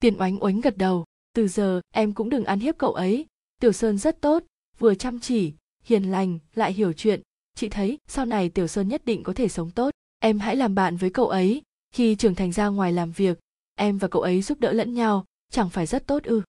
tiền 0.00 0.20
oánh 0.20 0.42
oánh 0.44 0.60
gật 0.60 0.78
đầu. 0.78 1.04
Từ 1.34 1.48
giờ, 1.48 1.80
em 1.94 2.12
cũng 2.12 2.30
đừng 2.30 2.44
ăn 2.44 2.60
hiếp 2.60 2.78
cậu 2.78 2.92
ấy. 2.92 3.26
Tiểu 3.60 3.72
sơn 3.72 3.98
rất 3.98 4.20
tốt, 4.20 4.44
vừa 4.78 4.94
chăm 4.94 5.20
chỉ, 5.20 5.52
hiền 5.84 6.10
lành, 6.10 6.38
lại 6.54 6.72
hiểu 6.72 6.92
chuyện. 6.92 7.22
Chị 7.54 7.68
thấy, 7.68 7.98
sau 8.08 8.24
này 8.24 8.48
tiểu 8.48 8.66
sơn 8.66 8.88
nhất 8.88 9.04
định 9.04 9.22
có 9.22 9.32
thể 9.32 9.48
sống 9.48 9.70
tốt. 9.70 9.90
Em 10.18 10.38
hãy 10.38 10.56
làm 10.56 10.74
bạn 10.74 10.96
với 10.96 11.10
cậu 11.10 11.28
ấy. 11.28 11.62
Khi 11.94 12.14
trưởng 12.14 12.34
thành 12.34 12.52
ra 12.52 12.68
ngoài 12.68 12.92
làm 12.92 13.12
việc, 13.12 13.38
em 13.74 13.98
và 13.98 14.08
cậu 14.08 14.22
ấy 14.22 14.42
giúp 14.42 14.60
đỡ 14.60 14.72
lẫn 14.72 14.94
nhau, 14.94 15.24
chẳng 15.50 15.70
phải 15.70 15.86
rất 15.86 16.06
tốt 16.06 16.22
ư? 16.24 16.42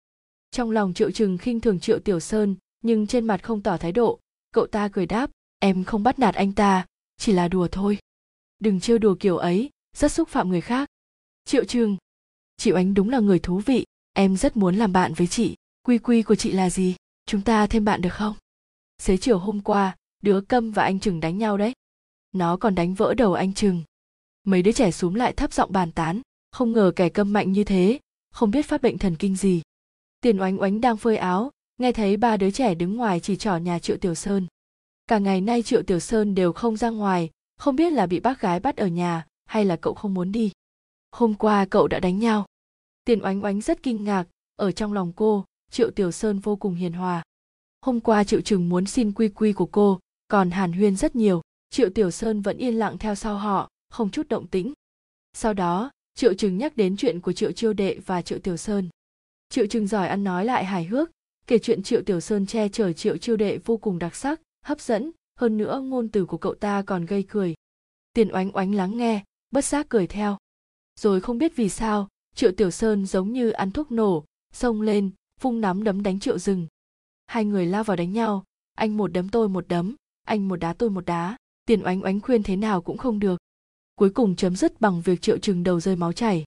Trong 0.50 0.70
lòng 0.70 0.94
triệu 0.94 1.10
trừng 1.10 1.38
khinh 1.38 1.60
thường 1.60 1.80
triệu 1.80 1.98
tiểu 1.98 2.20
sơn, 2.20 2.56
nhưng 2.82 3.06
trên 3.06 3.26
mặt 3.26 3.42
không 3.42 3.62
tỏ 3.62 3.76
thái 3.76 3.92
độ. 3.92 4.20
Cậu 4.52 4.66
ta 4.66 4.88
cười 4.88 5.06
đáp, 5.06 5.30
em 5.58 5.84
không 5.84 6.02
bắt 6.02 6.18
nạt 6.18 6.34
anh 6.34 6.52
ta, 6.52 6.86
chỉ 7.16 7.32
là 7.32 7.48
đùa 7.48 7.68
thôi. 7.72 7.98
Đừng 8.58 8.80
trêu 8.80 8.98
đùa 8.98 9.16
kiểu 9.20 9.36
ấy, 9.36 9.70
rất 9.96 10.12
xúc 10.12 10.28
phạm 10.28 10.48
người 10.48 10.60
khác. 10.60 10.88
Triệu 11.44 11.64
trừng 11.64 11.96
chị 12.58 12.72
oánh 12.72 12.94
đúng 12.94 13.10
là 13.10 13.18
người 13.18 13.38
thú 13.38 13.58
vị. 13.58 13.84
Em 14.12 14.36
rất 14.36 14.56
muốn 14.56 14.76
làm 14.76 14.92
bạn 14.92 15.14
với 15.14 15.26
chị. 15.26 15.56
Quy 15.82 15.98
quy 15.98 16.22
của 16.22 16.34
chị 16.34 16.52
là 16.52 16.70
gì? 16.70 16.94
Chúng 17.26 17.42
ta 17.42 17.66
thêm 17.66 17.84
bạn 17.84 18.00
được 18.00 18.12
không? 18.12 18.34
Xế 18.98 19.16
chiều 19.16 19.38
hôm 19.38 19.60
qua, 19.60 19.96
đứa 20.22 20.40
câm 20.40 20.70
và 20.70 20.82
anh 20.82 21.00
trừng 21.00 21.20
đánh 21.20 21.38
nhau 21.38 21.56
đấy. 21.56 21.72
Nó 22.32 22.56
còn 22.56 22.74
đánh 22.74 22.94
vỡ 22.94 23.14
đầu 23.14 23.34
anh 23.34 23.54
trừng. 23.54 23.82
Mấy 24.44 24.62
đứa 24.62 24.72
trẻ 24.72 24.90
xúm 24.90 25.14
lại 25.14 25.32
thấp 25.32 25.52
giọng 25.52 25.72
bàn 25.72 25.92
tán. 25.92 26.20
Không 26.50 26.72
ngờ 26.72 26.92
kẻ 26.96 27.08
câm 27.08 27.32
mạnh 27.32 27.52
như 27.52 27.64
thế. 27.64 27.98
Không 28.30 28.50
biết 28.50 28.66
phát 28.66 28.82
bệnh 28.82 28.98
thần 28.98 29.16
kinh 29.16 29.36
gì. 29.36 29.62
Tiền 30.20 30.40
oánh 30.40 30.60
oánh 30.60 30.80
đang 30.80 30.96
phơi 30.96 31.16
áo. 31.16 31.50
Nghe 31.78 31.92
thấy 31.92 32.16
ba 32.16 32.36
đứa 32.36 32.50
trẻ 32.50 32.74
đứng 32.74 32.96
ngoài 32.96 33.20
chỉ 33.20 33.36
trỏ 33.36 33.56
nhà 33.56 33.78
triệu 33.78 33.96
tiểu 33.96 34.14
sơn. 34.14 34.46
Cả 35.06 35.18
ngày 35.18 35.40
nay 35.40 35.62
triệu 35.62 35.82
tiểu 35.82 36.00
sơn 36.00 36.34
đều 36.34 36.52
không 36.52 36.76
ra 36.76 36.90
ngoài. 36.90 37.30
Không 37.56 37.76
biết 37.76 37.92
là 37.92 38.06
bị 38.06 38.20
bác 38.20 38.40
gái 38.40 38.60
bắt 38.60 38.76
ở 38.76 38.86
nhà 38.86 39.26
hay 39.46 39.64
là 39.64 39.76
cậu 39.76 39.94
không 39.94 40.14
muốn 40.14 40.32
đi 40.32 40.50
hôm 41.12 41.34
qua 41.34 41.66
cậu 41.70 41.88
đã 41.88 42.00
đánh 42.00 42.18
nhau. 42.18 42.46
Tiền 43.04 43.24
oánh 43.24 43.44
oánh 43.44 43.60
rất 43.60 43.82
kinh 43.82 44.04
ngạc, 44.04 44.24
ở 44.56 44.72
trong 44.72 44.92
lòng 44.92 45.12
cô, 45.16 45.44
triệu 45.70 45.90
tiểu 45.90 46.10
sơn 46.10 46.38
vô 46.38 46.56
cùng 46.56 46.74
hiền 46.74 46.92
hòa. 46.92 47.22
Hôm 47.80 48.00
qua 48.00 48.24
triệu 48.24 48.40
trừng 48.40 48.68
muốn 48.68 48.86
xin 48.86 49.12
quy 49.12 49.28
quy 49.28 49.52
của 49.52 49.66
cô, 49.66 49.98
còn 50.28 50.50
hàn 50.50 50.72
huyên 50.72 50.96
rất 50.96 51.16
nhiều, 51.16 51.42
triệu 51.70 51.90
tiểu 51.90 52.10
sơn 52.10 52.42
vẫn 52.42 52.56
yên 52.56 52.74
lặng 52.74 52.98
theo 52.98 53.14
sau 53.14 53.36
họ, 53.36 53.68
không 53.90 54.10
chút 54.10 54.28
động 54.28 54.46
tĩnh. 54.46 54.72
Sau 55.32 55.54
đó, 55.54 55.90
triệu 56.14 56.34
trừng 56.34 56.58
nhắc 56.58 56.76
đến 56.76 56.96
chuyện 56.96 57.20
của 57.20 57.32
triệu 57.32 57.52
chiêu 57.52 57.72
đệ 57.72 57.98
và 58.06 58.22
triệu 58.22 58.38
tiểu 58.38 58.56
sơn. 58.56 58.88
Triệu 59.48 59.66
trừng 59.66 59.86
giỏi 59.86 60.08
ăn 60.08 60.24
nói 60.24 60.44
lại 60.44 60.64
hài 60.64 60.84
hước, 60.84 61.10
kể 61.46 61.58
chuyện 61.58 61.82
triệu 61.82 62.02
tiểu 62.02 62.20
sơn 62.20 62.46
che 62.46 62.68
chở 62.68 62.92
triệu 62.92 63.16
chiêu 63.16 63.36
đệ 63.36 63.58
vô 63.64 63.76
cùng 63.76 63.98
đặc 63.98 64.14
sắc, 64.14 64.40
hấp 64.64 64.80
dẫn, 64.80 65.10
hơn 65.36 65.56
nữa 65.56 65.80
ngôn 65.80 66.08
từ 66.08 66.24
của 66.24 66.38
cậu 66.38 66.54
ta 66.54 66.82
còn 66.82 67.06
gây 67.06 67.22
cười. 67.22 67.54
Tiền 68.12 68.34
oánh 68.34 68.56
oánh 68.56 68.74
lắng 68.74 68.96
nghe, 68.96 69.24
bất 69.50 69.64
giác 69.64 69.86
cười 69.88 70.06
theo 70.06 70.38
rồi 70.98 71.20
không 71.20 71.38
biết 71.38 71.56
vì 71.56 71.68
sao, 71.68 72.08
triệu 72.34 72.52
tiểu 72.52 72.70
sơn 72.70 73.06
giống 73.06 73.32
như 73.32 73.50
ăn 73.50 73.70
thuốc 73.70 73.92
nổ, 73.92 74.24
xông 74.52 74.82
lên, 74.82 75.10
vung 75.40 75.60
nắm 75.60 75.84
đấm 75.84 76.02
đánh 76.02 76.20
triệu 76.20 76.38
rừng 76.38 76.66
hai 77.28 77.44
người 77.44 77.66
lao 77.66 77.84
vào 77.84 77.96
đánh 77.96 78.12
nhau. 78.12 78.44
Anh 78.74 78.96
một 78.96 79.12
đấm 79.12 79.28
tôi 79.28 79.48
một 79.48 79.68
đấm, 79.68 79.94
anh 80.24 80.48
một 80.48 80.56
đá 80.56 80.72
tôi 80.72 80.90
một 80.90 81.06
đá. 81.06 81.36
Tiền 81.64 81.82
oánh 81.84 82.04
oánh 82.04 82.20
khuyên 82.20 82.42
thế 82.42 82.56
nào 82.56 82.82
cũng 82.82 82.98
không 82.98 83.18
được. 83.18 83.40
Cuối 83.94 84.10
cùng 84.10 84.36
chấm 84.36 84.56
dứt 84.56 84.80
bằng 84.80 85.02
việc 85.02 85.22
triệu 85.22 85.38
trừng 85.38 85.62
đầu 85.62 85.80
rơi 85.80 85.96
máu 85.96 86.12
chảy. 86.12 86.44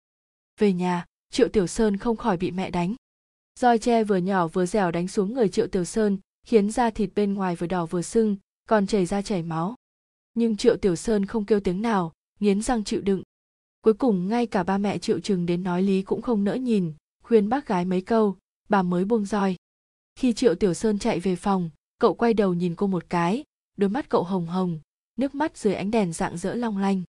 Về 0.59 0.73
nhà, 0.73 1.05
triệu 1.31 1.47
tiểu 1.47 1.67
sơn 1.67 1.97
không 1.97 2.17
khỏi 2.17 2.37
bị 2.37 2.51
mẹ 2.51 2.71
đánh. 2.71 2.95
Roi 3.59 3.79
tre 3.79 4.03
vừa 4.03 4.17
nhỏ 4.17 4.47
vừa 4.47 4.65
dẻo 4.65 4.91
đánh 4.91 5.07
xuống 5.07 5.33
người 5.33 5.49
triệu 5.49 5.67
tiểu 5.67 5.85
sơn, 5.85 6.17
khiến 6.43 6.71
da 6.71 6.89
thịt 6.89 7.09
bên 7.15 7.33
ngoài 7.33 7.55
vừa 7.55 7.67
đỏ 7.67 7.85
vừa 7.85 8.01
sưng, 8.01 8.35
còn 8.69 8.87
chảy 8.87 9.05
ra 9.05 9.21
chảy 9.21 9.43
máu. 9.43 9.75
Nhưng 10.33 10.57
triệu 10.57 10.77
tiểu 10.77 10.95
sơn 10.95 11.25
không 11.25 11.45
kêu 11.45 11.59
tiếng 11.59 11.81
nào, 11.81 12.13
nghiến 12.39 12.61
răng 12.61 12.83
chịu 12.83 13.01
đựng 13.01 13.23
cuối 13.81 13.93
cùng 13.93 14.27
ngay 14.27 14.45
cả 14.45 14.63
ba 14.63 14.77
mẹ 14.77 14.97
triệu 14.97 15.19
chừng 15.19 15.45
đến 15.45 15.63
nói 15.63 15.81
lý 15.81 16.01
cũng 16.01 16.21
không 16.21 16.43
nỡ 16.43 16.53
nhìn, 16.53 16.93
khuyên 17.23 17.49
bác 17.49 17.67
gái 17.67 17.85
mấy 17.85 18.01
câu, 18.01 18.37
bà 18.69 18.81
mới 18.81 19.05
buông 19.05 19.25
roi. 19.25 19.55
Khi 20.15 20.33
triệu 20.33 20.55
tiểu 20.55 20.73
sơn 20.73 20.99
chạy 20.99 21.19
về 21.19 21.35
phòng, 21.35 21.69
cậu 21.99 22.13
quay 22.13 22.33
đầu 22.33 22.53
nhìn 22.53 22.75
cô 22.75 22.87
một 22.87 23.05
cái, 23.09 23.43
đôi 23.77 23.89
mắt 23.89 24.09
cậu 24.09 24.23
hồng 24.23 24.47
hồng, 24.47 24.79
nước 25.15 25.35
mắt 25.35 25.57
dưới 25.57 25.73
ánh 25.73 25.91
đèn 25.91 26.13
dạng 26.13 26.37
dỡ 26.37 26.55
long 26.55 26.77
lanh. 26.77 27.03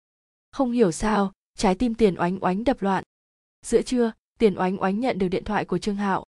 Không 0.53 0.72
hiểu 0.72 0.92
sao, 0.92 1.32
trái 1.59 1.75
tim 1.75 1.94
tiền 1.94 2.14
oánh 2.19 2.38
oánh 2.41 2.64
đập 2.64 2.82
loạn. 2.82 3.04
Giữa 3.66 3.82
trưa, 3.82 4.12
tiền 4.38 4.59
oánh 4.59 4.82
oánh 4.82 5.00
nhận 5.00 5.19
được 5.19 5.28
điện 5.28 5.44
thoại 5.44 5.64
của 5.64 5.78
trương 5.78 5.97
hạo. 5.97 6.25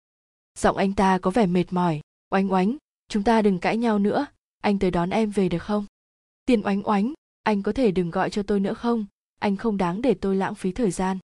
Giọng 0.58 0.76
anh 0.76 0.94
ta 0.94 1.18
có 1.18 1.30
vẻ 1.30 1.46
mệt 1.46 1.64
mỏi. 1.70 2.00
Oánh 2.30 2.52
oánh, 2.52 2.76
chúng 3.08 3.22
ta 3.22 3.42
đừng 3.42 3.58
cãi 3.58 3.76
nhau 3.76 3.98
nữa, 3.98 4.26
anh 4.62 4.78
tới 4.78 4.90
đón 4.90 5.10
em 5.10 5.30
về 5.30 5.48
được 5.48 5.62
không? 5.62 5.86
Tiền 6.46 6.62
oánh 6.64 6.82
oánh, 6.88 7.12
anh 7.42 7.62
có 7.62 7.72
thể 7.72 7.90
đừng 7.90 8.10
gọi 8.10 8.30
cho 8.30 8.42
tôi 8.42 8.60
nữa 8.60 8.74
không? 8.74 9.06
Anh 9.42 9.56
không 9.56 9.76
đáng 9.76 10.02
để 10.02 10.14
tôi 10.14 10.36
lãng 10.36 10.54
phí 10.54 10.72
thời 10.72 10.90
gian. 10.90 11.18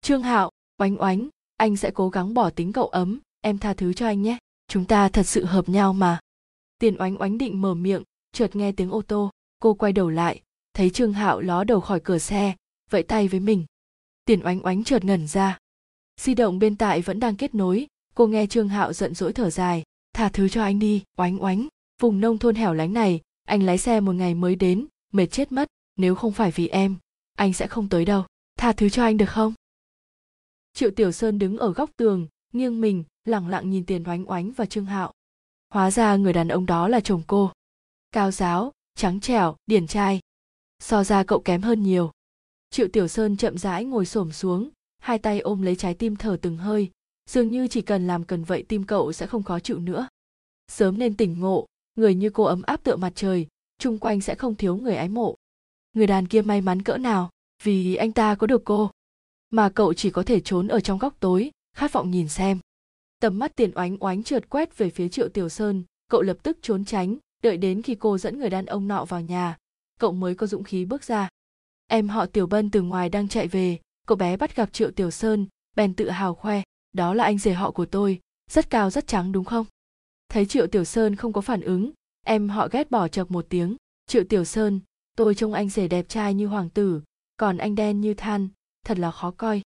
Trương 0.00 0.22
hạo, 0.22 0.50
oánh 0.78 1.00
oánh, 1.00 1.28
anh 1.56 1.76
sẽ 1.76 1.90
cố 1.94 2.08
gắng 2.08 2.34
bỏ 2.34 2.50
tính 2.50 2.72
cậu 2.72 2.86
ấm, 2.86 3.20
em 3.40 3.58
tha 3.58 3.74
thứ 3.74 3.92
cho 3.92 4.06
anh 4.06 4.22
nhé. 4.22 4.38
Chúng 4.68 4.84
ta 4.84 5.08
thật 5.08 5.22
sự 5.22 5.44
hợp 5.44 5.68
nhau 5.68 5.92
mà. 5.92 6.20
Tiền 6.78 6.96
oánh 7.00 7.20
oánh 7.20 7.38
định 7.38 7.60
mở 7.60 7.74
miệng, 7.74 8.02
chợt 8.32 8.56
nghe 8.56 8.72
tiếng 8.72 8.90
ô 8.90 9.02
tô. 9.02 9.30
Cô 9.58 9.74
quay 9.74 9.92
đầu 9.92 10.10
lại, 10.10 10.42
thấy 10.74 10.90
trương 10.90 11.12
hạo 11.12 11.40
ló 11.40 11.64
đầu 11.64 11.80
khỏi 11.80 12.00
cửa 12.00 12.18
xe, 12.18 12.54
vẫy 12.90 13.02
tay 13.02 13.28
với 13.28 13.40
mình. 13.40 13.64
Tiền 14.24 14.40
oánh 14.44 14.66
oánh 14.66 14.84
chợt 14.84 15.04
ngẩn 15.04 15.26
ra. 15.26 15.58
Di 16.20 16.34
động 16.34 16.58
bên 16.58 16.76
tại 16.76 17.02
vẫn 17.02 17.20
đang 17.20 17.36
kết 17.36 17.54
nối, 17.54 17.86
cô 18.14 18.26
nghe 18.26 18.46
trương 18.46 18.68
hạo 18.68 18.92
giận 18.92 19.14
dỗi 19.14 19.32
thở 19.32 19.50
dài. 19.50 19.82
Tha 20.12 20.28
thứ 20.28 20.48
cho 20.48 20.62
anh 20.62 20.78
đi, 20.78 21.02
oánh 21.16 21.42
oánh. 21.42 21.68
Vùng 22.00 22.20
nông 22.20 22.38
thôn 22.38 22.54
hẻo 22.54 22.74
lánh 22.74 22.92
này, 22.92 23.20
anh 23.44 23.62
lái 23.62 23.78
xe 23.78 24.00
một 24.00 24.12
ngày 24.12 24.34
mới 24.34 24.56
đến, 24.56 24.86
mệt 25.12 25.26
chết 25.26 25.52
mất, 25.52 25.68
nếu 25.96 26.14
không 26.14 26.32
phải 26.32 26.50
vì 26.50 26.68
em 26.68 26.96
anh 27.34 27.52
sẽ 27.52 27.66
không 27.66 27.88
tới 27.88 28.04
đâu. 28.04 28.24
Tha 28.56 28.72
thứ 28.72 28.88
cho 28.88 29.04
anh 29.04 29.16
được 29.16 29.28
không? 29.28 29.54
Triệu 30.72 30.90
tiểu 30.90 31.12
sơn 31.12 31.38
đứng 31.38 31.58
ở 31.58 31.72
góc 31.72 31.90
tường, 31.96 32.26
nghiêng 32.52 32.80
mình, 32.80 33.04
lẳng 33.24 33.48
lặng 33.48 33.70
nhìn 33.70 33.86
tiền 33.86 34.04
oánh 34.08 34.30
oánh 34.30 34.52
và 34.52 34.66
trương 34.66 34.86
hạo. 34.86 35.12
Hóa 35.70 35.90
ra 35.90 36.16
người 36.16 36.32
đàn 36.32 36.48
ông 36.48 36.66
đó 36.66 36.88
là 36.88 37.00
chồng 37.00 37.22
cô. 37.26 37.52
Cao 38.12 38.30
giáo, 38.30 38.72
trắng 38.94 39.20
trẻo, 39.20 39.56
điển 39.66 39.86
trai. 39.86 40.20
So 40.78 41.04
ra 41.04 41.24
cậu 41.24 41.40
kém 41.40 41.62
hơn 41.62 41.82
nhiều. 41.82 42.10
Triệu 42.70 42.88
tiểu 42.88 43.08
sơn 43.08 43.36
chậm 43.36 43.58
rãi 43.58 43.84
ngồi 43.84 44.06
xổm 44.06 44.32
xuống, 44.32 44.70
hai 44.98 45.18
tay 45.18 45.40
ôm 45.40 45.62
lấy 45.62 45.76
trái 45.76 45.94
tim 45.94 46.16
thở 46.16 46.38
từng 46.42 46.56
hơi. 46.56 46.90
Dường 47.30 47.48
như 47.48 47.68
chỉ 47.68 47.82
cần 47.82 48.06
làm 48.06 48.24
cần 48.24 48.44
vậy 48.44 48.64
tim 48.68 48.84
cậu 48.84 49.12
sẽ 49.12 49.26
không 49.26 49.42
khó 49.42 49.60
chịu 49.60 49.78
nữa. 49.78 50.08
Sớm 50.68 50.98
nên 50.98 51.16
tỉnh 51.16 51.40
ngộ, 51.40 51.66
người 51.94 52.14
như 52.14 52.30
cô 52.30 52.44
ấm 52.44 52.62
áp 52.62 52.84
tựa 52.84 52.96
mặt 52.96 53.12
trời, 53.14 53.46
chung 53.78 53.98
quanh 53.98 54.20
sẽ 54.20 54.34
không 54.34 54.54
thiếu 54.54 54.76
người 54.76 54.96
ái 54.96 55.08
mộ 55.08 55.34
người 55.94 56.06
đàn 56.06 56.26
kia 56.26 56.42
may 56.42 56.60
mắn 56.60 56.82
cỡ 56.82 56.96
nào, 56.96 57.30
vì 57.62 57.94
anh 57.94 58.12
ta 58.12 58.34
có 58.34 58.46
được 58.46 58.62
cô. 58.64 58.90
Mà 59.50 59.68
cậu 59.68 59.94
chỉ 59.94 60.10
có 60.10 60.22
thể 60.22 60.40
trốn 60.40 60.68
ở 60.68 60.80
trong 60.80 60.98
góc 60.98 61.16
tối, 61.20 61.50
khát 61.76 61.92
vọng 61.92 62.10
nhìn 62.10 62.28
xem. 62.28 62.58
Tầm 63.20 63.38
mắt 63.38 63.56
tiền 63.56 63.70
oánh 63.74 63.96
oánh 64.00 64.22
trượt 64.22 64.48
quét 64.48 64.78
về 64.78 64.90
phía 64.90 65.08
triệu 65.08 65.28
tiểu 65.28 65.48
sơn, 65.48 65.82
cậu 66.10 66.22
lập 66.22 66.36
tức 66.42 66.58
trốn 66.62 66.84
tránh, 66.84 67.16
đợi 67.42 67.56
đến 67.56 67.82
khi 67.82 67.94
cô 67.94 68.18
dẫn 68.18 68.38
người 68.38 68.50
đàn 68.50 68.66
ông 68.66 68.88
nọ 68.88 69.04
vào 69.04 69.20
nhà, 69.20 69.56
cậu 70.00 70.12
mới 70.12 70.34
có 70.34 70.46
dũng 70.46 70.64
khí 70.64 70.84
bước 70.84 71.04
ra. 71.04 71.28
Em 71.86 72.08
họ 72.08 72.26
tiểu 72.26 72.46
bân 72.46 72.70
từ 72.70 72.82
ngoài 72.82 73.08
đang 73.08 73.28
chạy 73.28 73.48
về, 73.48 73.78
cậu 74.06 74.16
bé 74.16 74.36
bắt 74.36 74.56
gặp 74.56 74.72
triệu 74.72 74.90
tiểu 74.90 75.10
sơn, 75.10 75.46
bèn 75.76 75.94
tự 75.94 76.10
hào 76.10 76.34
khoe, 76.34 76.62
đó 76.92 77.14
là 77.14 77.24
anh 77.24 77.38
rể 77.38 77.52
họ 77.52 77.70
của 77.70 77.86
tôi, 77.86 78.20
rất 78.50 78.70
cao, 78.70 78.90
rất 78.90 79.06
trắng, 79.06 79.32
đúng 79.32 79.44
không? 79.44 79.66
Thấy 80.28 80.46
triệu 80.46 80.66
tiểu 80.66 80.84
sơn 80.84 81.16
không 81.16 81.32
có 81.32 81.40
phản 81.40 81.60
ứng, 81.60 81.90
em 82.26 82.48
họ 82.48 82.68
ghét 82.72 82.90
bỏ 82.90 83.08
chập 83.08 83.30
một 83.30 83.46
tiếng. 83.48 83.76
Triệu 84.06 84.24
tiểu 84.24 84.44
sơn 84.44 84.80
tôi 85.16 85.34
trông 85.34 85.52
anh 85.52 85.68
rể 85.68 85.88
đẹp 85.88 86.08
trai 86.08 86.34
như 86.34 86.46
hoàng 86.46 86.70
tử, 86.70 87.02
còn 87.36 87.56
anh 87.56 87.74
đen 87.74 88.00
như 88.00 88.14
than, 88.14 88.48
thật 88.84 88.98
là 88.98 89.10
khó 89.10 89.30
coi. 89.30 89.62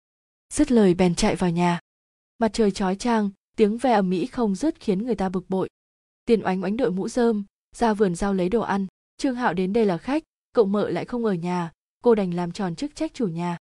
Dứt 0.53 0.72
lời 0.72 0.94
bèn 0.94 1.14
chạy 1.14 1.36
vào 1.36 1.50
nhà. 1.50 1.80
Mặt 2.38 2.50
trời 2.53 2.70
chói 2.70 2.97
chang, 2.97 3.30
tiếng 3.56 3.78
ve 3.78 3.92
ầm 3.92 4.10
mỹ 4.10 4.26
không 4.26 4.54
dứt 4.54 4.81
khiến 4.81 5.04
người 5.04 5.14
ta 5.14 5.28
bực 5.28 5.50
bội. 5.50 5.69
Tiền 6.25 6.42
oánh 6.44 6.62
oánh 6.62 6.76
đội 6.76 6.91
mũ 6.91 7.08
rơm, 7.08 7.44
ra 7.76 7.94
vườn 7.94 8.14
rau 8.14 8.34
lấy 8.34 8.48
đồ 8.48 8.60
ăn. 8.60 8.86
Trương 9.16 9.34
hạo 9.34 9.54
đến 9.54 9.72
đây 9.72 9.86
là 9.86 9.98
khách, 9.98 10.22
cậu 10.52 10.64
mợ 10.64 10.91
lại 10.91 11.04
không 11.04 11.25
ở 11.25 11.34
nhà, 11.34 11.72
cô 12.02 12.14
đành 12.14 12.34
làm 12.34 12.52
tròn 12.52 12.76
chức 12.76 12.94
trách 12.94 13.14
chủ 13.14 13.28
nhà. 13.28 13.58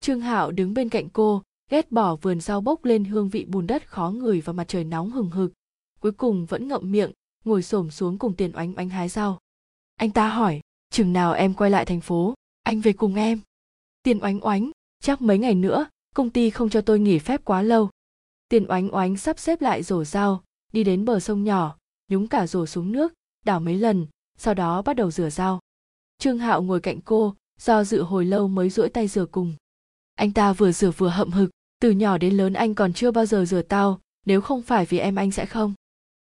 Trương 0.00 0.20
hạo 0.20 0.50
đứng 0.52 0.74
bên 0.74 0.88
cạnh 0.88 1.08
cô, 1.08 1.42
ghét 1.70 1.92
bỏ 1.92 2.16
vườn 2.16 2.40
rau 2.40 2.60
bốc 2.60 2.84
lên 2.84 3.04
hương 3.04 3.28
vị 3.28 3.44
bùn 3.44 3.66
đất 3.66 3.90
khó 3.90 4.10
ngửi 4.10 4.40
và 4.40 4.52
mặt 4.52 4.68
trời 4.68 4.84
nóng 4.84 5.10
hừng 5.10 5.30
hực. 5.30 5.52
Cuối 6.00 6.12
cùng 6.12 6.46
vẫn 6.46 6.68
ngậm 6.68 6.92
miệng, 6.92 7.12
ngồi 7.44 7.62
xổm 7.62 7.90
xuống 7.90 8.18
cùng 8.18 8.34
tiền 8.34 8.52
oánh 8.56 8.74
oánh 8.76 8.88
hái 8.88 9.08
rau. 9.08 9.38
Anh 9.96 10.10
ta 10.10 10.28
hỏi 10.28 10.60
chừng 10.90 11.12
nào 11.12 11.32
em 11.32 11.54
quay 11.54 11.70
lại 11.70 11.84
thành 11.84 12.00
phố, 12.00 12.34
anh 12.62 12.80
về 12.80 12.92
cùng 12.92 13.14
em. 13.14 13.40
Tiền 14.02 14.18
oánh 14.22 14.44
oánh, 14.46 14.70
chắc 15.00 15.22
mấy 15.22 15.38
ngày 15.38 15.54
nữa, 15.54 15.86
công 16.14 16.30
ty 16.30 16.50
không 16.50 16.70
cho 16.70 16.80
tôi 16.80 16.98
nghỉ 16.98 17.18
phép 17.18 17.44
quá 17.44 17.62
lâu. 17.62 17.90
Tiền 18.48 18.66
oánh 18.68 18.94
oánh 18.94 19.16
sắp 19.16 19.38
xếp 19.38 19.60
lại 19.60 19.82
rổ 19.82 20.04
dao 20.04 20.42
đi 20.72 20.84
đến 20.84 21.04
bờ 21.04 21.20
sông 21.20 21.44
nhỏ, 21.44 21.76
nhúng 22.08 22.28
cả 22.28 22.46
rổ 22.46 22.66
xuống 22.66 22.92
nước, 22.92 23.12
đảo 23.44 23.60
mấy 23.60 23.76
lần, 23.76 24.06
sau 24.38 24.54
đó 24.54 24.82
bắt 24.82 24.96
đầu 24.96 25.10
rửa 25.10 25.30
dao 25.30 25.60
trương 26.18 26.38
hạo 26.38 26.62
ngồi 26.62 26.80
cạnh 26.80 27.00
cô, 27.00 27.34
do 27.58 27.84
dự 27.84 28.02
hồi 28.02 28.24
lâu 28.24 28.48
mới 28.48 28.70
duỗi 28.70 28.88
tay 28.88 29.08
rửa 29.08 29.26
cùng. 29.26 29.54
Anh 30.14 30.32
ta 30.32 30.52
vừa 30.52 30.72
rửa 30.72 30.90
vừa 30.90 31.08
hậm 31.08 31.30
hực, 31.30 31.50
từ 31.80 31.90
nhỏ 31.90 32.18
đến 32.18 32.34
lớn 32.34 32.52
anh 32.52 32.74
còn 32.74 32.92
chưa 32.92 33.10
bao 33.10 33.26
giờ 33.26 33.44
rửa 33.44 33.62
tao, 33.62 34.00
nếu 34.26 34.40
không 34.40 34.62
phải 34.62 34.84
vì 34.86 34.98
em 34.98 35.16
anh 35.16 35.30
sẽ 35.30 35.46
không. 35.46 35.74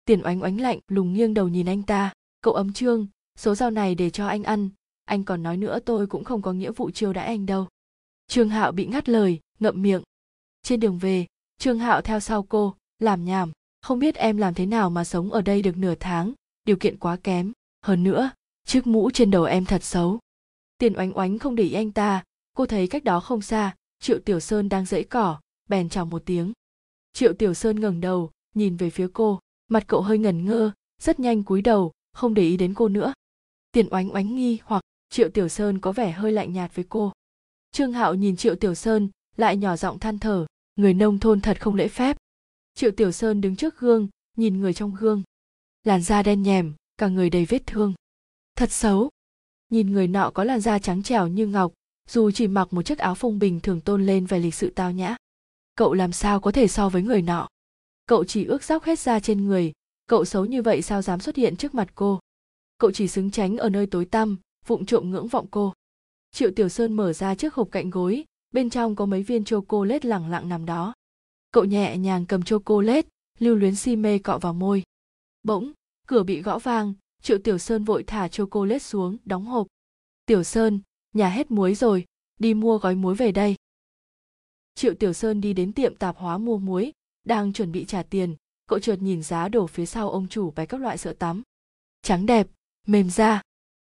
Tiền 0.04 0.20
oánh 0.24 0.42
oánh 0.42 0.60
lạnh, 0.60 0.78
lùng 0.88 1.12
nghiêng 1.12 1.34
đầu 1.34 1.48
nhìn 1.48 1.66
anh 1.66 1.82
ta, 1.82 2.12
cậu 2.40 2.54
ấm 2.54 2.72
trương 2.72 3.06
số 3.38 3.54
rau 3.54 3.70
này 3.70 3.94
để 3.94 4.10
cho 4.10 4.26
anh 4.26 4.42
ăn. 4.42 4.68
Anh 5.04 5.24
còn 5.24 5.42
nói 5.42 5.56
nữa 5.56 5.78
tôi 5.84 6.06
cũng 6.06 6.24
không 6.24 6.42
có 6.42 6.52
nghĩa 6.52 6.70
vụ 6.70 6.90
chiêu 6.90 7.12
đãi 7.12 7.26
anh 7.26 7.46
đâu. 7.46 7.68
Trương 8.26 8.48
hạo 8.48 8.72
bị 8.72 8.86
ngắt 8.86 9.08
lời, 9.08 9.40
ngậm 9.60 9.82
miệng. 9.82 10.02
Trên 10.62 10.80
đường 10.80 10.98
về, 10.98 11.26
trương 11.58 11.78
hạo 11.78 12.00
theo 12.00 12.20
sau 12.20 12.42
cô, 12.42 12.74
làm 12.98 13.24
nhảm. 13.24 13.52
Không 13.82 13.98
biết 13.98 14.14
em 14.14 14.36
làm 14.36 14.54
thế 14.54 14.66
nào 14.66 14.90
mà 14.90 15.04
sống 15.04 15.32
ở 15.32 15.42
đây 15.42 15.62
được 15.62 15.76
nửa 15.76 15.94
tháng. 16.00 16.32
Điều 16.64 16.76
kiện 16.76 16.98
quá 16.98 17.16
kém. 17.16 17.52
Hơn 17.82 18.04
nữa, 18.04 18.30
chiếc 18.64 18.86
mũ 18.86 19.10
trên 19.10 19.30
đầu 19.30 19.44
em 19.44 19.64
thật 19.64 19.84
xấu. 19.84 20.18
Tiền 20.78 20.96
oánh 20.96 21.18
oánh 21.18 21.38
không 21.38 21.54
để 21.54 21.64
ý 21.64 21.72
anh 21.72 21.92
ta. 21.92 22.24
Cô 22.54 22.66
thấy 22.66 22.86
cách 22.86 23.04
đó 23.04 23.20
không 23.20 23.42
xa, 23.42 23.74
triệu 24.00 24.18
tiểu 24.18 24.40
sơn 24.40 24.68
đang 24.68 24.84
dẫy 24.84 25.04
cỏ, 25.04 25.40
bèn 25.68 25.88
chào 25.88 26.06
một 26.06 26.22
tiếng. 26.26 26.52
Triệu 27.12 27.32
tiểu 27.32 27.54
sơn 27.54 27.80
ngẩng 27.80 28.00
đầu, 28.00 28.30
nhìn 28.54 28.76
về 28.76 28.90
phía 28.90 29.08
cô. 29.12 29.40
Mặt 29.68 29.84
cậu 29.86 30.00
hơi 30.00 30.18
ngẩn 30.18 30.44
ngơ, 30.44 30.70
rất 31.02 31.20
nhanh 31.20 31.44
cúi 31.44 31.62
đầu, 31.62 31.92
không 32.12 32.34
để 32.34 32.42
ý 32.42 32.56
đến 32.56 32.74
cô 32.74 32.88
nữa 32.88 33.12
tiền 33.72 33.88
oánh 33.90 34.14
oánh 34.14 34.36
nghi 34.36 34.58
hoặc 34.64 34.82
triệu 35.10 35.28
tiểu 35.28 35.48
sơn 35.48 35.78
có 35.78 35.92
vẻ 35.92 36.12
hơi 36.12 36.32
lạnh 36.32 36.52
nhạt 36.52 36.74
với 36.74 36.84
cô. 36.88 37.12
Trương 37.72 37.92
hạo 37.92 38.14
nhìn 38.14 38.36
triệu 38.36 38.54
tiểu 38.56 38.74
sơn, 38.74 39.08
lại 39.36 39.56
nhỏ 39.56 39.76
giọng 39.76 39.98
than 39.98 40.18
thở, 40.18 40.46
người 40.76 40.94
nông 40.94 41.18
thôn 41.18 41.40
thật 41.40 41.60
không 41.60 41.74
lễ 41.74 41.88
phép. 41.88 42.16
Triệu 42.74 42.90
tiểu 42.90 43.12
sơn 43.12 43.40
đứng 43.40 43.56
trước 43.56 43.78
gương, 43.78 44.08
nhìn 44.36 44.60
người 44.60 44.74
trong 44.74 44.94
gương. 44.94 45.22
Làn 45.84 46.02
da 46.02 46.22
đen 46.22 46.42
nhèm, 46.42 46.74
cả 46.96 47.08
người 47.08 47.30
đầy 47.30 47.44
vết 47.44 47.62
thương. 47.66 47.94
Thật 48.56 48.72
xấu. 48.72 49.10
Nhìn 49.68 49.92
người 49.92 50.08
nọ 50.08 50.30
có 50.34 50.44
làn 50.44 50.60
da 50.60 50.78
trắng 50.78 51.02
trẻo 51.02 51.26
như 51.26 51.46
ngọc, 51.46 51.72
dù 52.08 52.30
chỉ 52.30 52.46
mặc 52.46 52.72
một 52.72 52.82
chiếc 52.82 52.98
áo 52.98 53.14
phông 53.14 53.38
bình 53.38 53.60
thường 53.60 53.80
tôn 53.80 54.06
lên 54.06 54.26
vẻ 54.26 54.38
lịch 54.38 54.54
sự 54.54 54.72
tao 54.74 54.92
nhã. 54.92 55.16
Cậu 55.74 55.94
làm 55.94 56.12
sao 56.12 56.40
có 56.40 56.52
thể 56.52 56.68
so 56.68 56.88
với 56.88 57.02
người 57.02 57.22
nọ? 57.22 57.48
Cậu 58.06 58.24
chỉ 58.24 58.44
ước 58.44 58.64
dóc 58.64 58.84
hết 58.84 58.98
da 58.98 59.20
trên 59.20 59.46
người, 59.46 59.72
cậu 60.06 60.24
xấu 60.24 60.44
như 60.44 60.62
vậy 60.62 60.82
sao 60.82 61.02
dám 61.02 61.20
xuất 61.20 61.36
hiện 61.36 61.56
trước 61.56 61.74
mặt 61.74 61.88
cô? 61.94 62.20
Cậu 62.78 62.90
chỉ 62.90 63.08
xứng 63.08 63.30
tránh 63.30 63.56
ở 63.56 63.70
nơi 63.70 63.86
tối 63.86 64.04
tăm, 64.04 64.36
vụng 64.66 64.86
trộm 64.86 65.10
ngưỡng 65.10 65.28
vọng 65.28 65.46
cô. 65.50 65.72
Triệu 66.32 66.50
tiểu 66.56 66.68
sơn 66.68 66.92
mở 66.92 67.12
ra 67.12 67.34
chiếc 67.34 67.54
hộp 67.54 67.68
cạnh 67.72 67.90
gối, 67.90 68.24
bên 68.50 68.70
trong 68.70 68.96
có 68.96 69.06
mấy 69.06 69.22
viên 69.22 69.44
chocolate 69.44 70.08
lẳng 70.08 70.30
lặng 70.30 70.48
nằm 70.48 70.66
đó. 70.66 70.94
Cậu 71.50 71.64
nhẹ 71.64 71.96
nhàng 71.96 72.26
cầm 72.26 72.42
chocolate, 72.42 73.08
lưu 73.38 73.54
luyến 73.54 73.76
si 73.76 73.96
mê 73.96 74.18
cọ 74.18 74.38
vào 74.38 74.54
môi. 74.54 74.82
Bỗng, 75.42 75.72
cửa 76.06 76.22
bị 76.22 76.42
gõ 76.42 76.58
vang, 76.58 76.94
triệu 77.22 77.38
tiểu 77.38 77.58
sơn 77.58 77.84
vội 77.84 78.04
thả 78.06 78.28
chocolate 78.28 78.78
xuống, 78.78 79.16
đóng 79.24 79.44
hộp. 79.44 79.66
Tiểu 80.26 80.42
sơn, 80.42 80.80
nhà 81.14 81.28
hết 81.28 81.50
muối 81.50 81.74
rồi, 81.74 82.04
đi 82.38 82.54
mua 82.54 82.78
gói 82.78 82.94
muối 82.94 83.14
về 83.14 83.32
đây. 83.32 83.56
Triệu 84.74 84.94
tiểu 84.94 85.12
sơn 85.12 85.40
đi 85.40 85.52
đến 85.52 85.72
tiệm 85.72 85.96
tạp 85.96 86.16
hóa 86.16 86.38
mua 86.38 86.58
muối, 86.58 86.92
đang 87.24 87.52
chuẩn 87.52 87.72
bị 87.72 87.84
trả 87.84 88.02
tiền, 88.02 88.36
cậu 88.66 88.78
chợt 88.78 88.96
nhìn 88.96 89.22
giá 89.22 89.48
đổ 89.48 89.66
phía 89.66 89.86
sau 89.86 90.10
ông 90.10 90.28
chủ 90.28 90.50
bày 90.50 90.66
các 90.66 90.80
loại 90.80 90.98
sữa 90.98 91.12
tắm. 91.12 91.42
Trắng 92.02 92.26
đẹp 92.26 92.46
mềm 92.86 93.10
da. 93.10 93.42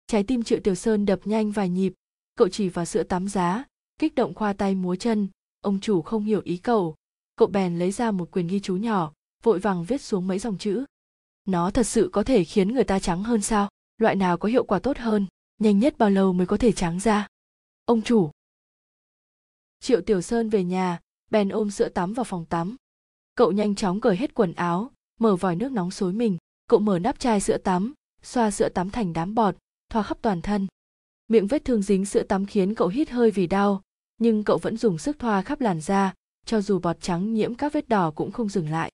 Trái 0.06 0.22
tim 0.22 0.42
triệu 0.42 0.60
tiểu 0.64 0.74
sơn 0.74 1.06
đập 1.06 1.20
nhanh 1.24 1.50
vài 1.50 1.68
nhịp. 1.68 1.92
Cậu 2.36 2.48
chỉ 2.48 2.68
vào 2.68 2.84
sữa 2.84 3.02
tắm 3.02 3.28
giá, 3.28 3.64
kích 3.98 4.14
động 4.14 4.34
khoa 4.34 4.52
tay 4.52 4.74
múa 4.74 4.96
chân. 4.96 5.28
Ông 5.60 5.80
chủ 5.80 6.02
không 6.02 6.24
hiểu 6.24 6.40
ý 6.44 6.56
cậu. 6.56 6.94
Cậu 7.36 7.48
bèn 7.48 7.78
lấy 7.78 7.92
ra 7.92 8.10
một 8.10 8.30
quyền 8.30 8.46
ghi 8.46 8.60
chú 8.60 8.76
nhỏ, 8.76 9.12
vội 9.42 9.58
vàng 9.58 9.84
viết 9.84 10.00
xuống 10.00 10.26
mấy 10.26 10.38
dòng 10.38 10.58
chữ. 10.58 10.84
Nó 11.44 11.70
thật 11.70 11.82
sự 11.86 12.10
có 12.12 12.22
thể 12.22 12.44
khiến 12.44 12.74
người 12.74 12.84
ta 12.84 12.98
trắng 12.98 13.22
hơn 13.22 13.42
sao? 13.42 13.68
Loại 13.98 14.16
nào 14.16 14.38
có 14.38 14.48
hiệu 14.48 14.64
quả 14.64 14.78
tốt 14.78 14.98
hơn? 14.98 15.26
Nhanh 15.58 15.78
nhất 15.78 15.98
bao 15.98 16.10
lâu 16.10 16.32
mới 16.32 16.46
có 16.46 16.56
thể 16.56 16.72
trắng 16.72 17.00
ra? 17.00 17.26
Ông 17.84 18.02
chủ. 18.02 18.30
Triệu 19.80 20.00
tiểu 20.00 20.20
sơn 20.20 20.48
về 20.48 20.64
nhà, 20.64 21.00
bèn 21.30 21.48
ôm 21.48 21.70
sữa 21.70 21.88
tắm 21.88 22.12
vào 22.12 22.24
phòng 22.24 22.44
tắm. 22.44 22.76
Cậu 23.34 23.52
nhanh 23.52 23.74
chóng 23.74 24.00
cởi 24.00 24.16
hết 24.16 24.34
quần 24.34 24.52
áo, 24.52 24.90
mở 25.20 25.36
vòi 25.36 25.56
nước 25.56 25.72
nóng 25.72 25.90
xối 25.90 26.12
mình. 26.12 26.36
Cậu 26.68 26.80
mở 26.80 26.98
nắp 26.98 27.18
chai 27.18 27.40
sữa 27.40 27.58
tắm 27.58 27.94
xoa 28.26 28.50
sữa 28.50 28.68
tắm 28.68 28.90
thành 28.90 29.12
đám 29.12 29.34
bọt, 29.34 29.56
thoa 29.88 30.02
khắp 30.02 30.18
toàn 30.22 30.42
thân. 30.42 30.66
Miệng 31.28 31.46
vết 31.46 31.64
thương 31.64 31.82
dính 31.82 32.04
sữa 32.04 32.22
tắm 32.22 32.46
khiến 32.46 32.74
cậu 32.74 32.88
hít 32.88 33.10
hơi 33.10 33.30
vì 33.30 33.46
đau, 33.46 33.82
nhưng 34.18 34.44
cậu 34.44 34.58
vẫn 34.58 34.76
dùng 34.76 34.98
sức 34.98 35.18
thoa 35.18 35.42
khắp 35.42 35.60
làn 35.60 35.80
da, 35.80 36.14
cho 36.46 36.60
dù 36.60 36.78
bọt 36.78 37.00
trắng 37.00 37.34
nhiễm 37.34 37.54
các 37.54 37.72
vết 37.72 37.88
đỏ 37.88 38.10
cũng 38.10 38.32
không 38.32 38.48
dừng 38.48 38.70
lại. 38.70 38.92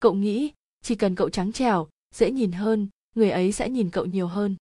Cậu 0.00 0.14
nghĩ, 0.14 0.52
chỉ 0.82 0.94
cần 0.94 1.14
cậu 1.14 1.30
trắng 1.30 1.52
trẻo, 1.52 1.88
dễ 2.14 2.30
nhìn 2.30 2.52
hơn, 2.52 2.88
người 3.14 3.30
ấy 3.30 3.52
sẽ 3.52 3.68
nhìn 3.68 3.90
cậu 3.90 4.04
nhiều 4.04 4.26
hơn. 4.26 4.56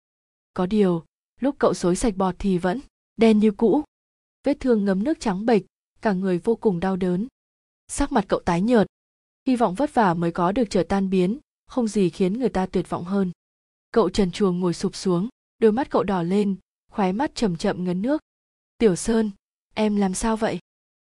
Có 0.53 0.65
điều, 0.65 1.03
lúc 1.41 1.55
cậu 1.59 1.73
xối 1.73 1.95
sạch 1.95 2.15
bọt 2.17 2.35
thì 2.39 2.57
vẫn 2.57 2.79
đen 3.17 3.39
như 3.39 3.51
cũ. 3.51 3.83
Vết 4.43 4.57
thương 4.59 4.85
ngấm 4.85 5.03
nước 5.03 5.19
trắng 5.19 5.45
bệch, 5.45 5.61
cả 6.01 6.13
người 6.13 6.37
vô 6.37 6.55
cùng 6.55 6.79
đau 6.79 6.95
đớn. 6.95 7.27
Sắc 7.87 8.11
mặt 8.11 8.25
cậu 8.27 8.39
tái 8.39 8.61
nhợt. 8.61 8.87
Hy 9.47 9.55
vọng 9.55 9.75
vất 9.75 9.93
vả 9.93 10.13
mới 10.13 10.31
có 10.31 10.51
được 10.51 10.69
trở 10.69 10.83
tan 10.83 11.09
biến, 11.09 11.39
không 11.67 11.87
gì 11.87 12.09
khiến 12.09 12.39
người 12.39 12.49
ta 12.49 12.65
tuyệt 12.65 12.89
vọng 12.89 13.03
hơn 13.03 13.31
cậu 13.95 14.09
trần 14.09 14.31
chuồng 14.31 14.59
ngồi 14.59 14.73
sụp 14.73 14.95
xuống, 14.95 15.29
đôi 15.59 15.71
mắt 15.71 15.89
cậu 15.89 16.03
đỏ 16.03 16.23
lên, 16.23 16.55
khóe 16.91 17.11
mắt 17.11 17.35
chầm 17.35 17.55
chậm 17.55 17.83
ngấn 17.83 18.01
nước. 18.01 18.21
Tiểu 18.77 18.95
sơn, 18.95 19.31
em 19.73 19.95
làm 19.95 20.13
sao 20.13 20.37
vậy? 20.37 20.59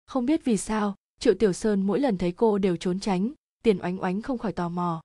Không 0.05 0.25
biết 0.25 0.45
vì 0.45 0.57
sao, 0.57 0.95
triệu 1.19 1.33
tiểu 1.33 1.53
sơn 1.53 1.81
mỗi 1.81 1.99
lần 1.99 2.17
thấy 2.17 2.31
cô 2.31 2.57
đều 2.57 2.75
trốn 2.75 2.99
tránh, 2.99 3.31
tiền 3.63 3.79
oánh 3.81 4.03
oánh 4.03 4.21
không 4.21 4.37
khỏi 4.37 4.51
tò 4.51 4.69
mò. 4.69 5.01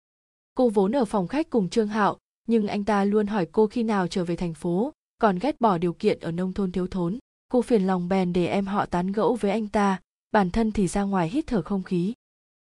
Cô 0.54 0.68
vốn 0.68 0.96
ở 0.96 1.04
phòng 1.04 1.28
khách 1.28 1.50
cùng 1.50 1.68
trương 1.68 1.88
hạo, 1.88 2.18
nhưng 2.46 2.66
anh 2.66 2.84
ta 2.84 3.04
luôn 3.04 3.26
hỏi 3.26 3.46
cô 3.52 3.66
khi 3.66 3.82
nào 3.82 4.08
trở 4.08 4.24
về 4.24 4.36
thành 4.36 4.54
phố, 4.54 4.92
còn 5.18 5.38
ghét 5.38 5.60
bỏ 5.60 5.78
điều 5.78 5.92
kiện 5.92 6.20
ở 6.20 6.32
nông 6.32 6.52
thôn 6.52 6.72
thiếu 6.72 6.86
thốn. 6.86 7.18
Cô 7.48 7.62
phiền 7.62 7.86
lòng 7.86 8.08
bèn 8.08 8.32
để 8.32 8.46
em 8.46 8.66
họ 8.66 8.86
tán 8.86 9.12
gẫu 9.12 9.34
với 9.34 9.50
anh 9.50 9.68
ta, 9.68 10.00
bản 10.30 10.50
thân 10.50 10.72
thì 10.72 10.88
ra 10.88 11.02
ngoài 11.02 11.28
hít 11.28 11.46
thở 11.46 11.62
không 11.62 11.82
khí. 11.82 12.14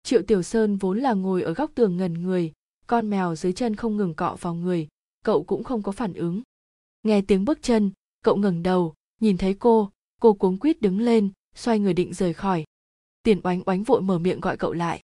Triệu 0.02 0.22
tiểu 0.22 0.42
sơn 0.42 0.76
vốn 0.76 0.98
là 0.98 1.12
ngồi 1.12 1.42
ở 1.42 1.54
góc 1.54 1.70
tường 1.74 1.96
ngần 1.96 2.22
người, 2.22 2.52
con 2.86 3.10
mèo 3.10 3.34
dưới 3.34 3.52
chân 3.52 3.76
không 3.76 3.96
ngừng 3.96 4.14
cọ 4.14 4.36
vào 4.40 4.54
người 4.54 4.88
cậu 5.28 5.44
cũng 5.44 5.64
không 5.64 5.82
có 5.82 5.92
phản 5.92 6.12
ứng. 6.12 6.42
Nghe 7.02 7.22
tiếng 7.22 7.44
bước 7.44 7.58
chân, 7.62 7.90
cậu 8.24 8.36
ngẩng 8.36 8.62
đầu, 8.62 8.94
nhìn 9.20 9.36
thấy 9.36 9.54
cô 9.54 9.90
cô 10.20 10.32
cuống 10.32 10.58
quýt 10.58 10.82
đứng 10.82 11.00
lên, 11.00 11.30
xoay 11.54 11.78
người 11.78 11.94
định 11.94 12.14
rời 12.14 12.32
khỏi. 12.32 12.64
Tiền 13.22 13.40
oánh 13.44 13.62
oánh 13.66 13.82
vội 13.82 14.02
mở 14.02 14.18
miệng 14.18 14.40
gọi 14.40 14.56
cậu 14.56 14.72
lại. 14.72 15.00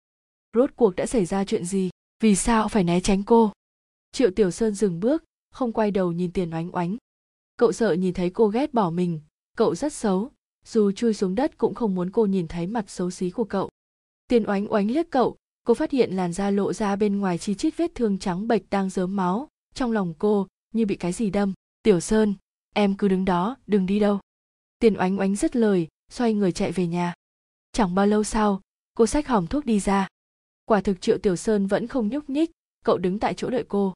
Rốt 0.53 0.69
cuộc 0.75 0.95
đã 0.95 1.05
xảy 1.05 1.25
ra 1.25 1.45
chuyện 1.45 1.65
gì? 1.65 1.89
Vì 2.19 2.35
sao 2.35 2.67
phải 2.67 2.83
né 2.83 2.99
tránh 2.99 3.23
cô? 3.23 3.51
Triệu 4.11 4.31
tiểu 4.31 4.51
sơn 4.51 4.73
dừng 4.73 4.99
bước, 4.99 5.23
không 5.51 5.71
quay 5.71 5.91
đầu 5.91 6.11
nhìn 6.11 6.31
tiền 6.31 6.53
oánh 6.53 6.75
oánh. 6.75 6.97
Cậu 7.57 7.71
sợ 7.71 7.93
nhìn 7.93 8.13
thấy 8.13 8.29
cô 8.29 8.47
ghét 8.47 8.73
bỏ 8.73 8.89
mình, 8.89 9.21
cậu 9.57 9.75
rất 9.75 9.93
xấu, 9.93 10.31
dù 10.65 10.91
chui 10.91 11.13
xuống 11.13 11.35
đất 11.35 11.57
cũng 11.57 11.73
không 11.73 11.95
muốn 11.95 12.11
cô 12.11 12.25
nhìn 12.25 12.47
thấy 12.47 12.67
mặt 12.67 12.89
xấu 12.89 13.11
xí 13.11 13.29
của 13.29 13.45
cậu. 13.45 13.69
Tiền 14.27 14.43
oánh 14.49 14.73
oánh 14.73 14.91
liếc 14.91 15.11
cậu, 15.11 15.37
cô 15.63 15.73
phát 15.73 15.91
hiện 15.91 16.15
làn 16.15 16.33
da 16.33 16.49
lộ 16.49 16.73
ra 16.73 16.95
bên 16.95 17.19
ngoài 17.19 17.37
chi 17.37 17.55
chít 17.55 17.77
vết 17.77 17.91
thương 17.95 18.19
trắng 18.19 18.47
bệch 18.47 18.69
đang 18.69 18.89
dớm 18.89 19.15
máu 19.15 19.47
trong 19.75 19.91
lòng 19.91 20.13
cô, 20.19 20.47
như 20.73 20.85
bị 20.85 20.95
cái 20.95 21.11
gì 21.11 21.29
đâm. 21.29 21.53
Tiểu 21.83 21.99
sơn, 21.99 22.33
em 22.73 22.97
cứ 22.97 23.07
đứng 23.07 23.25
đó, 23.25 23.57
đừng 23.67 23.85
đi 23.85 23.99
đâu. 23.99 24.19
Tiền 24.79 24.97
oánh 24.99 25.19
oánh 25.19 25.35
rất 25.35 25.55
lời, 25.55 25.87
xoay 26.09 26.33
người 26.33 26.51
chạy 26.51 26.71
về 26.71 26.87
nhà. 26.87 27.13
Chẳng 27.71 27.95
bao 27.95 28.07
lâu 28.07 28.23
sau, 28.23 28.61
cô 28.93 29.07
xách 29.07 29.27
hòm 29.27 29.47
thuốc 29.47 29.65
đi 29.65 29.79
ra. 29.79 30.07
Quả 30.65 30.81
thực 30.81 31.01
triệu 31.01 31.17
tiểu 31.17 31.35
sơn 31.35 31.67
vẫn 31.67 31.87
không 31.87 32.07
nhúc 32.07 32.29
nhích, 32.29 32.51
cậu 32.85 32.97
đứng 32.97 33.19
tại 33.19 33.33
chỗ 33.33 33.49
đợi 33.49 33.65
cô. 33.67 33.93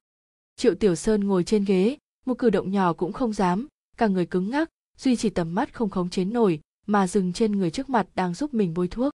Triệu 0.55 0.75
tiểu 0.75 0.95
sơn 0.95 1.27
ngồi 1.27 1.43
trên 1.43 1.65
ghế, 1.65 1.97
một 2.25 2.37
cử 2.37 2.49
động 2.49 2.71
nhỏ 2.71 2.93
cũng 2.93 3.13
không 3.13 3.33
dám, 3.33 3.67
cả 3.97 4.07
người 4.07 4.25
cứng 4.25 4.49
ngắc, 4.49 4.69
duy 4.97 5.15
trì 5.15 5.29
tầm 5.29 5.55
mắt 5.55 5.73
không 5.73 5.89
khống 5.89 6.09
chế 6.09 6.25
nổi, 6.25 6.61
mà 6.87 7.07
dừng 7.07 7.33
trên 7.33 7.51
người 7.51 7.71
trước 7.71 7.89
mặt 7.89 8.07
đang 8.15 8.33
giúp 8.33 8.53
mình 8.53 8.73
bôi 8.73 8.87
thuốc. 8.87 9.13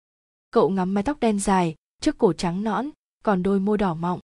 Cậu 0.51 0.69
ngắm 0.69 0.93
mái 0.93 1.03
tóc 1.03 1.19
đen 1.19 1.39
dài, 1.39 1.75
trước 2.01 2.17
cổ 2.17 2.33
trắng 2.33 2.63
nõn, 2.63 2.89
còn 3.23 3.43
đôi 3.43 3.59
môi 3.59 3.77
đỏ 3.77 3.93
mọng 3.93 4.19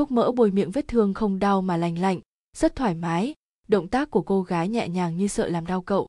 thuốc 0.00 0.10
mỡ 0.10 0.32
bôi 0.32 0.50
miệng 0.50 0.70
vết 0.70 0.88
thương 0.88 1.14
không 1.14 1.38
đau 1.38 1.62
mà 1.62 1.76
lành 1.76 1.98
lạnh, 1.98 2.20
rất 2.56 2.76
thoải 2.76 2.94
mái. 2.94 3.34
Động 3.68 3.88
tác 3.88 4.10
của 4.10 4.22
cô 4.22 4.42
gái 4.42 4.68
nhẹ 4.68 4.88
nhàng 4.88 5.16
như 5.16 5.28
sợ 5.28 5.48
làm 5.48 5.66
đau 5.66 5.82
cậu. 5.82 6.08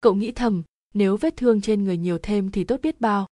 Cậu 0.00 0.14
nghĩ 0.14 0.32
thầm, 0.32 0.62
nếu 0.94 1.16
vết 1.16 1.36
thương 1.36 1.60
trên 1.60 1.84
người 1.84 1.96
nhiều 1.96 2.18
thêm 2.22 2.50
thì 2.50 2.64
tốt 2.64 2.80
biết 2.82 3.00
bao. 3.00 3.26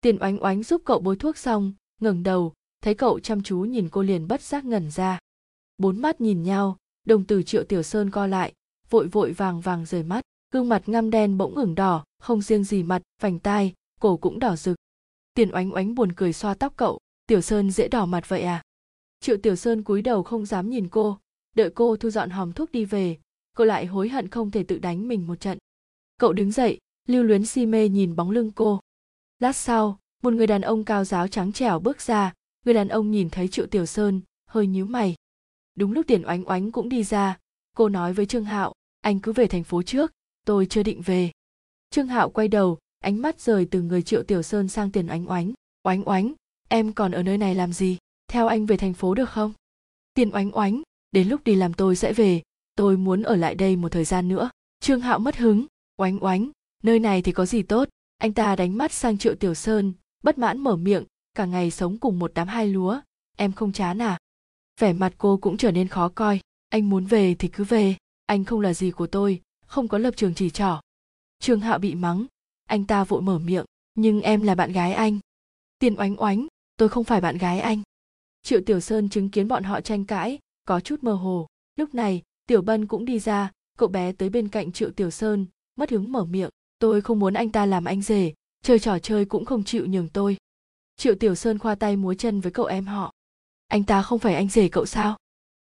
Tiền 0.00 0.18
oánh 0.20 0.42
oánh 0.42 0.62
giúp 0.62 0.82
cậu 0.84 1.00
bôi 1.00 1.16
thuốc 1.16 1.36
xong, 1.36 1.72
ngẩng 2.00 2.22
đầu, 2.22 2.52
thấy 2.82 2.94
cậu 2.94 3.20
chăm 3.20 3.42
chú 3.42 3.58
nhìn 3.58 3.88
cô 3.88 4.02
liền 4.02 4.28
bất 4.28 4.42
giác 4.42 4.64
ngẩn 4.64 4.90
ra. 4.90 5.18
Bốn 5.78 6.02
mắt 6.02 6.20
nhìn 6.20 6.42
nhau, 6.42 6.76
đồng 7.06 7.24
tử 7.24 7.42
triệu 7.42 7.64
tiểu 7.64 7.82
sơn 7.82 8.10
co 8.10 8.26
lại, 8.26 8.52
vội 8.90 9.08
vội 9.08 9.32
vàng 9.32 9.60
vàng 9.60 9.86
rời 9.86 10.02
mắt, 10.02 10.24
gương 10.52 10.68
mặt 10.68 10.82
ngăm 10.86 11.10
đen 11.10 11.38
bỗng 11.38 11.54
ửng 11.54 11.74
đỏ, 11.74 12.04
không 12.18 12.42
riêng 12.42 12.64
gì 12.64 12.82
mặt, 12.82 13.02
vành 13.20 13.38
tai, 13.38 13.72
cổ 14.00 14.16
cũng 14.16 14.38
đỏ 14.38 14.56
rực. 14.56 14.76
Tiền 15.34 15.54
oánh 15.54 15.74
oánh 15.74 15.94
buồn 15.94 16.12
cười 16.12 16.32
xoa 16.32 16.54
tóc 16.54 16.72
cậu, 16.76 16.98
tiểu 17.26 17.40
sơn 17.40 17.70
dễ 17.70 17.88
đỏ 17.88 18.06
mặt 18.06 18.28
vậy 18.28 18.42
à? 18.42 18.62
Triệu 19.22 19.36
tiểu 19.36 19.56
sơn 19.56 19.82
cúi 19.82 20.02
đầu 20.02 20.22
không 20.22 20.46
dám 20.46 20.70
nhìn 20.70 20.88
cô, 20.88 21.18
đợi 21.56 21.70
cô 21.74 21.96
thu 21.96 22.10
dọn 22.10 22.30
hòm 22.30 22.52
thuốc 22.52 22.72
đi 22.72 22.84
về, 22.84 23.18
cô 23.56 23.64
lại 23.64 23.86
hối 23.86 24.08
hận 24.08 24.28
không 24.28 24.50
thể 24.50 24.62
tự 24.62 24.78
đánh 24.78 25.08
mình 25.08 25.26
một 25.26 25.40
trận. 25.40 25.58
Cậu 26.18 26.32
đứng 26.32 26.52
dậy, 26.52 26.78
lưu 27.08 27.22
luyến 27.22 27.46
si 27.46 27.66
mê 27.66 27.88
nhìn 27.88 28.16
bóng 28.16 28.30
lưng 28.30 28.50
cô. 28.54 28.80
Lát 29.38 29.56
sau, 29.56 29.98
một 30.22 30.32
người 30.32 30.46
đàn 30.46 30.60
ông 30.60 30.84
cao 30.84 31.04
giáo 31.04 31.28
trắng 31.28 31.52
trẻo 31.52 31.78
bước 31.78 32.00
ra, 32.00 32.32
người 32.64 32.74
đàn 32.74 32.88
ông 32.88 33.10
nhìn 33.10 33.30
thấy 33.30 33.48
triệu 33.48 33.66
tiểu 33.66 33.86
sơn, 33.86 34.20
hơi 34.46 34.66
nhíu 34.66 34.86
mày. 34.86 35.14
Đúng 35.74 35.92
lúc 35.92 36.06
tiền 36.06 36.26
oánh 36.26 36.48
oánh 36.48 36.72
cũng 36.72 36.88
đi 36.88 37.04
ra, 37.04 37.38
cô 37.76 37.88
nói 37.88 38.12
với 38.12 38.26
trương 38.26 38.44
hạo, 38.44 38.72
anh 39.00 39.20
cứ 39.20 39.32
về 39.32 39.46
thành 39.46 39.64
phố 39.64 39.82
trước, 39.82 40.12
tôi 40.46 40.66
chưa 40.66 40.82
định 40.82 41.02
về. 41.02 41.30
Trương 41.90 42.06
hạo 42.06 42.30
quay 42.30 42.48
đầu, 42.48 42.78
ánh 42.98 43.22
mắt 43.22 43.40
rời 43.40 43.66
từ 43.70 43.82
người 43.82 44.02
triệu 44.02 44.22
tiểu 44.22 44.42
sơn 44.42 44.68
sang 44.68 44.90
tiền 44.90 45.06
oánh 45.06 45.30
oánh. 45.30 45.52
Oánh 45.82 46.08
oánh, 46.08 46.32
em 46.68 46.92
còn 46.92 47.12
ở 47.12 47.22
nơi 47.22 47.38
này 47.38 47.54
làm 47.54 47.72
gì? 47.72 47.98
Theo 48.32 48.46
anh 48.46 48.66
về 48.66 48.76
thành 48.76 48.94
phố 48.94 49.14
được 49.14 49.30
không? 49.30 49.52
Tiền 50.14 50.34
oánh 50.34 50.56
oánh, 50.56 50.82
đến 51.10 51.28
lúc 51.28 51.44
đi 51.44 51.54
làm 51.54 51.72
tôi 51.72 51.96
sẽ 51.96 52.12
về. 52.12 52.42
Tôi 52.74 52.96
muốn 52.96 53.22
ở 53.22 53.36
lại 53.36 53.54
đây 53.54 53.76
một 53.76 53.92
thời 53.92 54.04
gian 54.04 54.28
nữa. 54.28 54.50
Trương 54.80 55.00
hạo 55.00 55.18
mất 55.18 55.36
hứng. 55.36 55.66
Oánh 55.96 56.24
oánh, 56.24 56.50
nơi 56.82 56.98
này 56.98 57.22
thì 57.22 57.32
có 57.32 57.46
gì 57.46 57.62
tốt? 57.62 57.88
Anh 58.18 58.32
ta 58.32 58.56
đánh 58.56 58.78
mắt 58.78 58.92
sang 58.92 59.18
triệu 59.18 59.34
tiểu 59.34 59.54
sơn, 59.54 59.92
bất 60.22 60.38
mãn 60.38 60.58
mở 60.58 60.76
miệng. 60.76 61.04
Cả 61.34 61.44
ngày 61.44 61.70
sống 61.70 61.98
cùng 61.98 62.18
một 62.18 62.30
đám 62.34 62.48
hai 62.48 62.66
lúa. 62.66 63.00
Em 63.36 63.52
không 63.52 63.72
chán 63.72 64.02
à? 64.02 64.18
Vẻ 64.80 64.92
mặt 64.92 65.14
cô 65.18 65.36
cũng 65.36 65.56
trở 65.56 65.70
nên 65.70 65.88
khó 65.88 66.08
coi. 66.08 66.40
Anh 66.68 66.90
muốn 66.90 67.06
về 67.06 67.34
thì 67.34 67.48
cứ 67.48 67.64
về. 67.64 67.96
Anh 68.26 68.44
không 68.44 68.60
là 68.60 68.74
gì 68.74 68.90
của 68.90 69.06
tôi, 69.06 69.40
không 69.66 69.88
có 69.88 69.98
lập 69.98 70.14
trường 70.16 70.34
chỉ 70.34 70.50
trỏ. 70.50 70.80
Trương 71.38 71.60
hạo 71.60 71.78
bị 71.78 71.94
mắng. 71.94 72.26
Anh 72.64 72.84
ta 72.84 73.04
vội 73.04 73.22
mở 73.22 73.38
miệng. 73.38 73.64
Nhưng 73.94 74.20
em 74.20 74.42
là 74.42 74.54
bạn 74.54 74.72
gái 74.72 74.92
anh. 74.92 75.18
Tiền 75.78 75.94
oánh 75.98 76.22
oánh, 76.22 76.46
tôi 76.76 76.88
không 76.88 77.04
phải 77.04 77.20
bạn 77.20 77.38
gái 77.38 77.60
anh 77.60 77.82
triệu 78.42 78.60
tiểu 78.66 78.80
sơn 78.80 79.08
chứng 79.08 79.30
kiến 79.30 79.48
bọn 79.48 79.62
họ 79.62 79.80
tranh 79.80 80.04
cãi, 80.04 80.38
có 80.64 80.80
chút 80.80 81.02
mơ 81.04 81.12
hồ. 81.12 81.46
Lúc 81.76 81.94
này, 81.94 82.22
tiểu 82.46 82.62
bân 82.62 82.86
cũng 82.86 83.04
đi 83.04 83.18
ra, 83.18 83.50
cậu 83.78 83.88
bé 83.88 84.12
tới 84.12 84.28
bên 84.28 84.48
cạnh 84.48 84.72
triệu 84.72 84.90
tiểu 84.90 85.10
sơn, 85.10 85.46
mất 85.76 85.90
hứng 85.90 86.12
mở 86.12 86.24
miệng. 86.24 86.50
Tôi 86.78 87.00
không 87.00 87.18
muốn 87.18 87.34
anh 87.34 87.50
ta 87.50 87.66
làm 87.66 87.84
anh 87.84 88.02
rể, 88.02 88.32
chơi 88.62 88.78
trò 88.78 88.98
chơi 88.98 89.24
cũng 89.24 89.44
không 89.44 89.64
chịu 89.64 89.86
nhường 89.86 90.08
tôi. 90.08 90.36
Triệu 90.96 91.14
tiểu 91.14 91.34
sơn 91.34 91.58
khoa 91.58 91.74
tay 91.74 91.96
múa 91.96 92.14
chân 92.14 92.40
với 92.40 92.52
cậu 92.52 92.66
em 92.66 92.86
họ. 92.86 93.12
Anh 93.68 93.84
ta 93.84 94.02
không 94.02 94.18
phải 94.18 94.34
anh 94.34 94.48
rể 94.48 94.68
cậu 94.68 94.86
sao? 94.86 95.16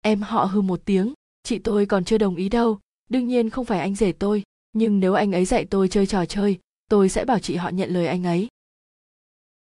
Em 0.02 0.22
họ 0.22 0.44
hư 0.44 0.60
một 0.60 0.80
tiếng, 0.84 1.14
chị 1.42 1.58
tôi 1.58 1.86
còn 1.86 2.04
chưa 2.04 2.18
đồng 2.18 2.36
ý 2.36 2.48
đâu, 2.48 2.78
đương 3.10 3.28
nhiên 3.28 3.50
không 3.50 3.64
phải 3.64 3.80
anh 3.80 3.94
rể 3.94 4.12
tôi, 4.12 4.42
nhưng 4.72 5.00
nếu 5.00 5.14
anh 5.14 5.32
ấy 5.32 5.44
dạy 5.44 5.64
tôi 5.64 5.88
chơi 5.88 6.06
trò 6.06 6.24
chơi, 6.24 6.58
tôi 6.90 7.08
sẽ 7.08 7.24
bảo 7.24 7.38
chị 7.38 7.56
họ 7.56 7.68
nhận 7.68 7.90
lời 7.90 8.06
anh 8.06 8.24
ấy. 8.24 8.48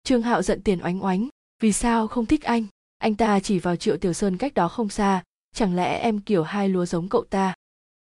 Trương 0.03 0.23
hạo 0.23 0.43
giận 0.43 0.63
tiền 0.63 0.83
oánh 0.83 1.05
oánh, 1.05 1.29
vì 1.61 1.73
sao 1.73 2.09
không 2.09 2.27
thích 2.27 2.43
anh? 2.43 2.67
Anh 3.05 3.15
ta 3.15 3.41
chỉ 3.41 3.59
vào 3.59 3.77
triệu 3.77 3.97
tiểu 3.97 4.13
sơn 4.13 4.37
cách 4.37 4.55
đó 4.55 4.69
không 4.69 4.89
xa, 4.89 5.23
chẳng 5.55 5.77
lẽ 5.77 5.99
em 5.99 6.21
kiểu 6.21 6.43
hai 6.43 6.69
lúa 6.69 6.87
giống 6.87 7.09
cậu 7.09 7.25
ta? 7.25 7.55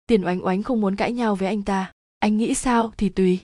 Tiền 0.07 0.25
oánh 0.25 0.45
oánh 0.45 0.63
không 0.63 0.81
muốn 0.81 0.97
cãi 0.97 1.13
nhau 1.13 1.35
với 1.35 1.49
anh 1.49 1.63
ta. 1.63 1.93
Anh 2.19 2.37
nghĩ 2.37 2.55
sao 2.55 2.93
thì 2.97 3.09
tùy. 3.09 3.41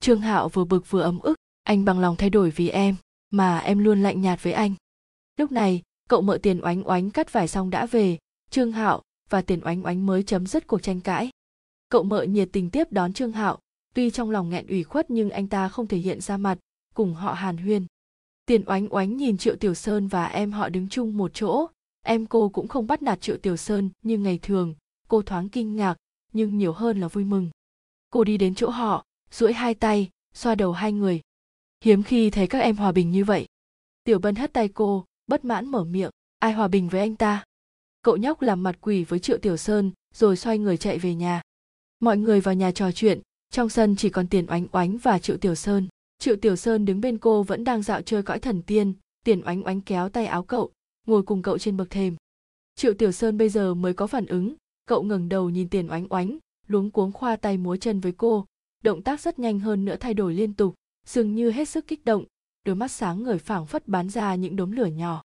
Trương 0.00 0.20
hạo 0.20 0.48
vừa 0.48 0.64
bực 0.64 0.90
vừa 0.90 1.02
ấm 1.02 1.18
ức, 1.18 1.34
anh 1.62 1.84
bằng 1.84 2.00
lòng 2.00 2.16
thay 2.16 2.30
đổi 2.30 2.50
vì 2.50 2.68
em, 2.68 2.96
mà 3.30 3.58
em 3.58 3.78
luôn 3.78 4.02
lạnh 4.02 4.20
nhạt 4.20 4.42
với 4.42 4.52
anh. 4.52 4.74
Lúc 5.36 5.52
này, 5.52 5.82
cậu 6.08 6.20
mợ 6.20 6.38
tiền 6.42 6.60
oánh 6.64 6.88
oánh 6.88 7.10
cắt 7.10 7.32
vải 7.32 7.48
xong 7.48 7.70
đã 7.70 7.86
về, 7.86 8.18
trương 8.50 8.72
hạo 8.72 9.02
và 9.30 9.42
tiền 9.42 9.60
oánh 9.64 9.86
oánh 9.86 10.06
mới 10.06 10.22
chấm 10.22 10.46
dứt 10.46 10.66
cuộc 10.66 10.82
tranh 10.82 11.00
cãi. 11.00 11.30
Cậu 11.88 12.02
mợ 12.02 12.22
nhiệt 12.22 12.48
tình 12.52 12.70
tiếp 12.70 12.92
đón 12.92 13.12
trương 13.12 13.32
hạo, 13.32 13.58
tuy 13.94 14.10
trong 14.10 14.30
lòng 14.30 14.50
nghẹn 14.50 14.66
ủy 14.66 14.84
khuất 14.84 15.10
nhưng 15.10 15.30
anh 15.30 15.48
ta 15.48 15.68
không 15.68 15.86
thể 15.86 15.98
hiện 15.98 16.20
ra 16.20 16.36
mặt, 16.36 16.58
cùng 16.94 17.14
họ 17.14 17.32
hàn 17.32 17.56
huyên 17.56 17.86
tiền 18.46 18.62
oánh 18.66 18.86
oánh 18.90 19.16
nhìn 19.16 19.38
triệu 19.38 19.56
tiểu 19.56 19.74
sơn 19.74 20.08
và 20.08 20.26
em 20.26 20.52
họ 20.52 20.68
đứng 20.68 20.88
chung 20.88 21.16
một 21.16 21.30
chỗ. 21.34 21.66
Em 22.02 22.26
cô 22.26 22.48
cũng 22.48 22.68
không 22.68 22.86
bắt 22.86 23.02
nạt 23.02 23.20
triệu 23.20 23.36
tiểu 23.36 23.56
sơn 23.56 23.90
như 24.02 24.18
ngày 24.18 24.38
thường. 24.42 24.74
Cô 25.08 25.22
thoáng 25.22 25.48
kinh 25.48 25.76
ngạc, 25.76 25.96
nhưng 26.32 26.58
nhiều 26.58 26.72
hơn 26.72 27.00
là 27.00 27.08
vui 27.08 27.24
mừng. 27.24 27.50
Cô 28.10 28.24
đi 28.24 28.38
đến 28.38 28.54
chỗ 28.54 28.68
họ, 28.68 29.04
duỗi 29.30 29.52
hai 29.52 29.74
tay, 29.74 30.10
xoa 30.34 30.54
đầu 30.54 30.72
hai 30.72 30.92
người. 30.92 31.20
Hiếm 31.84 32.02
khi 32.02 32.30
thấy 32.30 32.46
các 32.46 32.58
em 32.58 32.76
hòa 32.76 32.92
bình 32.92 33.10
như 33.10 33.24
vậy. 33.24 33.46
Tiểu 34.04 34.18
bân 34.18 34.34
hất 34.34 34.52
tay 34.52 34.68
cô, 34.68 35.04
bất 35.26 35.44
mãn 35.44 35.68
mở 35.68 35.84
miệng. 35.84 36.10
Ai 36.38 36.52
hòa 36.52 36.68
bình 36.68 36.88
với 36.88 37.00
anh 37.00 37.16
ta? 37.16 37.44
Cậu 38.02 38.16
nhóc 38.16 38.42
làm 38.42 38.62
mặt 38.62 38.78
quỷ 38.80 39.04
với 39.04 39.18
triệu 39.18 39.38
tiểu 39.38 39.56
sơn, 39.56 39.92
rồi 40.14 40.36
xoay 40.36 40.58
người 40.58 40.76
chạy 40.76 40.98
về 40.98 41.14
nhà. 41.14 41.42
Mọi 42.00 42.16
người 42.16 42.40
vào 42.40 42.54
nhà 42.54 42.70
trò 42.70 42.92
chuyện, 42.92 43.20
trong 43.50 43.68
sân 43.68 43.96
chỉ 43.96 44.10
còn 44.10 44.28
tiền 44.28 44.46
oánh 44.48 44.66
oánh 44.72 44.98
và 44.98 45.18
triệu 45.18 45.36
tiểu 45.36 45.54
sơn 45.54 45.88
triệu 46.26 46.36
tiểu 46.36 46.56
sơn 46.56 46.84
đứng 46.84 47.00
bên 47.00 47.18
cô 47.18 47.42
vẫn 47.42 47.64
đang 47.64 47.82
dạo 47.82 48.02
chơi 48.02 48.22
cõi 48.22 48.38
thần 48.38 48.62
tiên, 48.62 48.94
tiền 49.24 49.42
oánh 49.46 49.66
oánh 49.66 49.80
kéo 49.80 50.08
tay 50.08 50.26
áo 50.26 50.42
cậu, 50.42 50.70
ngồi 51.06 51.22
cùng 51.22 51.42
cậu 51.42 51.58
trên 51.58 51.76
bậc 51.76 51.90
thềm. 51.90 52.16
Triệu 52.74 52.94
tiểu 52.94 53.12
sơn 53.12 53.38
bây 53.38 53.48
giờ 53.48 53.74
mới 53.74 53.94
có 53.94 54.06
phản 54.06 54.26
ứng, 54.26 54.54
cậu 54.86 55.02
ngẩng 55.02 55.28
đầu 55.28 55.50
nhìn 55.50 55.68
tiền 55.68 55.90
oánh 55.90 56.06
oánh, 56.10 56.38
luống 56.66 56.90
cuống 56.90 57.12
khoa 57.12 57.36
tay 57.36 57.58
múa 57.58 57.76
chân 57.76 58.00
với 58.00 58.12
cô, 58.12 58.46
động 58.82 59.02
tác 59.02 59.20
rất 59.20 59.38
nhanh 59.38 59.60
hơn 59.60 59.84
nữa 59.84 59.96
thay 60.00 60.14
đổi 60.14 60.34
liên 60.34 60.54
tục, 60.54 60.74
dường 61.06 61.34
như 61.34 61.50
hết 61.50 61.68
sức 61.68 61.86
kích 61.86 62.04
động, 62.04 62.24
đôi 62.64 62.76
mắt 62.76 62.90
sáng 62.90 63.22
ngời 63.22 63.38
phảng 63.38 63.66
phất 63.66 63.88
bán 63.88 64.08
ra 64.10 64.34
những 64.34 64.56
đốm 64.56 64.70
lửa 64.70 64.86
nhỏ. 64.86 65.22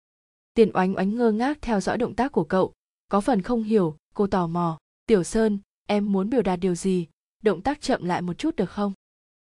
Tiền 0.53 0.71
oánh 0.73 0.97
oánh 0.97 1.15
ngơ 1.15 1.31
ngác 1.31 1.57
theo 1.61 1.79
dõi 1.79 1.97
động 1.97 2.15
tác 2.15 2.31
của 2.31 2.43
cậu, 2.43 2.73
có 3.09 3.21
phần 3.21 3.41
không 3.41 3.63
hiểu, 3.63 3.95
cô 4.13 4.27
tò 4.27 4.47
mò, 4.47 4.79
tiểu 5.05 5.23
sơn, 5.23 5.59
em 5.87 6.11
muốn 6.11 6.29
biểu 6.29 6.41
đạt 6.41 6.59
điều 6.59 6.75
gì? 6.75 7.07
Động 7.43 7.61
tác 7.61 7.81
chậm 7.81 8.05
lại 8.05 8.21
một 8.21 8.33
chút 8.33 8.55
được 8.55 8.69
không? 8.69 8.93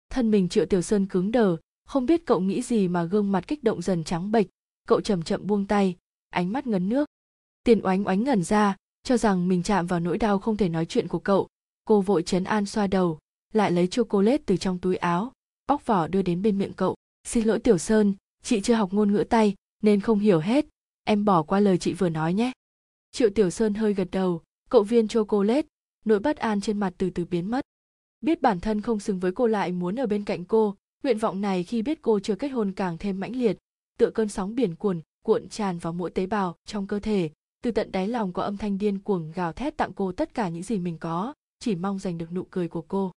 Thân 0.10 0.32
mình 0.32 0.50
triệu 0.50 0.66
tiểu 0.66 0.82
sơn 0.82 1.06
cứng 1.06 1.32
đờ, 1.32 1.58
không 1.86 2.06
biết 2.06 2.26
cậu 2.26 2.40
nghĩ 2.40 2.62
gì 2.62 2.88
mà 2.88 3.04
gương 3.04 3.32
mặt 3.32 3.48
kích 3.48 3.64
động 3.64 3.82
dần 3.82 4.04
trắng 4.04 4.32
bệch, 4.32 4.48
cậu 4.88 5.02
chậm 5.02 5.24
chậm 5.24 5.48
buông 5.48 5.68
tay, 5.68 5.96
ánh 6.30 6.54
mắt 6.54 6.68
ngấn 6.68 6.90
nước. 6.90 7.06
Tiền 7.64 7.82
oánh 7.84 8.08
oánh 8.08 8.24
ngẩn 8.24 8.44
ra, 8.44 8.76
cho 9.04 9.18
rằng 9.18 9.48
mình 9.48 9.64
chạm 9.64 9.88
vào 9.88 10.00
nỗi 10.00 10.18
đau 10.18 10.40
không 10.40 10.58
thể 10.58 10.70
nói 10.70 10.86
chuyện 10.86 11.08
của 11.08 11.20
cậu. 11.20 11.48
Cô 11.86 12.02
vội 12.02 12.24
chấn 12.24 12.44
an 12.44 12.66
xoa 12.66 12.88
đầu, 12.88 13.20
lại 13.54 13.72
lấy 13.72 13.88
chocolate 13.88 14.44
từ 14.46 14.58
trong 14.58 14.80
túi 14.80 14.96
áo, 14.96 15.32
bóc 15.68 15.86
vỏ 15.86 16.08
đưa 16.08 16.22
đến 16.22 16.42
bên 16.42 16.58
miệng 16.58 16.74
cậu. 16.74 16.96
Xin 17.24 17.46
lỗi 17.46 17.60
tiểu 17.60 17.78
sơn, 17.78 18.14
chị 18.44 18.62
chưa 18.62 18.74
học 18.74 18.94
ngôn 18.94 19.14
ngữ 19.14 19.24
tay, 19.30 19.56
nên 19.84 20.02
không 20.02 20.20
hiểu 20.20 20.40
hết. 20.40 20.66
Em 21.04 21.26
bỏ 21.26 21.44
qua 21.44 21.60
lời 21.60 21.78
chị 21.78 21.94
vừa 21.94 22.10
nói 22.10 22.34
nhé. 22.34 22.52
Triệu 23.12 23.30
tiểu 23.30 23.50
sơn 23.50 23.74
hơi 23.74 23.94
gật 23.94 24.08
đầu, 24.12 24.42
cậu 24.70 24.84
viên 24.84 25.08
chocolate, 25.08 25.68
nỗi 26.06 26.20
bất 26.20 26.38
an 26.38 26.62
trên 26.62 26.80
mặt 26.80 26.94
từ 26.98 27.10
từ 27.10 27.26
biến 27.26 27.52
mất 27.52 27.66
biết 28.22 28.42
bản 28.42 28.60
thân 28.60 28.82
không 28.82 29.00
xứng 29.00 29.20
với 29.20 29.32
cô 29.32 29.48
lại 29.48 29.72
muốn 29.72 30.00
ở 30.00 30.08
bên 30.08 30.24
cạnh 30.24 30.46
cô, 30.46 30.76
nguyện 31.04 31.18
vọng 31.18 31.42
này 31.42 31.64
khi 31.64 31.82
biết 31.82 32.02
cô 32.02 32.20
chưa 32.20 32.36
kết 32.36 32.48
hôn 32.48 32.72
càng 32.72 32.98
thêm 32.98 33.20
mãnh 33.20 33.36
liệt, 33.36 33.58
tựa 33.98 34.10
cơn 34.10 34.30
sóng 34.30 34.56
biển 34.56 34.76
cuồn, 34.76 35.02
cuộn 35.26 35.50
tràn 35.50 35.78
vào 35.78 35.94
mỗi 35.94 36.10
tế 36.10 36.26
bào 36.26 36.56
trong 36.66 36.88
cơ 36.88 37.00
thể. 37.00 37.30
Từ 37.64 37.72
tận 37.72 37.92
đáy 37.92 38.08
lòng 38.08 38.34
có 38.34 38.44
âm 38.44 38.58
thanh 38.58 38.78
điên 38.78 39.00
cuồng 39.00 39.32
gào 39.32 39.54
thét 39.54 39.78
tặng 39.78 39.94
cô 39.94 40.12
tất 40.12 40.34
cả 40.34 40.50
những 40.50 40.64
gì 40.64 40.80
mình 40.80 40.98
có, 40.98 41.34
chỉ 41.60 41.76
mong 41.76 42.00
giành 42.00 42.18
được 42.18 42.32
nụ 42.32 42.44
cười 42.44 42.68
của 42.68 42.82
cô. 42.82 43.12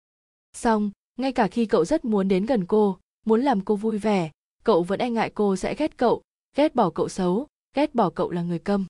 Xong, 0.52 0.90
ngay 1.18 1.32
cả 1.32 1.48
khi 1.48 1.66
cậu 1.66 1.84
rất 1.84 2.04
muốn 2.04 2.28
đến 2.28 2.46
gần 2.46 2.66
cô, 2.66 2.98
muốn 3.26 3.40
làm 3.40 3.60
cô 3.60 3.76
vui 3.76 3.98
vẻ, 3.98 4.30
cậu 4.64 4.82
vẫn 4.82 5.00
e 5.00 5.10
ngại 5.10 5.30
cô 5.34 5.56
sẽ 5.56 5.74
ghét 5.74 5.96
cậu, 5.96 6.22
ghét 6.56 6.74
bỏ 6.74 6.90
cậu 6.90 7.08
xấu, 7.08 7.46
ghét 7.76 7.94
bỏ 7.94 8.10
cậu 8.10 8.30
là 8.30 8.42
người 8.42 8.58
câm. 8.58 8.86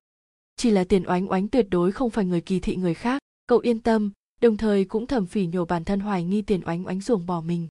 Chỉ 0.57 0.71
là 0.71 0.85
tiền 0.85 1.05
oánh 1.09 1.31
oánh 1.31 1.49
tuyệt 1.49 1.67
đối 1.71 1.93
không 1.93 2.11
phải 2.11 2.25
người 2.25 2.41
kỳ 2.41 2.61
thị 2.61 2.77
người 2.77 2.95
khác, 2.95 3.23
cậu 3.47 3.59
yên 3.59 3.81
tâm 3.81 4.11
đồng 4.41 4.57
thời 4.57 4.85
cũng 4.85 5.07
thầm 5.07 5.27
phỉ 5.27 5.47
nhổ 5.47 5.65
bản 5.65 5.85
thân 5.85 6.01
hoài 6.01 6.25
nghi 6.25 6.43
tiền 6.43 6.61
oánh 6.67 6.87
oánh 6.87 7.01
ruồng 7.01 7.27
bỏ 7.27 7.41
mình. 7.41 7.69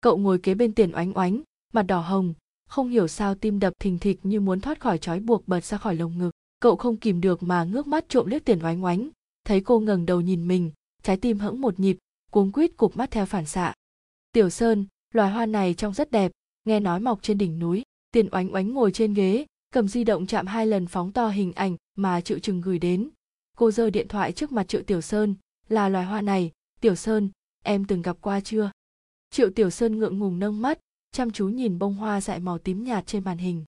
Cậu 0.00 0.16
ngồi 0.16 0.38
kế 0.38 0.54
bên 0.54 0.74
tiền 0.74 0.92
oánh 0.94 1.16
oánh, 1.16 1.42
mặt 1.72 1.82
đỏ 1.82 2.00
hồng, 2.00 2.34
không 2.68 2.88
hiểu 2.88 3.08
sao 3.08 3.34
tim 3.34 3.58
đập 3.58 3.72
thình 3.78 3.98
thịch 3.98 4.20
như 4.22 4.40
muốn 4.40 4.60
thoát 4.60 4.80
khỏi 4.80 4.98
trói 4.98 5.20
buộc 5.20 5.48
bật 5.48 5.64
ra 5.64 5.78
khỏi 5.78 5.96
lồng 5.96 6.18
ngực. 6.18 6.30
Cậu 6.60 6.76
không 6.76 6.96
kìm 6.96 7.20
được 7.20 7.42
mà 7.42 7.64
ngước 7.64 7.86
mắt 7.86 8.08
trộm 8.08 8.26
liếc 8.26 8.44
tiền 8.44 8.64
oánh 8.64 8.84
oánh, 8.84 9.08
thấy 9.44 9.60
cô 9.60 9.80
ngẩng 9.80 10.06
đầu 10.06 10.20
nhìn 10.20 10.48
mình, 10.48 10.70
trái 11.02 11.16
tim 11.16 11.38
hững 11.38 11.60
một 11.60 11.80
nhịp, 11.80 11.98
cuống 12.30 12.52
quýt 12.52 12.76
cụp 12.76 12.96
mắt 12.96 13.10
theo 13.10 13.26
phản 13.26 13.46
xạ. 13.46 13.74
Tiểu 14.32 14.50
sơn, 14.50 14.86
loài 15.12 15.30
hoa 15.30 15.46
này 15.46 15.74
trông 15.74 15.94
rất 15.94 16.10
đẹp, 16.10 16.32
nghe 16.64 16.80
nói 16.80 17.00
mọc 17.00 17.22
trên 17.22 17.38
đỉnh 17.38 17.58
núi. 17.58 17.82
Tiền 18.10 18.28
oánh 18.32 18.54
oánh 18.54 18.74
ngồi 18.74 18.92
trên 18.92 19.14
ghế, 19.14 19.46
cầm 19.72 19.88
di 19.88 20.04
động 20.04 20.26
chạm 20.26 20.46
hai 20.46 20.66
lần 20.66 20.86
phóng 20.86 21.12
to 21.12 21.28
hình 21.28 21.52
ảnh 21.52 21.76
mà 21.96 22.20
triệu 22.20 22.38
trừng 22.38 22.60
gửi 22.60 22.78
đến. 22.78 23.08
Cô 23.56 23.70
giơ 23.70 23.90
điện 23.90 24.08
thoại 24.08 24.32
trước 24.32 24.52
mặt 24.52 24.68
triệu 24.68 24.82
tiểu 24.82 25.00
sơn 25.00 25.34
là 25.68 25.88
loài 25.88 26.04
hoa 26.04 26.20
này. 26.20 26.52
Tiểu 26.80 26.94
sơn, 26.94 27.30
em 27.64 27.84
từng 27.84 28.02
gặp 28.02 28.16
qua 28.20 28.40
chưa? 28.40 28.70
Triệu 29.30 29.50
tiểu 29.50 29.70
sơn 29.70 29.98
ngượng 29.98 30.18
ngùng 30.18 30.38
nâng 30.38 30.62
mắt, 30.62 30.78
chăm 31.12 31.30
chú 31.30 31.48
nhìn 31.48 31.78
bông 31.78 31.94
hoa 31.94 32.20
dại 32.20 32.40
màu 32.40 32.58
tím 32.58 32.84
nhạt 32.84 33.06
trên 33.06 33.24
màn 33.24 33.38
hình. 33.38 33.64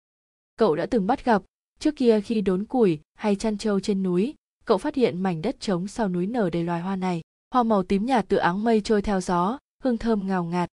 Cậu 0.57 0.77
đã 0.77 0.87
từng 0.87 1.07
bắt 1.07 1.25
gặp, 1.25 1.43
trước 1.79 1.97
kia 1.97 2.21
khi 2.21 2.41
đốn 2.41 2.65
củi 2.65 3.01
hay 3.15 3.37
chăn 3.37 3.59
trâu 3.59 3.81
trên 3.81 4.03
núi, 4.03 4.35
cậu 4.65 4.79
phát 4.79 4.95
hiện 4.95 5.23
mảnh 5.23 5.43
đất 5.43 5.61
trống 5.61 5.89
sau 5.89 6.09
núi 6.09 6.27
nở 6.27 6.51
đầy 6.51 6.65
loài 6.65 6.81
hoa 6.81 6.97
này. 6.97 7.23
Hoa 7.51 7.63
màu 7.63 7.83
tím 7.83 8.07
nhạt 8.07 8.25
từ 8.29 8.37
áng 8.37 8.65
mây 8.65 8.81
trôi 8.81 9.03
theo 9.03 9.21
gió, 9.21 9.59
hương 9.83 9.99
thơm 9.99 10.27
ngào 10.27 10.45
ngạt. 10.45 10.69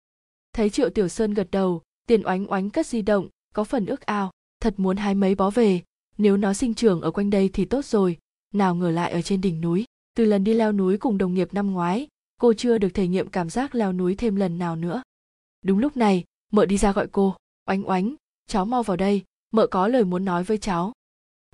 Thấy 0.52 0.70
triệu 0.70 0.90
tiểu 0.90 1.08
sơn 1.08 1.34
gật 1.34 1.50
đầu, 1.50 1.82
tiền 2.06 2.22
oánh 2.26 2.50
oánh 2.50 2.70
cất 2.70 2.86
di 2.86 3.02
động, 3.02 3.28
có 3.54 3.64
phần 3.64 3.86
ước 3.86 4.00
ao. 4.00 4.30
Thật 4.60 4.74
muốn 4.76 4.96
hái 4.96 5.14
mấy 5.14 5.34
bó 5.34 5.50
về. 5.50 5.82
Nếu 6.18 6.36
nó 6.36 6.52
sinh 6.52 6.74
trưởng 6.74 7.00
ở 7.00 7.10
quanh 7.10 7.30
đây 7.30 7.50
thì 7.52 7.64
tốt 7.64 7.84
rồi. 7.84 8.18
Nào 8.54 8.74
ngờ 8.74 8.90
lại 8.90 9.12
ở 9.12 9.22
trên 9.22 9.40
đỉnh 9.40 9.60
núi 9.60 9.84
từ 10.14 10.24
lần 10.24 10.44
đi 10.44 10.54
leo 10.54 10.72
núi 10.72 10.98
cùng 10.98 11.18
đồng 11.18 11.34
nghiệp 11.34 11.54
năm 11.54 11.72
ngoái, 11.72 12.08
cô 12.40 12.52
chưa 12.52 12.78
được 12.78 12.88
thể 12.94 13.08
nghiệm 13.08 13.28
cảm 13.28 13.50
giác 13.50 13.74
leo 13.74 13.92
núi 13.92 14.14
thêm 14.14 14.36
lần 14.36 14.58
nào 14.58 14.76
nữa. 14.76 15.02
Đúng 15.64 15.78
lúc 15.78 15.96
này, 15.96 16.24
mợ 16.52 16.66
đi 16.66 16.76
ra 16.76 16.92
gọi 16.92 17.06
cô, 17.12 17.36
oánh 17.68 17.88
oánh, 17.88 18.14
cháu 18.46 18.64
mau 18.64 18.82
vào 18.82 18.96
đây, 18.96 19.22
mợ 19.50 19.66
có 19.66 19.88
lời 19.88 20.04
muốn 20.04 20.24
nói 20.24 20.44
với 20.44 20.58
cháu. 20.58 20.92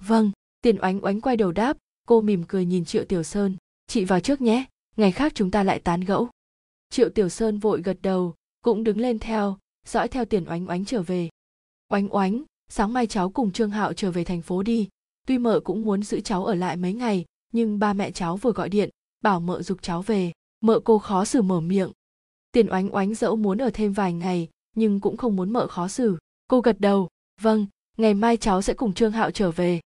Vâng. 0.03 0.31
Tiền 0.63 0.79
oánh 0.83 1.05
oánh 1.05 1.21
quay 1.21 1.37
đầu 1.37 1.53
đáp, 1.53 1.77
cô 2.07 2.21
mỉm 2.21 2.45
cười 2.49 2.65
nhìn 2.65 2.85
triệu 2.85 3.05
tiểu 3.05 3.23
sơn, 3.23 3.57
chị 3.87 4.05
vào 4.05 4.21
trước 4.21 4.41
nhé, 4.41 4.65
ngày 4.97 5.13
khác 5.13 5.33
chúng 5.35 5.51
ta 5.51 5.63
lại 5.63 5.81
tán 5.81 6.01
gẫu. 6.01 6.29
Triệu 6.91 7.09
tiểu 7.09 7.29
sơn 7.29 7.59
vội 7.59 7.83
gật 7.83 7.99
đầu, 8.03 8.35
cũng 8.63 8.85
đứng 8.85 9.01
lên 9.01 9.19
theo, 9.19 9.59
dõi 9.87 10.09
theo 10.09 10.25
tiền 10.25 10.45
oánh 10.49 10.69
oánh 10.69 10.85
trở 10.85 11.03
về. 11.03 11.29
Oánh 11.89 12.15
oánh, 12.15 12.43
sáng 12.69 12.93
mai 12.93 13.07
cháu 13.07 13.31
cùng 13.31 13.53
trương 13.53 13.71
hạo 13.71 13.93
trở 13.93 14.11
về 14.11 14.25
thành 14.25 14.43
phố 14.43 14.63
đi, 14.63 14.89
tuy 15.27 15.39
mợ 15.39 15.61
cũng 15.61 15.83
muốn 15.83 16.03
giữ 16.03 16.21
cháu 16.21 16.45
ở 16.45 16.55
lại 16.55 16.77
mấy 16.77 16.93
ngày 16.93 17.25
nhưng 17.53 17.79
ba 17.79 17.93
mẹ 17.93 18.11
cháu 18.11 18.37
vừa 18.37 18.53
gọi 18.53 18.69
điện, 18.69 18.91
bảo 19.23 19.41
mợ 19.41 19.63
dục 19.63 19.79
cháu 19.83 20.03
về. 20.03 20.33
Mợ 20.61 20.81
cô 20.85 20.99
khó 20.99 21.25
xử 21.25 21.43
mở 21.43 21.61
miệng. 21.61 21.93
Tiền 22.53 22.73
oánh 22.73 22.95
oánh 22.95 23.15
dẫu 23.15 23.37
muốn 23.37 23.59
ở 23.59 23.71
thêm 23.75 23.93
vài 23.93 24.13
ngày, 24.13 24.49
nhưng 24.77 25.01
cũng 25.01 25.17
không 25.17 25.37
muốn 25.37 25.53
mợ 25.53 25.67
khó 25.67 25.89
xử. 25.89 26.19
Cô 26.49 26.61
gật 26.61 26.81
đầu 26.81 27.09
vâng 27.41 27.67
ngày 27.99 28.15
mai 28.15 28.37
cháu 28.37 28.63
sẽ 28.63 28.75
cùng 28.75 28.95
trương 28.95 29.13
hạo 29.13 29.31
trở 29.31 29.51
về. 29.51 29.81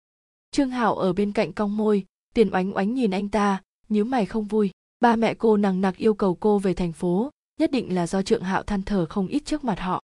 Trương 0.51 0.71
hạo 0.71 0.95
ở 0.97 1.13
bên 1.13 1.33
cạnh 1.33 1.53
cong 1.53 1.77
môi, 1.77 2.05
tiền 2.35 2.51
oánh 2.55 2.77
oánh 2.77 2.95
nhìn 2.95 3.11
anh 3.11 3.29
ta, 3.29 3.63
nhíu 3.89 4.05
mày 4.05 4.27
không 4.27 4.45
vui. 4.45 4.71
Ba 5.01 5.17
mẹ 5.17 5.35
cô 5.35 5.57
nằng 5.57 5.81
nặc 5.81 5.97
yêu 5.97 6.15
cầu 6.15 6.35
cô 6.35 6.59
về 6.59 6.75
thành 6.75 6.93
phố, 6.93 7.31
nhất 7.61 7.71
định 7.71 7.95
là 7.95 8.07
do 8.07 8.23
trượng 8.23 8.43
hạo 8.43 8.63
than 8.63 8.83
thở 8.83 9.07
không 9.07 9.27
ít 9.27 9.43
trước 9.45 9.65
mặt 9.65 9.81
họ. 9.81 10.03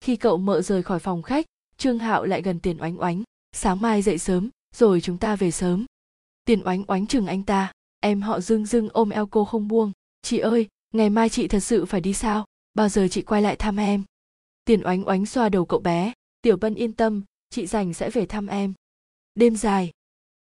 Khi 0.00 0.16
cậu 0.16 0.36
mợ 0.36 0.62
rời 0.62 0.82
khỏi 0.82 0.98
phòng 0.98 1.22
khách, 1.22 1.46
trương 1.76 1.98
hạo 1.98 2.24
lại 2.24 2.42
gần 2.42 2.60
tiền 2.60 2.80
oánh 2.80 3.00
oánh. 3.00 3.22
Sáng 3.52 3.80
mai 3.80 4.02
dậy 4.02 4.18
sớm, 4.18 4.48
rồi 4.74 5.00
chúng 5.00 5.18
ta 5.18 5.36
về 5.36 5.50
sớm 5.50 5.86
tiền 6.44 6.62
oánh 6.64 6.84
oánh 6.86 7.06
chừng 7.06 7.26
anh 7.26 7.42
ta. 7.42 7.72
Em 8.00 8.22
họ 8.22 8.40
dưng 8.40 8.66
dưng 8.66 8.88
ôm 8.92 9.10
eo 9.10 9.26
cô 9.26 9.44
không 9.44 9.68
buông. 9.68 9.92
Chị 10.22 10.38
ơi, 10.38 10.68
ngày 10.94 11.10
mai 11.10 11.28
chị 11.28 11.48
thật 11.48 11.60
sự 11.60 11.84
phải 11.84 12.00
đi 12.00 12.14
sao? 12.14 12.44
Bao 12.74 12.88
giờ 12.88 13.08
chị 13.10 13.22
quay 13.22 13.42
lại 13.42 13.56
thăm 13.56 13.76
em? 13.76 14.02
Tiền 14.64 14.82
oánh 14.86 15.08
oánh 15.08 15.26
xoa 15.26 15.48
đầu 15.48 15.64
cậu 15.66 15.80
bé. 15.80 16.12
Tiểu 16.42 16.56
bân 16.56 16.74
yên 16.74 16.92
tâm, 16.92 17.22
chị 17.50 17.66
dành 17.66 17.94
sẽ 17.94 18.10
về 18.10 18.26
thăm 18.26 18.46
em. 18.46 18.72
Đêm 19.34 19.56
dài. 19.56 19.90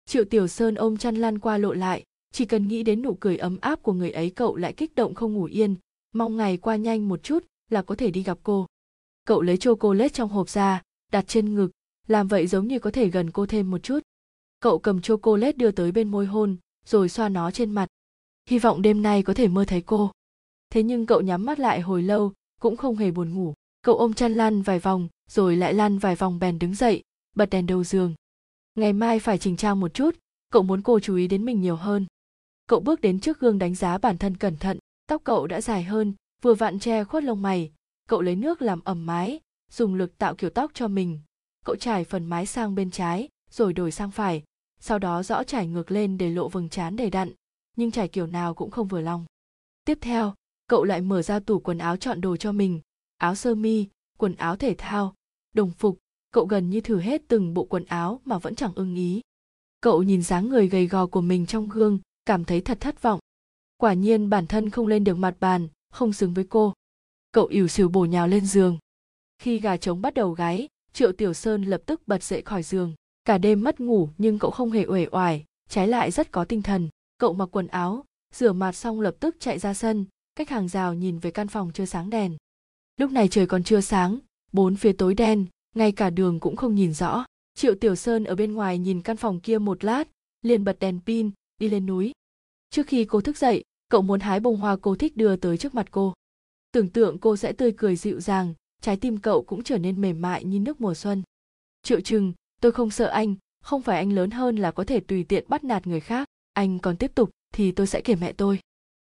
Triệu 0.06 0.24
tiểu 0.24 0.48
sơn 0.48 0.74
ôm 0.74 0.96
chăn 0.96 1.16
lăn 1.16 1.38
qua 1.38 1.58
lộ 1.58 1.72
lại. 1.72 2.04
Chỉ 2.32 2.44
cần 2.44 2.68
nghĩ 2.68 2.82
đến 2.82 3.02
nụ 3.02 3.14
cười 3.20 3.36
ấm 3.36 3.58
áp 3.60 3.82
của 3.82 3.92
người 3.92 4.10
ấy, 4.10 4.30
cậu 4.30 4.56
lại 4.56 4.72
kích 4.72 4.94
động 4.94 5.14
không 5.14 5.34
ngủ 5.34 5.44
yên. 5.44 5.74
Mong 6.12 6.36
ngày 6.36 6.56
qua 6.56 6.76
nhanh 6.76 7.08
một 7.08 7.22
chút 7.22 7.44
là 7.70 7.82
có 7.82 7.94
thể 7.94 8.10
đi 8.10 8.22
gặp 8.22 8.38
cô. 8.42 8.66
Cậu 9.24 9.42
lấy 9.42 9.56
chocolate 9.56 10.08
trong 10.08 10.28
hộp 10.28 10.48
ra, 10.48 10.82
đặt 11.12 11.24
trên 11.28 11.54
ngực. 11.54 11.70
Làm 12.06 12.28
vậy 12.28 12.46
giống 12.46 12.68
như 12.68 12.78
có 12.78 12.90
thể 12.90 13.08
gần 13.08 13.30
cô 13.30 13.46
thêm 13.46 13.70
một 13.70 13.82
chút 13.82 14.00
cậu 14.60 14.78
cầm 14.78 15.00
chocolate 15.00 15.52
đưa 15.52 15.70
tới 15.70 15.92
bên 15.92 16.08
môi 16.08 16.26
hôn, 16.26 16.56
rồi 16.84 17.08
xoa 17.08 17.28
nó 17.28 17.50
trên 17.50 17.70
mặt. 17.70 17.88
Hy 18.48 18.58
vọng 18.58 18.82
đêm 18.82 19.02
nay 19.02 19.22
có 19.22 19.34
thể 19.34 19.48
mơ 19.48 19.64
thấy 19.64 19.80
cô. 19.80 20.10
Thế 20.70 20.82
nhưng 20.82 21.06
cậu 21.06 21.20
nhắm 21.20 21.44
mắt 21.44 21.58
lại 21.58 21.80
hồi 21.80 22.02
lâu, 22.02 22.32
cũng 22.60 22.76
không 22.76 22.96
hề 22.96 23.10
buồn 23.10 23.34
ngủ. 23.34 23.54
Cậu 23.82 23.98
ôm 23.98 24.14
chăn 24.14 24.34
lăn 24.34 24.62
vài 24.62 24.78
vòng, 24.78 25.08
rồi 25.30 25.56
lại 25.56 25.74
lăn 25.74 25.98
vài 25.98 26.16
vòng 26.16 26.38
bèn 26.38 26.58
đứng 26.58 26.74
dậy, 26.74 27.02
bật 27.36 27.50
đèn 27.50 27.66
đầu 27.66 27.84
giường. 27.84 28.14
Ngày 28.74 28.92
mai 28.92 29.18
phải 29.18 29.38
chỉnh 29.38 29.56
trang 29.56 29.80
một 29.80 29.94
chút, 29.94 30.16
cậu 30.50 30.62
muốn 30.62 30.82
cô 30.82 31.00
chú 31.00 31.16
ý 31.16 31.28
đến 31.28 31.44
mình 31.44 31.60
nhiều 31.60 31.76
hơn. 31.76 32.06
Cậu 32.66 32.80
bước 32.80 33.00
đến 33.00 33.20
trước 33.20 33.40
gương 33.40 33.58
đánh 33.58 33.74
giá 33.74 33.98
bản 33.98 34.18
thân 34.18 34.36
cẩn 34.36 34.56
thận, 34.56 34.78
tóc 35.06 35.22
cậu 35.24 35.46
đã 35.46 35.60
dài 35.60 35.84
hơn, 35.84 36.14
vừa 36.42 36.54
vặn 36.54 36.78
che 36.78 37.04
khuất 37.04 37.24
lông 37.24 37.42
mày. 37.42 37.72
Cậu 38.08 38.20
lấy 38.20 38.36
nước 38.36 38.62
làm 38.62 38.80
ẩm 38.84 39.06
mái, 39.06 39.40
dùng 39.70 39.94
lực 39.94 40.18
tạo 40.18 40.34
kiểu 40.34 40.50
tóc 40.50 40.70
cho 40.74 40.88
mình. 40.88 41.20
Cậu 41.64 41.76
trải 41.76 42.04
phần 42.04 42.26
mái 42.26 42.46
sang 42.46 42.74
bên 42.74 42.90
trái 42.90 43.28
rồi 43.50 43.72
đổi 43.72 43.90
sang 43.90 44.10
phải, 44.10 44.42
sau 44.80 44.98
đó 44.98 45.22
rõ 45.22 45.44
trải 45.44 45.66
ngược 45.66 45.90
lên 45.90 46.18
để 46.18 46.30
lộ 46.30 46.48
vầng 46.48 46.68
trán 46.68 46.96
đầy 46.96 47.10
đặn, 47.10 47.32
nhưng 47.76 47.90
trải 47.90 48.08
kiểu 48.08 48.26
nào 48.26 48.54
cũng 48.54 48.70
không 48.70 48.88
vừa 48.88 49.00
lòng. 49.00 49.26
Tiếp 49.84 49.98
theo, 50.00 50.34
cậu 50.66 50.84
lại 50.84 51.00
mở 51.00 51.22
ra 51.22 51.40
tủ 51.40 51.58
quần 51.58 51.78
áo 51.78 51.96
chọn 51.96 52.20
đồ 52.20 52.36
cho 52.36 52.52
mình, 52.52 52.80
áo 53.16 53.34
sơ 53.34 53.54
mi, 53.54 53.86
quần 54.18 54.34
áo 54.34 54.56
thể 54.56 54.74
thao, 54.78 55.14
đồng 55.54 55.70
phục, 55.70 55.98
cậu 56.30 56.46
gần 56.46 56.70
như 56.70 56.80
thử 56.80 57.00
hết 57.00 57.22
từng 57.28 57.54
bộ 57.54 57.64
quần 57.64 57.84
áo 57.84 58.20
mà 58.24 58.38
vẫn 58.38 58.54
chẳng 58.54 58.72
ưng 58.74 58.94
ý. 58.94 59.20
Cậu 59.80 60.02
nhìn 60.02 60.22
dáng 60.22 60.48
người 60.48 60.68
gầy 60.68 60.86
gò 60.86 61.06
của 61.06 61.20
mình 61.20 61.46
trong 61.46 61.68
gương, 61.68 61.98
cảm 62.26 62.44
thấy 62.44 62.60
thật 62.60 62.78
thất 62.80 63.02
vọng. 63.02 63.20
Quả 63.76 63.92
nhiên 63.92 64.30
bản 64.30 64.46
thân 64.46 64.70
không 64.70 64.86
lên 64.86 65.04
được 65.04 65.14
mặt 65.14 65.36
bàn, 65.40 65.68
không 65.90 66.12
xứng 66.12 66.34
với 66.34 66.46
cô. 66.50 66.74
Cậu 67.32 67.46
ỉu 67.46 67.68
xìu 67.68 67.88
bổ 67.88 68.04
nhào 68.04 68.28
lên 68.28 68.46
giường. 68.46 68.78
Khi 69.38 69.60
gà 69.60 69.76
trống 69.76 70.02
bắt 70.02 70.14
đầu 70.14 70.32
gáy, 70.32 70.68
triệu 70.92 71.12
tiểu 71.12 71.34
sơn 71.34 71.62
lập 71.62 71.82
tức 71.86 72.02
bật 72.06 72.22
dậy 72.22 72.42
khỏi 72.42 72.62
giường 72.62 72.94
cả 73.28 73.38
đêm 73.38 73.64
mất 73.64 73.80
ngủ 73.80 74.08
nhưng 74.18 74.38
cậu 74.38 74.50
không 74.50 74.70
hề 74.70 74.86
uể 74.86 75.06
oải, 75.10 75.44
trái 75.68 75.88
lại 75.88 76.10
rất 76.10 76.32
có 76.32 76.44
tinh 76.44 76.62
thần. 76.62 76.88
Cậu 77.18 77.32
mặc 77.32 77.48
quần 77.52 77.66
áo, 77.66 78.04
rửa 78.34 78.52
mặt 78.52 78.72
xong 78.72 79.00
lập 79.00 79.16
tức 79.20 79.36
chạy 79.40 79.58
ra 79.58 79.74
sân, 79.74 80.04
cách 80.36 80.48
hàng 80.48 80.68
rào 80.68 80.94
nhìn 80.94 81.18
về 81.18 81.30
căn 81.30 81.48
phòng 81.48 81.70
chưa 81.74 81.84
sáng 81.84 82.10
đèn. 82.10 82.36
Lúc 82.96 83.10
này 83.10 83.28
trời 83.28 83.46
còn 83.46 83.64
chưa 83.64 83.80
sáng, 83.80 84.18
bốn 84.52 84.76
phía 84.76 84.92
tối 84.92 85.14
đen, 85.14 85.46
ngay 85.74 85.92
cả 85.92 86.10
đường 86.10 86.40
cũng 86.40 86.56
không 86.56 86.74
nhìn 86.74 86.94
rõ. 86.94 87.24
Triệu 87.54 87.74
tiểu 87.74 87.94
sơn 87.94 88.24
ở 88.24 88.34
bên 88.34 88.52
ngoài 88.52 88.78
nhìn 88.78 89.02
căn 89.02 89.16
phòng 89.16 89.40
kia 89.40 89.58
một 89.58 89.84
lát, 89.84 90.08
liền 90.42 90.64
bật 90.64 90.78
đèn 90.78 91.00
pin, 91.06 91.30
đi 91.58 91.68
lên 91.68 91.86
núi. 91.86 92.12
Trước 92.70 92.86
khi 92.86 93.04
cô 93.04 93.20
thức 93.20 93.38
dậy, 93.38 93.64
cậu 93.88 94.02
muốn 94.02 94.20
hái 94.20 94.40
bông 94.40 94.56
hoa 94.56 94.76
cô 94.76 94.94
thích 94.94 95.16
đưa 95.16 95.36
tới 95.36 95.58
trước 95.58 95.74
mặt 95.74 95.86
cô. 95.90 96.14
Tưởng 96.72 96.88
tượng 96.88 97.18
cô 97.18 97.36
sẽ 97.36 97.52
tươi 97.52 97.72
cười 97.76 97.96
dịu 97.96 98.20
dàng, 98.20 98.54
trái 98.82 98.96
tim 98.96 99.18
cậu 99.18 99.42
cũng 99.42 99.62
trở 99.62 99.78
nên 99.78 100.00
mềm 100.00 100.20
mại 100.20 100.44
như 100.44 100.60
nước 100.60 100.80
mùa 100.80 100.94
xuân. 100.94 101.22
Triệu 101.82 102.00
chừng 102.00 102.32
tôi 102.60 102.72
không 102.72 102.90
sợ 102.90 103.06
anh, 103.06 103.34
không 103.62 103.82
phải 103.82 103.96
anh 103.96 104.12
lớn 104.12 104.30
hơn 104.30 104.56
là 104.56 104.70
có 104.70 104.84
thể 104.84 105.00
tùy 105.00 105.24
tiện 105.24 105.44
bắt 105.48 105.64
nạt 105.64 105.86
người 105.86 106.00
khác. 106.00 106.28
Anh 106.52 106.78
còn 106.78 106.96
tiếp 106.96 107.12
tục 107.14 107.30
thì 107.54 107.72
tôi 107.72 107.86
sẽ 107.86 108.00
kể 108.00 108.14
mẹ 108.14 108.32
tôi. 108.32 108.60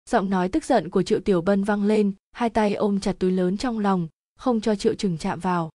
Giọng 0.10 0.30
nói 0.30 0.50
tức 0.50 0.66
giận 0.66 0.90
của 0.90 1.04
triệu 1.04 1.20
tiểu 1.20 1.42
bân 1.42 1.64
vang 1.64 1.84
lên, 1.84 2.14
hai 2.32 2.50
tay 2.50 2.74
ôm 2.74 3.00
chặt 3.00 3.16
túi 3.20 3.32
lớn 3.32 3.58
trong 3.58 3.80
lòng, 3.80 4.08
không 4.38 4.62
cho 4.62 4.76
triệu 4.76 4.94
trừng 4.94 5.18
chạm 5.18 5.40
vào. 5.40 5.70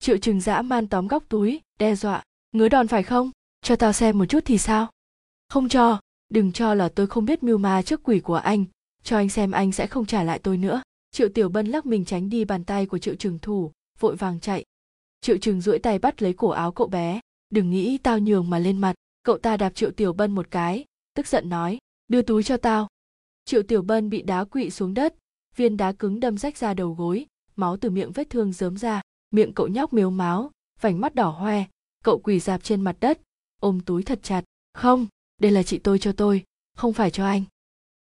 Triệu 0.00 0.16
trừng 0.18 0.40
dã 0.40 0.62
man 0.62 0.86
tóm 0.86 1.08
góc 1.08 1.24
túi, 1.28 1.60
đe 1.78 1.94
dọa, 1.94 2.22
ngứa 2.52 2.68
đòn 2.68 2.88
phải 2.88 3.02
không? 3.02 3.30
Cho 3.62 3.76
tao 3.76 3.92
xem 3.92 4.18
một 4.18 4.24
chút 4.26 4.40
thì 4.44 4.58
sao? 4.58 4.90
Không 5.48 5.68
cho, 5.68 6.00
đừng 6.28 6.52
cho 6.52 6.74
là 6.74 6.88
tôi 6.88 7.06
không 7.06 7.24
biết 7.24 7.42
mưu 7.42 7.58
ma 7.58 7.82
trước 7.82 8.02
quỷ 8.02 8.20
của 8.20 8.34
anh, 8.34 8.64
cho 9.02 9.16
anh 9.16 9.28
xem 9.28 9.50
anh 9.50 9.72
sẽ 9.72 9.86
không 9.86 10.06
trả 10.06 10.22
lại 10.22 10.38
tôi 10.38 10.56
nữa. 10.56 10.82
Triệu 11.10 11.28
tiểu 11.28 11.48
bân 11.48 11.66
lắc 11.66 11.86
mình 11.86 12.04
tránh 12.04 12.28
đi 12.28 12.44
bàn 12.44 12.64
tay 12.64 12.86
của 12.86 12.98
triệu 12.98 13.14
trừng 13.14 13.38
thủ, 13.42 13.72
vội 14.00 14.16
vàng 14.16 14.40
chạy 14.40 14.64
triệu 15.26 15.38
trừng 15.38 15.60
duỗi 15.60 15.78
tay 15.78 15.98
bắt 15.98 16.22
lấy 16.22 16.32
cổ 16.32 16.48
áo 16.48 16.72
cậu 16.72 16.88
bé. 16.88 17.20
Đừng 17.50 17.70
nghĩ 17.70 17.98
tao 17.98 18.18
nhường 18.18 18.50
mà 18.50 18.58
lên 18.58 18.78
mặt, 18.78 18.94
cậu 19.22 19.38
ta 19.38 19.56
đạp 19.56 19.74
triệu 19.74 19.90
tiểu 19.90 20.12
bân 20.12 20.32
một 20.32 20.46
cái, 20.50 20.84
tức 21.14 21.26
giận 21.26 21.48
nói, 21.48 21.78
đưa 22.08 22.22
túi 22.22 22.42
cho 22.42 22.56
tao. 22.56 22.88
Triệu 23.44 23.62
tiểu 23.62 23.82
bân 23.82 24.10
bị 24.10 24.22
đá 24.22 24.44
quỵ 24.44 24.70
xuống 24.70 24.94
đất, 24.94 25.14
viên 25.56 25.76
đá 25.76 25.92
cứng 25.92 26.20
đâm 26.20 26.38
rách 26.38 26.56
ra 26.56 26.74
đầu 26.74 26.94
gối, 26.94 27.26
máu 27.56 27.76
từ 27.76 27.90
miệng 27.90 28.12
vết 28.12 28.30
thương 28.30 28.52
rớm 28.52 28.76
ra, 28.76 29.02
miệng 29.30 29.54
cậu 29.54 29.68
nhóc 29.68 29.92
miếu 29.92 30.10
máu, 30.10 30.50
vành 30.80 31.00
mắt 31.00 31.14
đỏ 31.14 31.28
hoe, 31.28 31.64
cậu 32.04 32.18
quỳ 32.18 32.40
dạp 32.40 32.62
trên 32.62 32.80
mặt 32.80 32.96
đất, 33.00 33.20
ôm 33.60 33.80
túi 33.80 34.02
thật 34.02 34.18
chặt. 34.22 34.44
Không, 34.74 35.06
đây 35.40 35.52
là 35.52 35.62
chị 35.62 35.78
tôi 35.78 35.98
cho 35.98 36.12
tôi, 36.12 36.44
không 36.76 36.92
phải 36.92 37.10
cho 37.10 37.26
anh. 37.26 37.44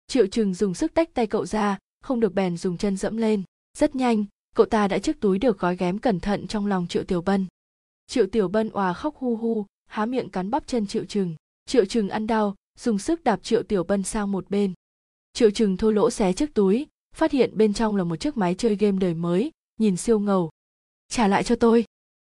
Triệu 0.07 0.27
trừng 0.27 0.53
dùng 0.53 0.73
sức 0.73 0.93
tách 0.93 1.13
tay 1.13 1.27
cậu 1.27 1.45
ra, 1.45 1.77
không 2.01 2.19
được 2.19 2.33
bèn 2.33 2.57
dùng 2.57 2.77
chân 2.77 2.97
dẫm 2.97 3.17
lên. 3.17 3.43
Rất 3.77 3.95
nhanh 3.95 4.25
cậu 4.55 4.65
ta 4.65 4.87
đã 4.87 4.99
chiếc 4.99 5.19
túi 5.19 5.39
được 5.39 5.59
gói 5.59 5.77
ghém 5.77 5.99
cẩn 5.99 6.19
thận 6.19 6.47
trong 6.47 6.65
lòng 6.65 6.87
triệu 6.87 7.03
tiểu 7.03 7.21
bân. 7.21 7.45
Triệu 8.07 8.27
tiểu 8.27 8.47
bân 8.47 8.69
òa 8.69 8.93
khóc 8.93 9.15
hu 9.15 9.35
hu, 9.35 9.65
há 9.85 10.05
miệng 10.05 10.29
cắn 10.29 10.51
bắp 10.51 10.67
chân 10.67 10.87
triệu 10.87 11.05
trừng. 11.05 11.35
Triệu 11.65 11.85
trừng 11.85 12.09
ăn 12.09 12.27
đau, 12.27 12.55
dùng 12.79 12.99
sức 12.99 13.23
đạp 13.23 13.43
triệu 13.43 13.63
tiểu 13.63 13.83
bân 13.83 14.03
sang 14.03 14.31
một 14.31 14.49
bên. 14.49 14.73
Triệu 15.33 15.51
trừng 15.51 15.77
thô 15.77 15.91
lỗ 15.91 16.09
xé 16.09 16.33
chiếc 16.33 16.53
túi, 16.53 16.87
phát 17.15 17.31
hiện 17.31 17.57
bên 17.57 17.73
trong 17.73 17.95
là 17.95 18.03
một 18.03 18.15
chiếc 18.15 18.37
máy 18.37 18.55
chơi 18.55 18.75
game 18.75 18.97
đời 18.99 19.13
mới, 19.13 19.51
nhìn 19.79 19.97
siêu 19.97 20.19
ngầu. 20.19 20.49
Trả 21.09 21.27
lại 21.27 21.43
cho 21.43 21.55
tôi. 21.55 21.85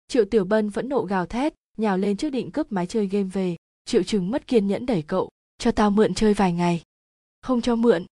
Triệu 0.08 0.26
tiểu 0.26 0.46
bân 0.46 0.70
vẫn 0.70 0.90
nộ 0.90 1.02
gào 1.02 1.26
thét, 1.26 1.54
nhào 1.78 1.98
lên 1.98 2.18
trước 2.18 2.30
định 2.30 2.52
cướp 2.52 2.72
máy 2.72 2.88
chơi 2.88 3.08
game 3.08 3.30
về. 3.34 3.56
Triệu 3.86 4.04
trừng 4.04 4.32
mất 4.32 4.48
kiên 4.48 4.68
nhẫn 4.68 4.86
đẩy 4.86 5.02
cậu, 5.02 5.30
cho 5.58 5.72
tao 5.72 5.92
mượn 5.92 6.14
chơi 6.14 6.34
vài 6.34 6.54
ngày. 6.54 6.82
Không 7.42 7.62
cho 7.62 7.76
mượn. 7.76 8.06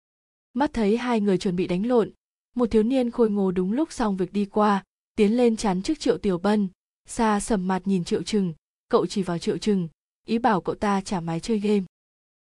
Mắt 0.54 0.74
thấy 0.74 0.98
hai 0.98 1.22
người 1.22 1.38
chuẩn 1.38 1.56
bị 1.56 1.67
đánh 1.67 1.86
lộn 1.86 2.12
một 2.58 2.72
thiếu 2.72 2.84
niên 2.84 3.12
khôi 3.12 3.30
ngô 3.30 3.52
đúng 3.52 3.72
lúc 3.72 3.91
xong 3.91 4.17
việc 4.17 4.34
đi 4.34 4.46
qua, 4.46 4.84
tiến 5.15 5.38
lên 5.38 5.58
chắn 5.58 5.82
trước 5.82 6.00
triệu 6.00 6.17
tiểu 6.17 6.38
bân. 6.38 6.67
Xa 7.06 7.39
sầm 7.39 7.67
mặt 7.67 7.82
nhìn 7.86 8.04
triệu 8.04 8.24
trừng. 8.24 8.54
Cậu 8.89 9.06
chỉ 9.06 9.24
vào 9.24 9.38
triệu 9.38 9.58
trừng, 9.58 9.88
ý 10.28 10.38
bảo 10.38 10.62
cậu 10.62 10.76
ta 10.76 11.02
trả 11.02 11.20
máy 11.20 11.39
chơi 11.39 11.60
game. 11.60 11.84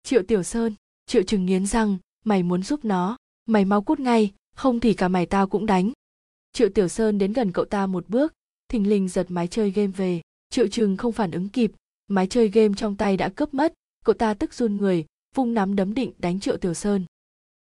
Triệu 0.04 0.23
tiểu 0.23 0.43
sơn, 0.43 0.75
triệu 1.06 1.23
trừng 1.23 1.45
nghiến 1.45 1.65
răng, 1.65 1.97
mày 2.25 2.43
muốn 2.43 2.63
giúp 2.63 2.86
nó. 2.86 3.17
Mày 3.45 3.65
mau 3.65 3.82
cút 3.82 3.99
ngay, 3.99 4.34
không 4.56 4.80
thì 4.80 4.93
cả 4.93 5.08
mày 5.08 5.25
tao 5.25 5.47
cũng 5.47 5.65
đánh. 5.65 5.91
Triệu 6.54 6.69
tiểu 6.69 6.88
sơn 6.88 7.17
đến 7.17 7.34
gần 7.34 7.51
cậu 7.51 7.65
ta 7.65 7.88
một 7.88 8.10
bước, 8.10 8.34
thình 8.67 8.89
lình 8.89 9.10
giật 9.10 9.25
máy 9.30 9.47
chơi 9.47 9.71
game 9.71 9.91
về. 9.91 10.21
Triệu 10.49 10.67
trừng 10.67 10.97
không 10.97 11.12
phản 11.12 11.32
ứng 11.32 11.49
kịp, 11.49 11.71
máy 12.08 12.28
chơi 12.28 12.47
game 12.47 12.73
trong 12.78 12.95
tay 12.95 13.17
đã 13.17 13.30
cướp 13.30 13.54
mất. 13.54 13.73
Cậu 14.06 14.13
ta 14.13 14.34
tức 14.34 14.54
run 14.54 14.78
người, 14.78 15.06
vung 15.36 15.54
nắm 15.54 15.75
đấm 15.75 15.93
định 15.93 16.12
đánh 16.17 16.39
triệu 16.39 16.58
tiểu 16.58 16.73
sơn. 16.73 17.06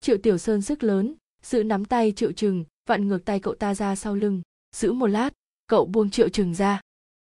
Triệu 0.00 0.18
tiểu 0.18 0.38
sơn 0.38 0.62
sức 0.62 0.82
lớn 0.82 1.14
giữ 1.42 1.62
nắm 1.62 1.84
tay 1.84 2.12
triệu 2.12 2.32
chừng 2.32 2.64
vặn 2.88 3.08
ngược 3.08 3.24
tay 3.24 3.40
cậu 3.40 3.54
ta 3.54 3.74
ra 3.74 3.96
sau 3.96 4.14
lưng. 4.14 4.42
Giữ 4.76 4.92
một 4.92 5.06
lát, 5.06 5.30
cậu 5.66 5.86
buông 5.86 6.10
triệu 6.10 6.28
chừng 6.28 6.54
ra. 6.54 6.80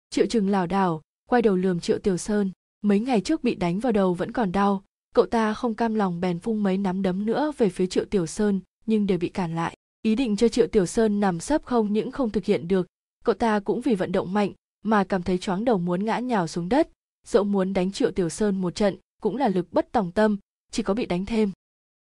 Triệu 0.10 0.26
chừng 0.26 0.50
lảo 0.50 0.67
đảo, 0.67 1.02
quay 1.30 1.41
đầu 1.41 1.56
lườm 1.56 1.80
triệu 1.80 2.00
tiểu 2.00 2.17
sơn. 2.17 2.52
Mấy 2.82 3.00
ngày 3.00 3.21
trước 3.21 3.43
bị 3.43 3.56
đánh 3.56 3.80
vào 3.80 3.91
đầu 3.91 4.13
vẫn 4.13 4.32
còn 4.32 4.52
đau. 4.52 4.84
Cậu 5.15 5.26
ta 5.26 5.54
không 5.54 5.74
cam 5.74 5.95
lòng 5.95 6.21
bèn 6.21 6.39
phung 6.39 6.63
mấy 6.63 6.78
nắm 6.78 7.02
đấm 7.02 7.26
nữa 7.26 7.52
về 7.58 7.69
phía 7.69 7.88
triệu 7.88 8.06
tiểu 8.06 8.26
sơn, 8.26 8.60
nhưng 8.86 9.08
đều 9.08 9.17
bị 9.17 9.30
cản 9.30 9.56
lại. 9.56 9.78
Ý 10.02 10.15
định 10.15 10.36
cho 10.36 10.47
triệu 10.47 10.67
tiểu 10.67 10.86
sơn 10.86 11.19
nằm 11.19 11.39
sấp 11.39 11.65
không 11.65 11.93
những 11.93 12.12
không 12.12 12.30
thực 12.30 12.45
hiện 12.45 12.67
được, 12.67 12.88
cậu 13.24 13.36
ta 13.36 13.60
cũng 13.60 13.82
vì 13.82 13.95
vận 13.95 14.12
động 14.12 14.34
mạnh 14.34 14.52
mà 14.84 15.04
cảm 15.04 15.24
thấy 15.24 15.38
choáng 15.38 15.65
đầu 15.65 15.78
muốn 15.78 16.06
ngã 16.06 16.19
nhào 16.19 16.47
xuống 16.47 16.69
đất. 16.69 16.89
Dẫu 17.28 17.43
muốn 17.43 17.74
đánh 17.74 17.91
triệu 17.91 18.12
tiểu 18.12 18.30
sơn 18.30 18.62
một 18.62 18.76
trận, 18.76 18.95
cũng 19.21 19.38
là 19.38 19.47
lực 19.47 19.74
bất 19.74 19.91
tòng 19.91 20.12
tâm, 20.12 20.38
chỉ 20.71 20.84
có 20.84 20.93
bị 20.93 21.06
đánh 21.06 21.26
thêm 21.26 21.52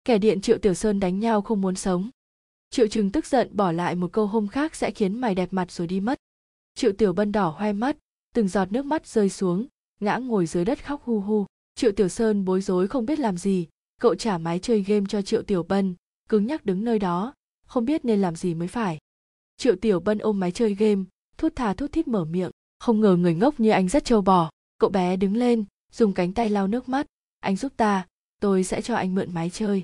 kẻ 0.06 0.18
điện 0.18 0.42
triệu 0.42 0.58
tiểu 0.58 0.74
sơn 0.74 1.00
đánh 1.00 1.20
nhau 1.20 1.42
không 1.42 1.62
muốn 1.62 1.76
sống. 1.76 2.10
Triệu 2.70 2.88
trừng 2.88 3.12
tức 3.12 3.26
giận 3.26 3.50
bỏ 3.54 3.72
lại 3.72 3.96
một 3.96 4.12
câu 4.12 4.28
hôm 4.28 4.48
khác 4.48 4.76
sẽ 4.76 4.92
khiến 4.92 5.22
mày 5.22 5.36
đẹp 5.36 5.54
mặt 5.54 5.72
rồi 5.72 5.88
đi 5.88 6.00
mất. 6.00 6.18
Triệu 6.76 6.92
tiểu 6.92 7.14
bân 7.14 7.32
đỏ 7.32 7.50
hoe 7.50 7.74
mắt, 7.74 7.98
từng 8.34 8.48
giọt 8.48 8.72
nước 8.72 8.86
mắt 8.86 9.08
rơi 9.08 9.30
xuống, 9.30 9.68
ngã 10.00 10.18
ngồi 10.18 10.46
dưới 10.46 10.66
đất 10.66 10.86
khóc 10.86 11.04
hu 11.04 11.20
hu. 11.20 11.46
Triệu 11.76 11.92
tiểu 11.92 12.10
sơn 12.10 12.46
bối 12.46 12.62
rối 12.62 12.88
không 12.88 13.06
biết 13.06 13.20
làm 13.20 13.38
gì, 13.38 13.68
cậu 14.02 14.16
trả 14.16 14.38
máy 14.38 14.60
chơi 14.60 14.84
game 14.84 15.06
cho 15.10 15.22
triệu 15.22 15.42
tiểu 15.44 15.64
bân, 15.64 15.96
cứng 16.30 16.46
nhắc 16.46 16.66
đứng 16.66 16.84
nơi 16.84 17.00
đó, 17.00 17.34
không 17.66 17.86
biết 17.86 18.06
nên 18.06 18.22
làm 18.22 18.36
gì 18.36 18.54
mới 18.54 18.68
phải. 18.68 18.98
Triệu 19.58 19.76
tiểu 19.76 20.00
bân 20.00 20.18
ôm 20.18 20.40
máy 20.40 20.52
chơi 20.52 20.76
game, 20.76 21.04
thút 21.38 21.56
thà 21.56 21.74
thút 21.74 21.92
thít 21.92 22.08
mở 22.08 22.26
miệng, 22.26 22.52
không 22.80 23.02
ngờ 23.02 23.16
người 23.16 23.36
ngốc 23.36 23.60
như 23.60 23.70
anh 23.70 23.90
rất 23.90 24.06
trâu 24.06 24.22
bò. 24.22 24.50
Cậu 24.78 24.90
bé 24.90 25.16
đứng 25.16 25.36
lên, 25.36 25.66
dùng 25.92 26.14
cánh 26.14 26.34
tay 26.34 26.50
lau 26.50 26.68
nước 26.68 26.90
mắt. 26.90 27.06
Anh 27.40 27.56
giúp 27.56 27.72
ta, 27.78 28.08
tôi 28.42 28.64
sẽ 28.64 28.82
cho 28.82 28.96
anh 28.96 29.16
mượn 29.16 29.34
máy 29.34 29.50
chơi 29.50 29.84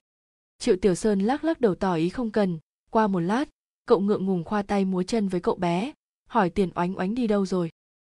triệu 0.59 0.75
tiểu 0.75 0.95
sơn 0.95 1.19
lắc 1.19 1.43
lắc 1.43 1.61
đầu 1.61 1.75
tỏ 1.75 1.95
ý 1.95 2.09
không 2.09 2.31
cần. 2.31 2.59
Qua 2.91 3.07
một 3.07 3.19
lát, 3.19 3.49
cậu 3.85 3.99
ngượng 3.99 4.25
ngùng 4.25 4.43
khoa 4.43 4.61
tay 4.61 4.85
múa 4.85 5.03
chân 5.03 5.27
với 5.27 5.41
cậu 5.41 5.55
bé, 5.55 5.93
hỏi 6.29 6.49
tiền 6.49 6.69
oánh 6.75 6.97
oánh 6.97 7.15
đi 7.15 7.27
đâu 7.27 7.45
rồi? 7.45 7.69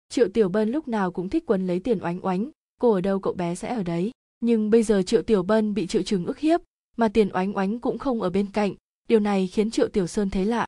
Triệu 0.10 0.28
tiểu 0.34 0.50
bân 0.50 0.70
lúc 0.70 0.88
nào 0.88 1.12
cũng 1.12 1.30
thích 1.30 1.44
quấn 1.48 1.68
lấy 1.68 1.80
tiền 1.80 2.04
oánh 2.04 2.26
oánh, 2.26 2.52
cô 2.82 2.92
ở 2.92 3.02
đâu 3.02 3.20
cậu 3.20 3.34
bé 3.34 3.56
sẽ 3.56 3.76
ở 3.76 3.84
đấy. 3.84 4.12
Nhưng 4.40 4.70
bây 4.70 4.84
giờ 4.84 5.02
triệu 5.02 5.22
tiểu 5.22 5.44
bân 5.44 5.74
bị 5.74 5.88
triệu 5.88 6.02
chứng 6.02 6.26
ức 6.26 6.40
hiếp, 6.40 6.62
mà 6.98 7.08
tiền 7.08 7.30
oánh 7.34 7.58
oánh 7.58 7.80
cũng 7.80 7.98
không 7.98 8.22
ở 8.22 8.30
bên 8.30 8.52
cạnh, 8.52 8.74
điều 9.10 9.20
này 9.20 9.48
khiến 9.48 9.72
triệu 9.72 9.88
tiểu 9.88 10.08
sơn 10.08 10.30
thấy 10.30 10.46
lạ. 10.46 10.66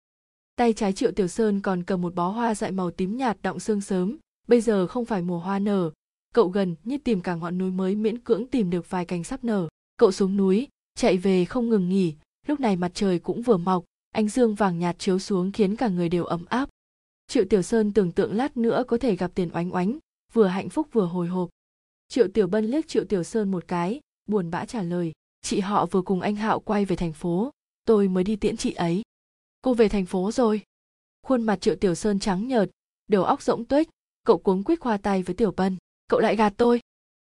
Tay 0.56 0.74
trái 0.74 0.94
triệu 0.94 1.12
tiểu 1.12 1.28
sơn 1.28 1.62
còn 1.62 1.84
cầm 1.84 2.02
một 2.02 2.16
bó 2.16 2.28
hoa 2.30 2.56
dại 2.56 2.72
màu 2.72 2.92
tím 2.92 3.18
nhạt 3.18 3.38
đọng 3.42 3.60
sương 3.60 3.82
sớm, 3.82 4.18
bây 4.48 4.62
giờ 4.62 4.88
không 4.88 5.06
phải 5.06 5.22
mùa 5.22 5.40
hoa 5.40 5.60
nở. 5.60 5.92
Cậu 6.34 6.48
gần 6.48 6.76
như 6.84 6.98
tìm 6.98 7.22
cả 7.22 7.36
ngọn 7.36 7.58
núi 7.58 7.72
mới 7.72 7.96
miễn 7.96 8.20
cưỡng 8.20 8.48
tìm 8.48 8.70
được 8.70 8.90
vài 8.90 9.06
cành 9.06 9.24
sắp 9.24 9.44
nở. 9.44 9.68
Cậu 9.98 10.12
xuống 10.12 10.38
núi 10.38 10.68
chạy 10.96 11.18
về 11.18 11.46
không 11.46 11.70
ngừng 11.70 11.90
nghỉ, 11.90 12.16
lúc 12.48 12.60
này 12.60 12.76
mặt 12.76 12.92
trời 12.94 13.20
cũng 13.20 13.42
vừa 13.42 13.58
mọc, 13.58 13.84
ánh 14.12 14.28
dương 14.28 14.56
vàng 14.56 14.80
nhạt 14.80 15.00
chiếu 15.00 15.20
xuống 15.20 15.52
khiến 15.52 15.76
cả 15.76 15.88
người 15.88 16.10
đều 16.10 16.26
ấm 16.26 16.46
áp. 16.46 16.70
Triệu 17.28 17.46
tiểu 17.50 17.62
sơn 17.62 17.94
tưởng 17.94 18.12
tượng 18.12 18.34
lát 18.34 18.58
nữa 18.58 18.84
có 18.88 18.98
thể 18.98 19.16
gặp 19.16 19.32
tiền 19.36 19.50
oánh 19.54 19.74
oánh, 19.74 19.98
vừa 20.34 20.48
hạnh 20.48 20.70
phúc 20.70 20.88
vừa 20.92 21.06
hồi 21.06 21.28
hộp. 21.28 21.50
Triệu 22.08 22.28
tiểu 22.28 22.48
bân 22.48 22.66
liếc 22.66 22.88
triệu 22.88 23.06
tiểu 23.06 23.24
sơn 23.24 23.52
một 23.52 23.68
cái, 23.68 24.00
buồn 24.26 24.52
bã 24.52 24.66
trả 24.66 24.82
lời, 24.82 25.12
chị 25.42 25.60
họ 25.60 25.86
vừa 25.86 26.02
cùng 26.02 26.22
anh 26.22 26.36
hạo 26.36 26.60
quay 26.60 26.86
về 26.86 26.96
thành 26.96 27.14
phố, 27.14 27.52
tôi 27.86 28.08
mới 28.08 28.24
đi 28.24 28.36
tiễn 28.36 28.58
chị 28.58 28.74
ấy. 28.74 29.02
Cô 29.62 29.74
về 29.74 29.90
thành 29.90 30.06
phố 30.06 30.32
rồi. 30.32 30.62
Khuôn 31.24 31.44
mặt 31.44 31.62
triệu 31.62 31.76
tiểu 31.76 31.96
sơn 31.96 32.20
trắng 32.20 32.48
nhợt, 32.48 32.70
đầu 33.08 33.24
óc 33.24 33.42
rỗng 33.42 33.66
tuếch, 33.66 33.90
cậu 34.26 34.38
cuống 34.38 34.64
quýt 34.64 34.80
khoa 34.80 34.98
tay 34.98 35.24
với 35.24 35.36
tiểu 35.36 35.52
bân, 35.52 35.78
cậu 36.08 36.20
lại 36.20 36.36
gạt 36.36 36.54
tôi. 36.58 36.82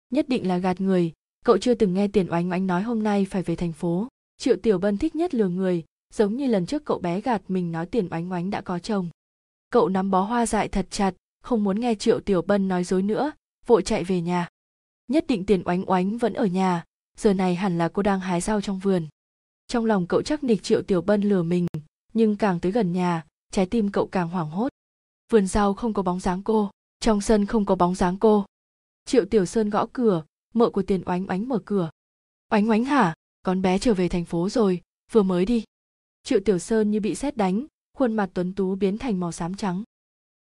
Nhất 0.09 0.29
định 0.29 0.47
là 0.47 0.57
gạt 0.57 0.81
người 0.81 1.13
cậu 1.45 1.57
chưa 1.57 1.73
từng 1.73 1.93
nghe 1.93 2.07
tiền 2.07 2.31
oánh 2.31 2.51
oánh 2.51 2.67
nói 2.67 2.81
hôm 2.81 3.03
nay 3.03 3.25
phải 3.25 3.43
về 3.43 3.55
thành 3.55 3.71
phố. 3.71 4.07
Triệu 4.37 4.55
tiểu 4.55 4.77
bân 4.77 4.97
thích 4.97 5.15
nhất 5.15 5.33
lừa 5.33 5.47
người, 5.47 5.83
giống 6.13 6.35
như 6.35 6.47
lần 6.47 6.65
trước 6.65 6.85
cậu 6.85 6.99
bé 6.99 7.21
gạt 7.21 7.41
mình 7.47 7.71
nói 7.71 7.85
tiền 7.85 8.07
oánh 8.11 8.31
oánh 8.31 8.49
đã 8.49 8.61
có 8.61 8.79
chồng. 8.79 9.09
Cậu 9.69 9.89
nắm 9.89 10.11
bó 10.11 10.21
hoa 10.21 10.45
dại 10.45 10.67
thật 10.67 10.87
chặt, 10.89 11.13
không 11.43 11.63
muốn 11.63 11.79
nghe 11.79 11.95
triệu 11.95 12.19
tiểu 12.19 12.41
bân 12.41 12.67
nói 12.67 12.83
dối 12.83 13.01
nữa, 13.01 13.31
vội 13.65 13.83
chạy 13.83 14.03
về 14.03 14.21
nhà. 14.21 14.47
Nhất 15.07 15.25
định 15.27 15.45
tiền 15.45 15.61
oánh 15.65 15.89
oánh 15.89 16.17
vẫn 16.17 16.33
ở 16.33 16.45
nhà, 16.45 16.83
giờ 17.17 17.33
này 17.33 17.55
hẳn 17.55 17.77
là 17.77 17.89
cô 17.89 18.01
đang 18.01 18.19
hái 18.19 18.41
rau 18.41 18.61
trong 18.61 18.79
vườn. 18.79 19.07
Trong 19.67 19.85
lòng 19.85 20.07
cậu 20.07 20.21
chắc 20.21 20.43
nịch 20.43 20.63
triệu 20.63 20.81
tiểu 20.81 21.01
bân 21.01 21.21
lừa 21.21 21.43
mình, 21.43 21.67
nhưng 22.13 22.35
càng 22.35 22.59
tới 22.59 22.71
gần 22.71 22.91
nhà, 22.91 23.25
trái 23.51 23.65
tim 23.65 23.91
cậu 23.91 24.07
càng 24.07 24.29
hoảng 24.29 24.49
hốt. 24.49 24.69
Vườn 25.31 25.47
rau 25.47 25.73
không 25.73 25.93
có 25.93 26.03
bóng 26.03 26.19
dáng 26.19 26.43
cô, 26.43 26.71
trong 26.99 27.21
sân 27.21 27.45
không 27.45 27.65
có 27.65 27.75
bóng 27.75 27.95
dáng 27.95 28.17
cô. 28.17 28.45
Triệu 29.05 29.25
tiểu 29.25 29.45
sơn 29.45 29.69
gõ 29.69 29.87
cửa 29.93 30.23
mợ 30.53 30.69
của 30.69 30.81
tiền 30.81 31.01
oánh 31.05 31.25
oánh 31.29 31.49
mở 31.49 31.59
cửa. 31.65 31.89
Oánh 32.49 32.69
oánh 32.69 32.83
hả? 32.83 33.13
Con 33.43 33.61
bé 33.61 33.77
trở 33.77 33.93
về 33.93 34.09
thành 34.09 34.25
phố 34.25 34.49
rồi, 34.49 34.81
vừa 35.11 35.23
mới 35.23 35.45
đi. 35.45 35.63
Triệu 36.23 36.39
tiểu 36.45 36.59
sơn 36.59 36.91
như 36.91 36.99
bị 36.99 37.15
sét 37.15 37.37
đánh, 37.37 37.65
khuôn 37.97 38.13
mặt 38.13 38.29
tuấn 38.33 38.53
tú 38.53 38.75
biến 38.75 38.97
thành 38.97 39.19
màu 39.19 39.31
xám 39.31 39.55
trắng. 39.55 39.83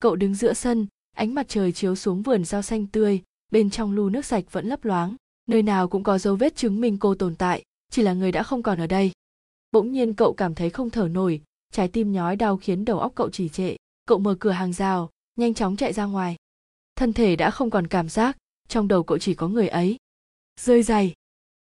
Cậu 0.01 0.17
đứng 0.17 0.35
giữa 0.35 0.53
sân, 0.53 0.87
ánh 1.17 1.35
mặt 1.35 1.47
trời 1.49 1.73
chiếu 1.73 1.95
xuống 1.95 2.23
vườn 2.23 2.45
rau 2.45 2.63
xanh 2.63 2.87
tươi, 2.87 3.23
bên 3.53 3.71
trong 3.71 3.93
lu 3.93 4.09
nước 4.09 4.25
sạch 4.25 4.45
vẫn 4.53 4.67
lấp 4.67 4.85
loáng, 4.85 5.17
nơi 5.47 5.63
nào 5.63 5.89
cũng 5.89 6.03
có 6.03 6.19
dấu 6.19 6.37
vết 6.37 6.57
chứng 6.57 6.81
minh 6.81 6.99
cô 6.99 7.15
tồn 7.15 7.35
tại, 7.35 7.63
chỉ 7.91 8.03
là 8.03 8.13
người 8.13 8.33
đã 8.33 8.43
không 8.43 8.63
còn 8.63 8.79
ở 8.79 8.87
đây. 8.87 9.13
Bỗng 9.73 9.93
nhiên 9.93 10.15
cậu 10.15 10.33
cảm 10.33 10.55
thấy 10.55 10.71
không 10.71 10.91
thở 10.91 11.09
nổi, 11.09 11.43
trái 11.73 11.89
tim 11.89 12.13
nhói 12.13 12.37
đau 12.37 12.57
khiến 12.57 12.85
đầu 12.85 12.99
óc 13.01 13.13
cậu 13.15 13.31
trì 13.31 13.49
trệ. 13.49 13.77
Cậu 14.07 14.19
mở 14.19 14.37
cửa 14.41 14.51
hàng 14.51 14.73
rào, 14.73 15.11
nhanh 15.37 15.55
chóng 15.55 15.77
chạy 15.77 15.93
ra 15.93 16.05
ngoài. 16.05 16.37
Thân 16.97 17.13
thể 17.13 17.37
đã 17.37 17.51
không 17.51 17.71
còn 17.71 17.87
cảm 17.87 18.09
giác, 18.09 18.37
trong 18.69 18.89
đầu 18.89 19.03
cậu 19.03 19.19
chỉ 19.19 19.35
có 19.35 19.49
người 19.49 19.69
ấy 19.69 19.97
rơi 20.59 20.83
dày. 20.83 21.15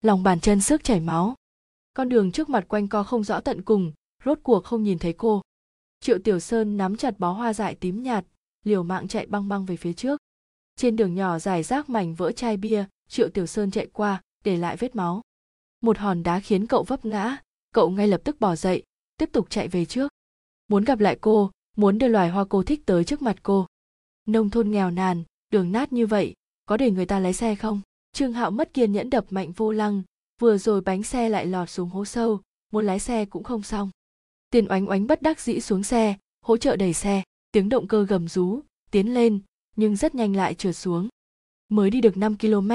Lòng 0.02 0.22
bàn 0.22 0.40
chân 0.40 0.60
sức 0.60 0.84
chảy 0.84 1.00
máu. 1.00 1.34
Con 1.94 2.08
đường 2.08 2.32
trước 2.32 2.48
mặt 2.48 2.64
quanh 2.68 2.88
co 2.88 3.02
không 3.02 3.24
rõ 3.24 3.40
tận 3.40 3.62
cùng, 3.62 3.92
rốt 4.24 4.38
cuộc 4.42 4.64
không 4.64 4.82
nhìn 4.82 4.98
thấy 4.98 5.12
cô. 5.12 5.42
Triệu 6.00 6.18
tiểu 6.24 6.40
sơn 6.40 6.76
nắm 6.76 6.96
chặt 6.96 7.18
bó 7.18 7.32
hoa 7.32 7.52
dại 7.52 7.74
tím 7.74 8.02
nhạt, 8.02 8.24
liều 8.64 8.82
mạng 8.82 9.08
chạy 9.08 9.26
băng 9.26 9.48
băng 9.48 9.64
về 9.64 9.76
phía 9.76 9.92
trước. 9.92 10.20
Trên 10.76 10.96
đường 10.96 11.14
nhỏ 11.14 11.38
dài 11.38 11.62
rác 11.62 11.88
mảnh 11.88 12.14
vỡ 12.14 12.32
chai 12.32 12.56
bia, 12.56 12.84
triệu 13.08 13.28
tiểu 13.28 13.46
sơn 13.46 13.70
chạy 13.70 13.86
qua, 13.92 14.22
để 14.44 14.56
lại 14.56 14.76
vết 14.76 14.96
máu. 14.96 15.22
Một 15.80 15.98
hòn 15.98 16.22
đá 16.22 16.40
khiến 16.40 16.66
cậu 16.66 16.82
vấp 16.82 17.04
ngã, 17.04 17.36
cậu 17.72 17.90
ngay 17.90 18.08
lập 18.08 18.20
tức 18.24 18.40
bỏ 18.40 18.56
dậy, 18.56 18.82
tiếp 19.16 19.28
tục 19.32 19.50
chạy 19.50 19.68
về 19.68 19.84
trước. 19.84 20.12
Muốn 20.68 20.84
gặp 20.84 21.00
lại 21.00 21.18
cô, 21.20 21.50
muốn 21.76 21.98
đưa 21.98 22.08
loài 22.08 22.28
hoa 22.28 22.44
cô 22.48 22.62
thích 22.62 22.82
tới 22.86 23.04
trước 23.04 23.22
mặt 23.22 23.36
cô. 23.42 23.66
Nông 24.26 24.50
thôn 24.50 24.70
nghèo 24.70 24.90
nàn, 24.90 25.22
đường 25.50 25.72
nát 25.72 25.92
như 25.92 26.06
vậy, 26.06 26.34
có 26.66 26.76
để 26.76 26.90
người 26.90 27.06
ta 27.06 27.18
lái 27.18 27.32
xe 27.32 27.54
không? 27.54 27.80
Trương 28.16 28.32
hạo 28.32 28.50
mất 28.50 28.74
kiên 28.74 28.92
nhẫn 28.92 29.10
đập 29.10 29.24
mạnh 29.30 29.52
vô 29.52 29.72
lăng, 29.72 30.02
vừa 30.40 30.58
rồi 30.58 30.80
bánh 30.80 31.02
xe 31.02 31.28
lại 31.28 31.46
lọt 31.46 31.70
xuống 31.70 31.88
hố 31.88 32.04
sâu, 32.04 32.40
muốn 32.72 32.86
lái 32.86 32.98
xe 32.98 33.24
cũng 33.24 33.44
không 33.44 33.62
xong. 33.62 33.90
Tiền 34.50 34.66
oánh 34.68 34.88
oánh 34.88 35.06
bất 35.06 35.22
đắc 35.22 35.40
dĩ 35.40 35.60
xuống 35.60 35.82
xe, 35.82 36.16
hỗ 36.44 36.56
trợ 36.56 36.76
đẩy 36.76 36.92
xe, 36.92 37.22
tiếng 37.52 37.68
động 37.68 37.88
cơ 37.88 38.04
gầm 38.04 38.28
rú, 38.28 38.60
tiến 38.90 39.14
lên, 39.14 39.40
nhưng 39.76 39.96
rất 39.96 40.14
nhanh 40.14 40.36
lại 40.36 40.54
trượt 40.54 40.76
xuống. 40.76 41.08
Mới 41.68 41.90
đi 41.90 42.00
được 42.00 42.16
5 42.16 42.38
km 42.38 42.70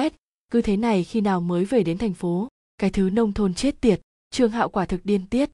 cứ 0.51 0.61
thế 0.61 0.77
này 0.77 1.03
khi 1.03 1.21
nào 1.21 1.41
mới 1.41 1.65
về 1.65 1.83
đến 1.83 1.97
thành 1.97 2.13
phố, 2.13 2.47
cái 2.77 2.89
thứ 2.89 3.09
nông 3.09 3.33
thôn 3.33 3.53
chết 3.53 3.81
tiệt, 3.81 4.01
trương 4.29 4.51
hạo 4.51 4.69
quả 4.69 4.85
thực 4.85 5.05
điên 5.05 5.25
tiết. 5.29 5.49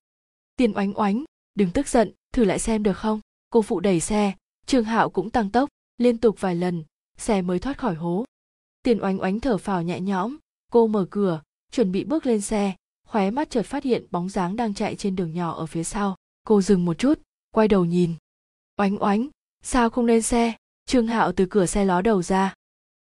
Tiền 0.56 0.74
oánh 0.76 1.00
oánh, 1.00 1.24
đừng 1.56 1.72
tức 1.72 1.88
giận, 1.88 2.12
thử 2.34 2.44
lại 2.44 2.60
xem 2.60 2.84
được 2.84 2.98
không? 2.98 3.20
Cô 3.50 3.62
phụ 3.62 3.80
đẩy 3.80 4.00
xe, 4.00 4.34
trương 4.66 4.84
hạo 4.84 5.10
cũng 5.10 5.30
tăng 5.30 5.50
tốc, 5.50 5.70
liên 5.98 6.18
tục 6.18 6.42
vài 6.42 6.56
lần, 6.56 6.84
xe 7.18 7.42
mới 7.42 7.60
thoát 7.60 7.78
khỏi 7.78 7.96
hố 7.96 8.26
tiền 8.84 9.04
oánh 9.04 9.22
oánh 9.22 9.40
thở 9.40 9.58
phào 9.58 9.82
nhẹ 9.82 10.00
nhõm. 10.00 10.38
Cô 10.72 10.88
mở 10.88 11.06
cửa, 11.10 11.42
chuẩn 11.72 11.92
bị 11.92 12.04
bước 12.04 12.26
lên 12.26 12.42
xe, 12.42 12.76
khóe 13.08 13.32
mắt 13.32 13.50
chợt 13.50 13.64
phát 13.64 13.84
hiện 13.84 14.06
bóng 14.12 14.30
dáng 14.30 14.56
đang 14.56 14.74
chạy 14.74 14.96
trên 14.96 15.16
đường 15.16 15.34
nhỏ 15.34 15.54
ở 15.54 15.66
phía 15.66 15.84
sau. 15.84 16.16
Cô 16.44 16.62
dừng 16.62 16.86
một 16.86 16.98
chút, 16.98 17.22
quay 17.52 17.68
đầu 17.68 17.86
nhìn. 17.86 18.14
Oánh 18.78 19.04
oánh, 19.04 19.28
sao 19.64 19.90
không 19.90 20.06
lên 20.06 20.22
xe? 20.22 20.54
Trương 20.86 21.08
hạo 21.08 21.32
từ 21.32 21.46
cửa 21.50 21.66
xe 21.66 21.86
ló 21.86 22.02
đầu 22.02 22.22
ra. 22.22 22.54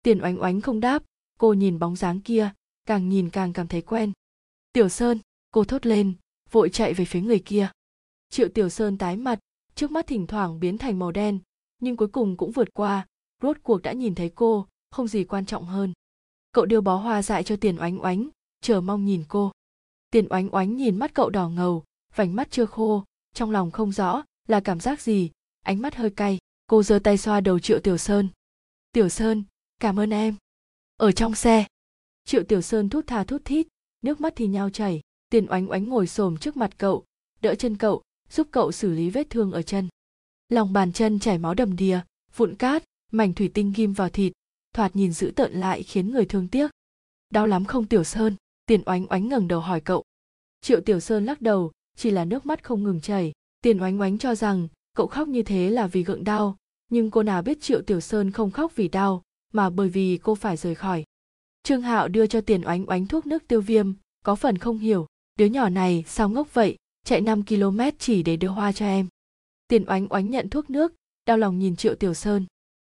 Tiền 0.04 0.24
oánh 0.24 0.42
oánh 0.42 0.62
không 0.62 0.80
đáp, 0.80 1.04
cô 1.40 1.54
nhìn 1.54 1.80
bóng 1.80 1.96
dáng 1.96 2.22
kia, 2.22 2.50
càng 2.86 3.10
nhìn 3.10 3.30
càng 3.30 3.54
cảm 3.54 3.68
thấy 3.68 3.82
quen. 3.82 4.12
Tiểu 4.74 4.90
sơn, 4.90 5.20
cô 5.52 5.64
thốt 5.64 5.86
lên, 5.86 6.14
vội 6.52 6.70
chạy 6.70 6.94
về 6.94 7.06
phía 7.06 7.22
người 7.22 7.40
kia. 7.40 7.70
Triệu 8.30 8.48
tiểu 8.50 8.70
sơn 8.70 8.98
tái 8.98 9.18
mặt, 9.18 9.40
trước 9.76 9.92
mắt 9.92 10.08
thỉnh 10.08 10.28
thoảng 10.28 10.60
biến 10.60 10.78
thành 10.78 11.00
màu 11.00 11.12
đen, 11.12 11.40
nhưng 11.80 11.98
cuối 11.98 12.08
cùng 12.08 12.38
cũng 12.38 12.52
vượt 12.52 12.74
qua, 12.74 13.08
rốt 13.42 13.58
cuộc 13.64 13.82
đã 13.82 13.94
nhìn 13.94 14.16
thấy 14.16 14.32
cô 14.36 14.68
không 14.92 15.08
gì 15.08 15.24
quan 15.24 15.46
trọng 15.46 15.66
hơn. 15.66 15.94
Cậu 16.52 16.66
đưa 16.66 16.82
bó 16.82 16.96
hoa 16.96 17.22
dại 17.22 17.44
cho 17.44 17.56
tiền 17.56 17.78
oánh 17.80 18.04
oánh, 18.04 18.30
chờ 18.62 18.82
mong 18.82 19.06
nhìn 19.06 19.24
cô. 19.28 19.52
Tiền 20.12 20.28
oánh 20.30 20.56
oánh 20.56 20.78
nhìn 20.78 21.00
mắt 21.00 21.14
cậu 21.14 21.30
đỏ 21.30 21.50
ngầu, 21.50 21.84
vành 22.16 22.36
mắt 22.36 22.52
chưa 22.52 22.66
khô, 22.66 23.04
trong 23.34 23.52
lòng 23.52 23.72
không 23.72 23.92
rõ 23.92 24.24
là 24.48 24.60
cảm 24.60 24.80
giác 24.80 25.02
gì, 25.02 25.32
ánh 25.62 25.82
mắt 25.82 25.96
hơi 25.96 26.10
cay. 26.10 26.38
Cô 26.68 26.84
giơ 26.84 27.00
tay 27.00 27.18
xoa 27.18 27.42
đầu 27.42 27.60
triệu 27.60 27.80
tiểu 27.80 27.98
sơn. 27.98 28.30
Tiểu 28.92 29.10
sơn, 29.10 29.44
cảm 29.80 30.00
ơn 30.00 30.10
em. 30.10 30.36
Ở 30.98 31.12
trong 31.12 31.36
xe. 31.36 31.66
Triệu 32.26 32.44
tiểu 32.44 32.62
sơn 32.62 32.90
thút 32.90 33.08
thà 33.08 33.24
thút 33.24 33.46
thít, 33.46 33.68
nước 34.02 34.22
mắt 34.22 34.34
thì 34.36 34.48
nhau 34.48 34.70
chảy. 34.70 35.02
Tiền 35.30 35.48
oánh 35.50 35.72
oánh 35.72 35.90
ngồi 35.90 36.08
xổm 36.08 36.38
trước 36.38 36.58
mặt 36.58 36.78
cậu, 36.78 37.06
đỡ 37.42 37.56
chân 37.56 37.78
cậu, 37.78 38.02
giúp 38.30 38.48
cậu 38.52 38.72
xử 38.72 38.92
lý 38.92 39.10
vết 39.10 39.30
thương 39.30 39.52
ở 39.52 39.62
chân. 39.62 39.88
Lòng 40.50 40.74
bàn 40.74 40.94
chân 40.94 41.20
chảy 41.20 41.38
máu 41.38 41.54
đầm 41.54 41.76
đìa, 41.76 42.00
vụn 42.36 42.56
cát, 42.56 42.84
mảnh 43.12 43.34
thủy 43.34 43.52
tinh 43.54 43.74
ghim 43.76 43.94
vào 43.94 44.10
thịt 44.10 44.34
thoạt 44.78 44.96
nhìn 44.96 45.12
dữ 45.12 45.32
tợn 45.36 45.54
lại 45.54 45.84
khiến 45.84 46.12
người 46.12 46.26
thương 46.26 46.48
tiếc. 46.48 46.72
Đau 47.30 47.48
lắm 47.48 47.66
không 47.66 47.86
tiểu 47.86 48.04
sơn? 48.04 48.36
Tiền 48.66 48.82
oánh 48.86 49.06
oánh 49.10 49.28
ngẩng 49.28 49.48
đầu 49.48 49.60
hỏi 49.60 49.82
cậu. 49.82 50.04
Triệu 50.62 50.82
tiểu 50.82 51.00
sơn 51.00 51.26
lắc 51.26 51.42
đầu, 51.42 51.72
chỉ 51.96 52.12
là 52.12 52.26
nước 52.26 52.46
mắt 52.46 52.64
không 52.64 52.84
ngừng 52.84 53.02
chảy. 53.02 53.32
Tiền 53.62 53.82
oánh 53.82 54.02
oánh 54.02 54.18
cho 54.18 54.36
rằng, 54.36 54.68
cậu 54.94 55.08
khóc 55.08 55.28
như 55.28 55.44
thế 55.44 55.70
là 55.70 55.88
vì 55.88 56.04
gượng 56.04 56.24
đau. 56.24 56.58
Nhưng 56.90 57.12
cô 57.12 57.24
nào 57.24 57.42
biết 57.42 57.62
triệu 57.62 57.82
tiểu 57.82 58.00
sơn 58.00 58.32
không 58.32 58.52
khóc 58.52 58.76
vì 58.76 58.88
đau, 58.88 59.24
mà 59.54 59.70
bởi 59.70 59.90
vì 59.90 60.20
cô 60.24 60.36
phải 60.36 60.58
rời 60.58 60.76
khỏi. 60.76 61.04
Trương 61.64 61.82
hạo 61.82 62.08
đưa 62.08 62.28
cho 62.28 62.42
tiền 62.42 62.62
oánh 62.66 62.90
oánh 62.90 63.08
thuốc 63.08 63.26
nước 63.26 63.48
tiêu 63.48 63.62
viêm, 63.62 63.94
có 64.26 64.36
phần 64.36 64.58
không 64.58 64.78
hiểu. 64.78 65.08
Đứa 65.40 65.46
nhỏ 65.46 65.70
này 65.70 66.04
sao 66.08 66.30
ngốc 66.30 66.54
vậy? 66.54 66.78
Chạy 67.06 67.22
5 67.22 67.46
km 67.46 67.80
chỉ 68.00 68.24
để 68.24 68.38
đưa 68.38 68.48
hoa 68.48 68.72
cho 68.72 68.86
em. 68.86 69.08
Tiền 69.68 69.86
oánh 69.88 70.08
oánh 70.10 70.30
nhận 70.30 70.50
thuốc 70.50 70.70
nước, 70.70 70.94
đau 71.26 71.38
lòng 71.38 71.60
nhìn 71.60 71.76
triệu 71.76 71.96
tiểu 71.96 72.14
sơn 72.14 72.46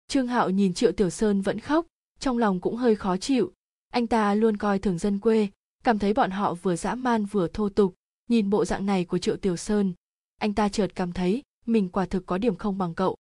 trương 0.09 0.27
hạo 0.27 0.49
nhìn 0.49 0.73
triệu 0.73 0.91
tiểu 0.91 1.09
sơn 1.09 1.41
vẫn 1.41 1.59
khóc, 1.59 1.85
trong 2.19 2.37
lòng 2.37 2.59
cũng 2.59 2.75
hơi 2.75 2.95
khó 2.95 3.17
chịu. 3.17 3.51
Anh 3.89 4.07
ta 4.07 4.33
luôn 4.33 4.57
coi 4.57 4.79
thường 4.79 4.97
dân 4.97 5.19
quê, 5.19 5.47
cảm 5.83 5.99
thấy 5.99 6.13
bọn 6.13 6.31
họ 6.31 6.53
vừa 6.53 6.75
dã 6.75 6.95
man 6.95 7.25
vừa 7.25 7.47
thô 7.47 7.69
tục. 7.69 7.95
Nhìn 8.29 8.49
bộ 8.49 8.65
dạng 8.65 8.85
này 8.85 9.05
của 9.05 9.17
triệu 9.17 9.37
tiểu 9.37 9.55
sơn, 9.55 9.93
anh 10.39 10.53
ta 10.53 10.69
chợt 10.69 10.95
cảm 10.95 11.13
thấy 11.13 11.43
mình 11.65 11.89
quả 11.89 12.05
thực 12.05 12.25
có 12.25 12.37
điểm 12.37 12.55
không 12.55 12.77
bằng 12.77 12.93
cậu. 12.93 13.15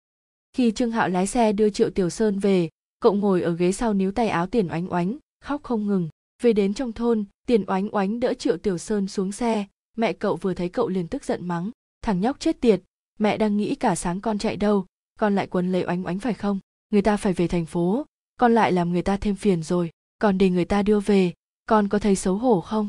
Khi 0.52 0.70
trương 0.70 0.90
hạo 0.90 1.08
lái 1.08 1.26
xe 1.26 1.52
đưa 1.52 1.70
triệu 1.70 1.90
tiểu 1.90 2.10
sơn 2.10 2.38
về, 2.38 2.68
cậu 3.00 3.12
ngồi 3.12 3.42
ở 3.42 3.52
ghế 3.54 3.72
sau 3.72 3.94
níu 3.94 4.12
tay 4.12 4.28
áo 4.28 4.46
tiền 4.46 4.68
oánh 4.70 4.92
oánh, 4.92 5.18
khóc 5.44 5.62
không 5.62 5.86
ngừng. 5.86 6.08
Về 6.42 6.52
đến 6.52 6.74
trong 6.74 6.92
thôn, 6.92 7.24
tiền 7.46 7.64
oánh 7.66 7.94
oánh 7.94 8.20
đỡ 8.20 8.34
triệu 8.34 8.56
tiểu 8.56 8.78
sơn 8.78 9.08
xuống 9.08 9.32
xe. 9.32 9.66
Mẹ 9.96 10.12
cậu 10.12 10.36
vừa 10.36 10.54
thấy 10.54 10.68
cậu 10.68 10.88
liền 10.88 11.08
tức 11.08 11.24
giận 11.24 11.48
mắng, 11.48 11.70
thằng 12.02 12.20
nhóc 12.20 12.40
chết 12.40 12.60
tiệt, 12.60 12.82
mẹ 13.18 13.36
đang 13.36 13.56
nghĩ 13.56 13.74
cả 13.74 13.94
sáng 13.94 14.20
con 14.20 14.38
chạy 14.38 14.56
đâu 14.56 14.86
con 15.18 15.34
lại 15.34 15.46
quấn 15.46 15.72
lấy 15.72 15.84
oánh 15.86 16.06
oánh 16.06 16.18
phải 16.18 16.34
không? 16.34 16.58
Người 16.90 17.02
ta 17.02 17.16
phải 17.16 17.32
về 17.32 17.48
thành 17.48 17.66
phố 17.66 18.06
con 18.38 18.54
lại 18.54 18.72
làm 18.72 18.92
người 18.92 19.02
ta 19.02 19.16
thêm 19.16 19.34
phiền 19.34 19.62
rồi, 19.62 19.90
còn 20.18 20.38
để 20.38 20.50
người 20.50 20.64
ta 20.64 20.82
đưa 20.82 21.00
về, 21.00 21.32
con 21.66 21.88
có 21.88 21.98
thấy 21.98 22.16
xấu 22.16 22.34
hổ 22.34 22.60
không? 22.60 22.88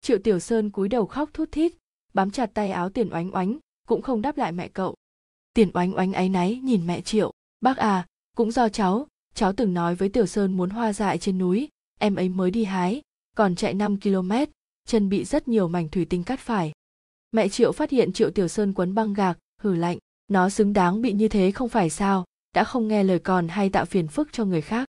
Triệu 0.00 0.18
tiểu 0.18 0.38
sơn 0.38 0.70
cúi 0.70 0.88
đầu 0.88 1.06
khóc 1.06 1.30
thút 1.32 1.52
thít, 1.52 1.72
bám 2.14 2.30
chặt 2.30 2.50
tay 2.54 2.70
áo 2.70 2.90
tiền 2.90 3.12
oánh 3.12 3.34
oánh, 3.34 3.58
cũng 3.88 4.02
không 4.02 4.22
đáp 4.22 4.36
lại 4.38 4.52
mẹ 4.52 4.68
cậu. 4.68 4.94
Tiền 5.54 5.70
oánh 5.74 5.96
oánh 5.96 6.12
áy 6.12 6.28
náy 6.28 6.60
nhìn 6.64 6.86
mẹ 6.86 7.00
triệu, 7.00 7.32
bác 7.60 7.76
à 7.76 8.06
cũng 8.36 8.50
do 8.50 8.68
cháu 8.68 9.06
cháu 9.34 9.52
từng 9.52 9.74
nói 9.74 9.94
với 9.94 10.08
tiểu 10.08 10.26
sơn 10.26 10.56
muốn 10.56 10.70
hoa 10.70 10.92
dại 10.92 11.18
trên 11.18 11.38
núi, 11.38 11.68
em 11.98 12.14
ấy 12.14 12.28
mới 12.28 12.50
đi 12.50 12.64
hái, 12.64 13.02
còn 13.36 13.54
chạy 13.54 13.74
5 13.74 14.00
km, 14.00 14.32
chân 14.86 15.08
bị 15.08 15.24
rất 15.24 15.48
nhiều 15.48 15.68
mảnh 15.68 15.88
thủy 15.88 16.04
tinh 16.04 16.24
cắt 16.24 16.40
phải. 16.40 16.72
Mẹ 17.32 17.48
triệu 17.48 17.72
phát 17.72 17.90
hiện 17.90 18.12
triệu 18.12 18.30
tiểu 18.30 18.48
sơn 18.48 18.74
quấn 18.74 18.94
băng 18.94 19.14
gạc, 19.14 19.38
hử 19.60 19.74
lạnh, 19.74 19.98
nó 20.28 20.50
xứng 20.50 20.72
đáng 20.72 21.02
bị 21.02 21.12
như 21.12 21.28
thế 21.28 21.50
không 21.50 21.68
phải 21.68 21.90
sao? 21.90 22.24
Đã 22.52 22.64
không 22.64 22.88
nghe 22.88 23.04
lời 23.04 23.18
còn 23.18 23.48
hay 23.48 23.70
tạo 23.70 23.84
phiền 23.84 24.08
phức 24.08 24.32
cho 24.32 24.44
người 24.44 24.60
khác. 24.60 24.88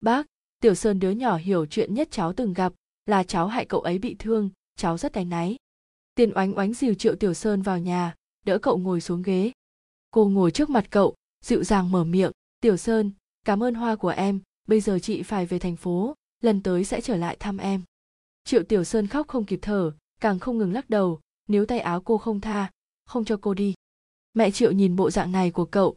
Bác, 0.00 0.26
tiểu 0.60 0.74
sơn 0.74 0.98
đứa 0.98 1.10
nhỏ 1.10 1.36
hiểu 1.36 1.66
chuyện 1.66 1.94
nhất 1.94 2.08
cháu 2.10 2.32
từng 2.32 2.52
gặp, 2.52 2.72
là 3.06 3.22
cháu 3.22 3.46
hại 3.46 3.64
cậu 3.64 3.80
ấy 3.80 3.98
bị 3.98 4.16
thương, 4.18 4.50
cháu 4.76 4.98
rất 4.98 5.12
đánh 5.12 5.28
náy. 5.28 5.56
Tiền 6.14 6.32
oánh 6.34 6.58
oánh 6.58 6.74
dìu 6.74 6.94
triệu 6.94 7.16
tiểu 7.16 7.34
sơn 7.34 7.62
vào 7.62 7.78
nhà, 7.78 8.14
đỡ 8.46 8.58
cậu 8.58 8.78
ngồi 8.78 9.00
xuống 9.00 9.22
ghế. 9.22 9.52
Cô 10.10 10.28
ngồi 10.28 10.50
trước 10.50 10.70
mặt 10.70 10.86
cậu, 10.90 11.14
dịu 11.44 11.64
dàng 11.64 11.90
mở 11.90 12.04
miệng, 12.04 12.32
tiểu 12.60 12.76
sơn, 12.76 13.12
cảm 13.44 13.62
ơn 13.62 13.74
hoa 13.74 13.96
của 13.96 14.08
em, 14.08 14.40
bây 14.68 14.80
giờ 14.80 14.98
chị 14.98 15.22
phải 15.22 15.46
về 15.46 15.58
thành 15.58 15.76
phố, 15.76 16.14
lần 16.42 16.62
tới 16.62 16.84
sẽ 16.84 17.00
trở 17.00 17.16
lại 17.16 17.36
thăm 17.40 17.58
em. 17.58 17.82
Triệu 18.44 18.62
tiểu 18.62 18.84
sơn 18.84 19.06
khóc 19.06 19.28
không 19.28 19.44
kịp 19.44 19.58
thở, 19.62 19.92
càng 20.20 20.38
không 20.38 20.58
ngừng 20.58 20.72
lắc 20.72 20.90
đầu, 20.90 21.20
nếu 21.48 21.66
tay 21.66 21.80
áo 21.80 22.00
cô 22.00 22.18
không 22.18 22.40
tha, 22.40 22.70
không 23.04 23.24
cho 23.24 23.38
cô 23.40 23.54
đi. 23.54 23.74
Mẹ 24.34 24.50
triệu 24.50 24.72
nhìn 24.72 24.96
bộ 24.96 25.10
dạng 25.10 25.32
này 25.32 25.50
của 25.50 25.64
cậu 25.64 25.96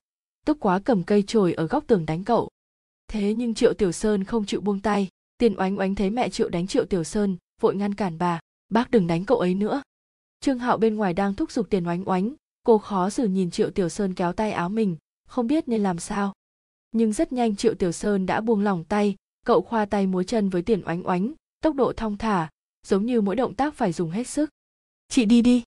tức 0.49 0.57
quá 0.59 0.79
cầm 0.79 1.03
cây 1.03 1.23
chổi 1.27 1.53
ở 1.53 1.67
góc 1.67 1.83
tường 1.87 2.05
đánh 2.05 2.23
cậu. 2.23 2.49
Thế 3.07 3.33
nhưng 3.37 3.53
triệu 3.53 3.73
tiểu 3.73 3.91
sơn 3.91 4.23
không 4.23 4.45
chịu 4.45 4.61
buông 4.61 4.79
tay. 4.79 5.07
Tiền 5.37 5.59
oánh 5.59 5.79
oánh 5.79 5.95
thấy 5.95 6.09
mẹ 6.09 6.29
triệu 6.29 6.49
đánh 6.49 6.67
triệu 6.67 6.85
tiểu 6.85 7.03
sơn, 7.03 7.37
vội 7.61 7.75
ngăn 7.75 7.95
cản 7.95 8.17
bà. 8.17 8.39
Bác 8.69 8.91
đừng 8.91 9.07
đánh 9.07 9.25
cậu 9.25 9.39
ấy 9.39 9.53
nữa. 9.53 9.81
Trương 10.39 10.59
hạo 10.59 10.77
bên 10.77 10.95
ngoài 10.95 11.13
đang 11.13 11.33
thúc 11.33 11.51
giục 11.51 11.69
tiền 11.69 11.87
oánh 11.87 12.09
oánh. 12.09 12.33
Cô 12.63 12.77
khó 12.77 13.09
xử 13.09 13.27
nhìn 13.27 13.51
triệu 13.51 13.69
tiểu 13.69 13.89
sơn 13.89 14.13
kéo 14.13 14.33
tay 14.33 14.51
áo 14.51 14.69
mình, 14.69 14.97
không 15.27 15.47
biết 15.47 15.67
nên 15.67 15.83
làm 15.83 15.99
sao. 15.99 16.33
Nhưng 16.91 17.13
rất 17.13 17.31
nhanh 17.31 17.55
triệu 17.55 17.73
tiểu 17.73 17.91
sơn 17.91 18.25
đã 18.25 18.41
buông 18.41 18.63
lỏng 18.63 18.83
tay. 18.83 19.15
Cậu 19.45 19.61
khoa 19.61 19.85
tay 19.85 20.07
múa 20.07 20.23
chân 20.23 20.49
với 20.49 20.61
tiền 20.61 20.81
oánh 20.85 21.07
oánh, 21.07 21.33
tốc 21.61 21.75
độ 21.75 21.93
thong 21.93 22.17
thả, 22.17 22.49
giống 22.87 23.05
như 23.05 23.21
mỗi 23.21 23.35
động 23.35 23.55
tác 23.55 23.73
phải 23.73 23.91
dùng 23.91 24.11
hết 24.11 24.27
sức. 24.27 24.49
Chị 25.07 25.25
đi 25.25 25.41
đi. 25.41 25.63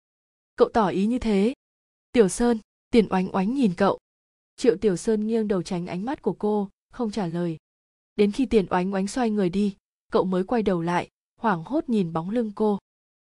Cậu 0.56 0.68
tỏ 0.68 0.88
ý 0.88 1.06
như 1.06 1.18
thế. 1.18 1.54
Tiểu 2.12 2.28
sơn, 2.28 2.58
tiền 2.90 3.06
oánh 3.10 3.34
oánh 3.34 3.54
nhìn 3.54 3.74
cậu 3.74 3.98
triệu 4.62 4.76
tiểu 4.76 4.96
sơn 4.96 5.26
nghiêng 5.26 5.48
đầu 5.48 5.62
tránh 5.62 5.86
ánh 5.86 6.04
mắt 6.04 6.22
của 6.22 6.32
cô, 6.32 6.68
không 6.92 7.10
trả 7.10 7.26
lời. 7.26 7.56
Đến 8.16 8.32
khi 8.32 8.46
tiền 8.46 8.66
oánh 8.70 8.94
oánh 8.94 9.06
xoay 9.06 9.30
người 9.30 9.48
đi, 9.48 9.76
cậu 10.12 10.24
mới 10.24 10.44
quay 10.44 10.62
đầu 10.62 10.82
lại, 10.82 11.08
hoảng 11.40 11.62
hốt 11.64 11.88
nhìn 11.88 12.12
bóng 12.12 12.30
lưng 12.30 12.52
cô. 12.54 12.78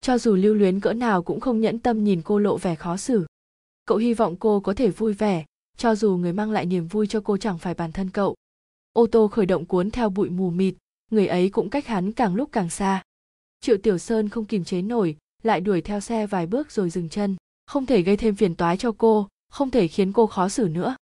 Cho 0.01 0.17
dù 0.17 0.35
lưu 0.35 0.53
luyến 0.53 0.79
cỡ 0.79 0.93
nào 0.93 1.23
cũng 1.23 1.39
không 1.39 1.61
nhẫn 1.61 1.79
tâm 1.79 2.03
nhìn 2.03 2.21
cô 2.21 2.39
lộ 2.39 2.57
vẻ 2.57 2.75
khó 2.75 2.97
xử. 2.97 3.25
Cậu 3.85 3.97
hy 3.97 4.13
vọng 4.13 4.35
cô 4.39 4.59
có 4.59 4.73
thể 4.73 4.89
vui 4.89 5.13
vẻ, 5.13 5.45
cho 5.77 5.95
dù 5.95 6.17
người 6.17 6.33
mang 6.33 6.51
lại 6.51 6.65
niềm 6.65 6.87
vui 6.87 7.07
cho 7.07 7.21
cô 7.21 7.37
chẳng 7.37 7.57
phải 7.57 7.73
bản 7.73 7.91
thân 7.91 8.09
cậu. 8.09 8.35
Ô 8.93 9.07
tô 9.07 9.27
khởi 9.27 9.45
động 9.45 9.65
cuốn 9.65 9.91
theo 9.91 10.09
bụi 10.09 10.29
mù 10.29 10.49
mịt, 10.49 10.75
người 11.11 11.27
ấy 11.27 11.49
cũng 11.49 11.69
cách 11.69 11.87
hắn 11.87 12.11
càng 12.11 12.35
lúc 12.35 12.49
càng 12.51 12.69
xa. 12.69 13.03
Triệu 13.61 13.77
tiểu 13.77 13.97
sơn 13.97 14.29
không 14.29 14.45
kìm 14.45 14.63
chế 14.63 14.81
nổi, 14.81 15.17
lại 15.43 15.61
đuổi 15.61 15.81
theo 15.81 15.99
xe 15.99 16.27
vài 16.27 16.47
bước 16.47 16.71
rồi 16.71 16.89
dừng 16.89 17.09
chân. 17.09 17.35
Không 17.65 17.85
thể 17.85 18.01
gây 18.01 18.17
thêm 18.17 18.35
phiền 18.35 18.55
toái 18.55 18.77
cho 18.77 18.91
cô, 18.91 19.27
không 19.49 19.71
thể 19.71 19.87
khiến 19.87 20.13
cô 20.13 20.27
khó 20.27 20.49
xử 20.49 20.67
nữa 20.67 20.95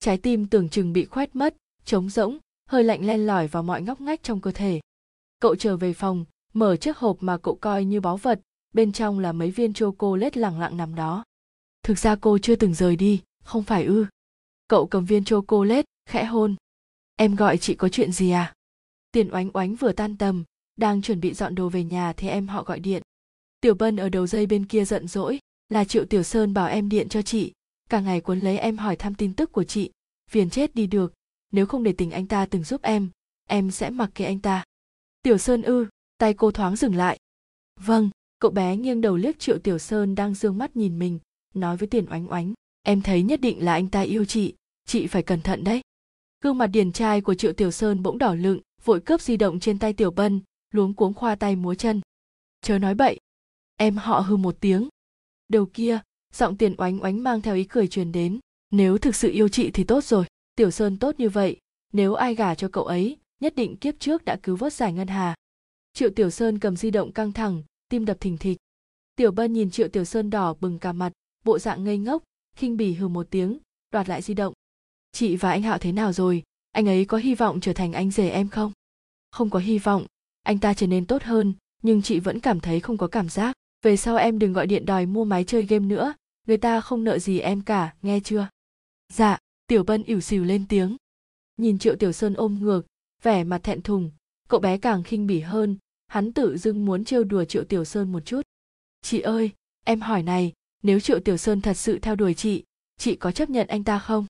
trái 0.00 0.18
tim 0.18 0.46
tưởng 0.46 0.68
chừng 0.68 0.92
bị 0.92 1.04
khoét 1.04 1.36
mất, 1.36 1.56
trống 1.84 2.10
rỗng, 2.10 2.38
hơi 2.66 2.84
lạnh 2.84 3.06
len 3.06 3.26
lỏi 3.26 3.46
vào 3.46 3.62
mọi 3.62 3.82
ngóc 3.82 4.00
ngách 4.00 4.22
trong 4.22 4.40
cơ 4.40 4.50
thể. 4.50 4.80
Cậu 5.40 5.56
trở 5.56 5.76
về 5.76 5.92
phòng, 5.92 6.24
mở 6.54 6.76
chiếc 6.76 6.96
hộp 6.96 7.16
mà 7.20 7.38
cậu 7.38 7.54
coi 7.54 7.84
như 7.84 8.00
báu 8.00 8.16
vật, 8.16 8.40
bên 8.72 8.92
trong 8.92 9.18
là 9.18 9.32
mấy 9.32 9.50
viên 9.50 9.72
chocolate 9.72 10.24
lết 10.24 10.36
lẳng 10.36 10.60
lặng 10.60 10.76
nằm 10.76 10.94
đó. 10.94 11.24
Thực 11.82 11.98
ra 11.98 12.16
cô 12.16 12.38
chưa 12.38 12.56
từng 12.56 12.74
rời 12.74 12.96
đi, 12.96 13.22
không 13.44 13.62
phải 13.62 13.84
ư? 13.84 14.06
Cậu 14.68 14.86
cầm 14.86 15.04
viên 15.04 15.24
chocolate 15.24 15.76
lết 15.76 15.84
khẽ 16.08 16.24
hôn. 16.24 16.56
Em 17.16 17.36
gọi 17.36 17.58
chị 17.58 17.74
có 17.74 17.88
chuyện 17.88 18.12
gì 18.12 18.30
à? 18.30 18.54
Tiền 19.12 19.30
oánh 19.32 19.50
oánh 19.54 19.74
vừa 19.74 19.92
tan 19.92 20.16
tầm, 20.16 20.44
đang 20.76 21.02
chuẩn 21.02 21.20
bị 21.20 21.34
dọn 21.34 21.54
đồ 21.54 21.68
về 21.68 21.84
nhà 21.84 22.12
thì 22.12 22.28
em 22.28 22.48
họ 22.48 22.62
gọi 22.62 22.80
điện. 22.80 23.02
Tiểu 23.60 23.74
bân 23.74 23.96
ở 23.96 24.08
đầu 24.08 24.26
dây 24.26 24.46
bên 24.46 24.66
kia 24.66 24.84
giận 24.84 25.08
dỗi, 25.08 25.38
là 25.68 25.84
triệu 25.84 26.04
tiểu 26.04 26.22
sơn 26.22 26.54
bảo 26.54 26.68
em 26.68 26.88
điện 26.88 27.08
cho 27.08 27.22
chị 27.22 27.52
cả 27.90 28.00
ngày 28.00 28.20
cuốn 28.20 28.38
lấy 28.38 28.58
em 28.58 28.76
hỏi 28.76 28.96
thăm 28.96 29.14
tin 29.14 29.34
tức 29.34 29.52
của 29.52 29.64
chị. 29.64 29.90
Phiền 30.30 30.50
chết 30.50 30.74
đi 30.74 30.86
được. 30.86 31.14
Nếu 31.52 31.66
không 31.66 31.82
để 31.82 31.92
tình 31.92 32.10
anh 32.10 32.26
ta 32.26 32.46
từng 32.46 32.64
giúp 32.64 32.82
em 32.82 33.10
em 33.50 33.70
sẽ 33.70 33.90
mặc 33.90 34.10
kệ 34.14 34.24
anh 34.24 34.38
ta. 34.38 34.64
Tiểu 35.22 35.38
sơn 35.38 35.62
ư, 35.62 35.86
tay 36.18 36.34
cô 36.34 36.50
thoáng 36.50 36.76
dừng 36.76 36.94
lại. 36.94 37.18
Vâng 37.80 38.10
cậu 38.38 38.50
bé 38.50 38.76
nghiêng 38.76 39.00
đầu 39.00 39.16
liếc 39.16 39.38
triệu 39.38 39.58
tiểu 39.58 39.78
sơn 39.78 40.14
đang 40.14 40.34
d 40.34 40.46
ư 40.46 40.48
ơ 40.48 40.52
n 40.52 40.56
g 40.56 40.58
mắt 40.60 40.70
nhìn 40.76 40.98
mình, 40.98 41.14
nói 41.54 41.74
với 41.76 41.88
tiền 41.92 42.06
oánh 42.10 42.26
oánh. 42.34 42.48
Em 42.82 42.98
thấy 43.02 43.22
nhất 43.22 43.40
định 43.40 43.58
là 43.66 43.72
anh 43.72 43.88
ta 43.94 44.00
yêu 44.00 44.24
chị. 44.24 44.54
Chị 44.90 45.00
phải 45.06 45.22
cẩn 45.22 45.40
thận 45.46 45.64
đấy. 45.64 45.80
Gương 46.42 46.58
mặt 46.58 46.66
điển 46.66 46.92
trai 46.92 47.20
của 47.20 47.34
triệu 47.34 47.52
tiểu 47.52 47.70
sơn 47.70 48.02
bỗng 48.02 48.18
đỏ 48.18 48.32
lựng, 48.34 48.60
vội 48.84 49.00
cướp 49.06 49.20
di 49.20 49.36
động 49.36 49.60
trên 49.60 49.78
tay 49.78 49.92
tiểu 49.92 50.10
bân, 50.10 50.32
luống 50.74 50.94
cuống 50.94 51.14
khoa 51.14 51.34
tay 51.42 51.52
múa 51.56 51.74
chân. 51.82 52.00
Chớ 52.64 52.78
nói 52.78 52.94
bậy. 52.94 53.14
Em 53.76 53.94
họ 53.96 54.16
hư 54.26 54.36
một 54.36 54.56
tiếng. 54.60 54.82
Đầu 55.48 55.64
kia 55.76 55.94
giọng 56.34 56.56
tiền 56.56 56.74
oánh 56.78 57.02
oánh 57.02 57.22
mang 57.22 57.42
theo 57.42 57.54
ý 57.54 57.64
cười 57.64 57.88
truyền 57.88 58.12
đến, 58.12 58.40
nếu 58.70 58.98
thực 58.98 59.16
sự 59.16 59.30
yêu 59.30 59.48
chị 59.48 59.70
thì 59.70 59.84
tốt 59.84 60.04
rồi, 60.04 60.24
tiểu 60.56 60.70
sơn 60.70 60.98
tốt 60.98 61.14
như 61.18 61.28
vậy, 61.28 61.56
nếu 61.92 62.14
ai 62.14 62.34
gả 62.34 62.54
cho 62.54 62.68
cậu 62.68 62.84
ấy, 62.84 63.16
nhất 63.40 63.54
định 63.56 63.76
kiếp 63.76 63.94
trước 64.00 64.24
đã 64.24 64.36
cứu 64.42 64.56
vớt 64.56 64.72
giải 64.72 64.92
ngân 64.92 65.08
hà. 65.08 65.34
Triệu 65.92 66.10
tiểu 66.10 66.30
sơn 66.30 66.58
cầm 66.58 66.76
di 66.76 66.90
động 66.90 67.12
căng 67.12 67.32
thẳng, 67.32 67.62
tim 67.88 68.04
đập 68.04 68.16
thình 68.20 68.38
thịch. 68.38 68.58
Tiểu 69.16 69.30
bân 69.30 69.52
nhìn 69.52 69.70
triệu 69.70 69.88
tiểu 69.88 70.04
sơn 70.04 70.30
đỏ 70.30 70.54
bừng 70.60 70.78
cả 70.78 70.92
mặt, 70.92 71.12
bộ 71.44 71.58
dạng 71.58 71.84
ngây 71.84 71.98
ngốc, 71.98 72.22
khinh 72.56 72.76
bỉ 72.76 72.92
hừ 72.92 73.08
một 73.08 73.26
tiếng, 73.30 73.58
đoạt 73.92 74.08
lại 74.08 74.22
di 74.22 74.34
động. 74.34 74.54
Chị 75.12 75.36
và 75.36 75.50
anh 75.50 75.62
hạo 75.62 75.78
thế 75.78 75.92
nào 75.92 76.12
rồi? 76.12 76.42
Anh 76.72 76.88
ấy 76.88 77.04
có 77.04 77.18
hy 77.18 77.34
vọng 77.34 77.60
trở 77.60 77.72
thành 77.72 77.92
anh 77.92 78.10
rể 78.10 78.28
em 78.28 78.48
không? 78.48 78.72
Không 79.30 79.50
có 79.50 79.58
hy 79.58 79.78
vọng, 79.78 80.06
anh 80.42 80.58
ta 80.58 80.74
trở 80.74 80.86
nên 80.86 81.06
tốt 81.06 81.22
hơn, 81.22 81.54
nhưng 81.82 82.02
chị 82.02 82.20
vẫn 82.20 82.40
cảm 82.40 82.60
thấy 82.60 82.80
không 82.80 82.98
có 82.98 83.06
cảm 83.06 83.28
giác 83.28 83.56
về 83.82 83.96
sau 83.96 84.16
em 84.16 84.38
đừng 84.38 84.52
gọi 84.52 84.66
điện 84.66 84.86
đòi 84.86 85.06
mua 85.06 85.24
máy 85.24 85.44
chơi 85.44 85.62
game 85.62 85.86
nữa, 85.86 86.14
người 86.46 86.56
ta 86.56 86.80
không 86.80 87.04
nợ 87.04 87.18
gì 87.18 87.38
em 87.38 87.62
cả, 87.62 87.94
nghe 88.02 88.20
chưa? 88.20 88.48
Dạ 89.12 89.38
tiểu 89.66 89.84
bân 89.84 90.02
ỉu 90.02 90.20
xìu 90.20 90.44
lên 90.44 90.64
tiếng. 90.68 90.96
Nhìn 91.56 91.78
triệu 91.78 91.96
tiểu 91.96 92.12
sơn 92.12 92.34
ôm 92.34 92.58
ngược, 92.60 92.82
vẻ 93.22 93.44
mặt 93.44 93.62
thẹn 93.62 93.82
thùng, 93.82 94.10
cậu 94.48 94.60
bé 94.60 94.78
càng 94.78 95.02
khinh 95.02 95.26
bỉ 95.26 95.40
hơn, 95.40 95.76
hắn 96.06 96.32
tự 96.32 96.56
dưng 96.56 96.84
muốn 96.84 97.04
trêu 97.04 97.24
đùa 97.24 97.44
triệu 97.44 97.64
tiểu 97.64 97.84
sơn 97.84 98.12
một 98.12 98.24
chút. 98.24 98.42
Chị 99.02 99.20
ơi, 99.20 99.50
em 99.84 100.00
hỏi 100.00 100.22
này, 100.22 100.52
nếu 100.82 101.00
triệu 101.00 101.20
tiểu 101.20 101.36
sơn 101.36 101.60
thật 101.60 101.74
sự 101.74 101.98
theo 101.98 102.16
đuổi 102.16 102.34
chị 102.34 102.64
chị 103.00 103.16
có 103.16 103.32
chấp 103.32 103.50
nhận 103.50 103.66
anh 103.66 103.84
ta 103.84 103.98
không? 103.98 104.26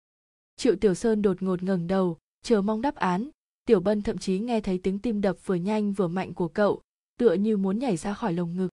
Triệu 0.56 0.76
tiểu 0.76 0.94
sơn 0.94 1.22
đột 1.22 1.42
ngột 1.42 1.62
ngẩng 1.62 1.86
đầu, 1.86 2.18
chờ 2.42 2.62
mong 2.62 2.80
đáp 2.80 2.94
án. 2.94 3.28
Tiểu 3.64 3.80
bân 3.80 4.02
thậm 4.02 4.18
chí 4.18 4.38
nghe 4.38 4.60
thấy 4.60 4.78
tiếng 4.78 4.98
tim 4.98 5.20
đập 5.20 5.36
vừa 5.46 5.54
nhanh 5.54 5.92
vừa 5.92 6.08
mạnh 6.08 6.34
của 6.34 6.48
cậu, 6.48 6.82
tựa 7.18 7.34
như 7.34 7.56
muốn 7.56 7.78
nhảy 7.78 7.96
ra 7.96 8.14
khỏi 8.14 8.32
lồng 8.32 8.56
ngực 8.56 8.68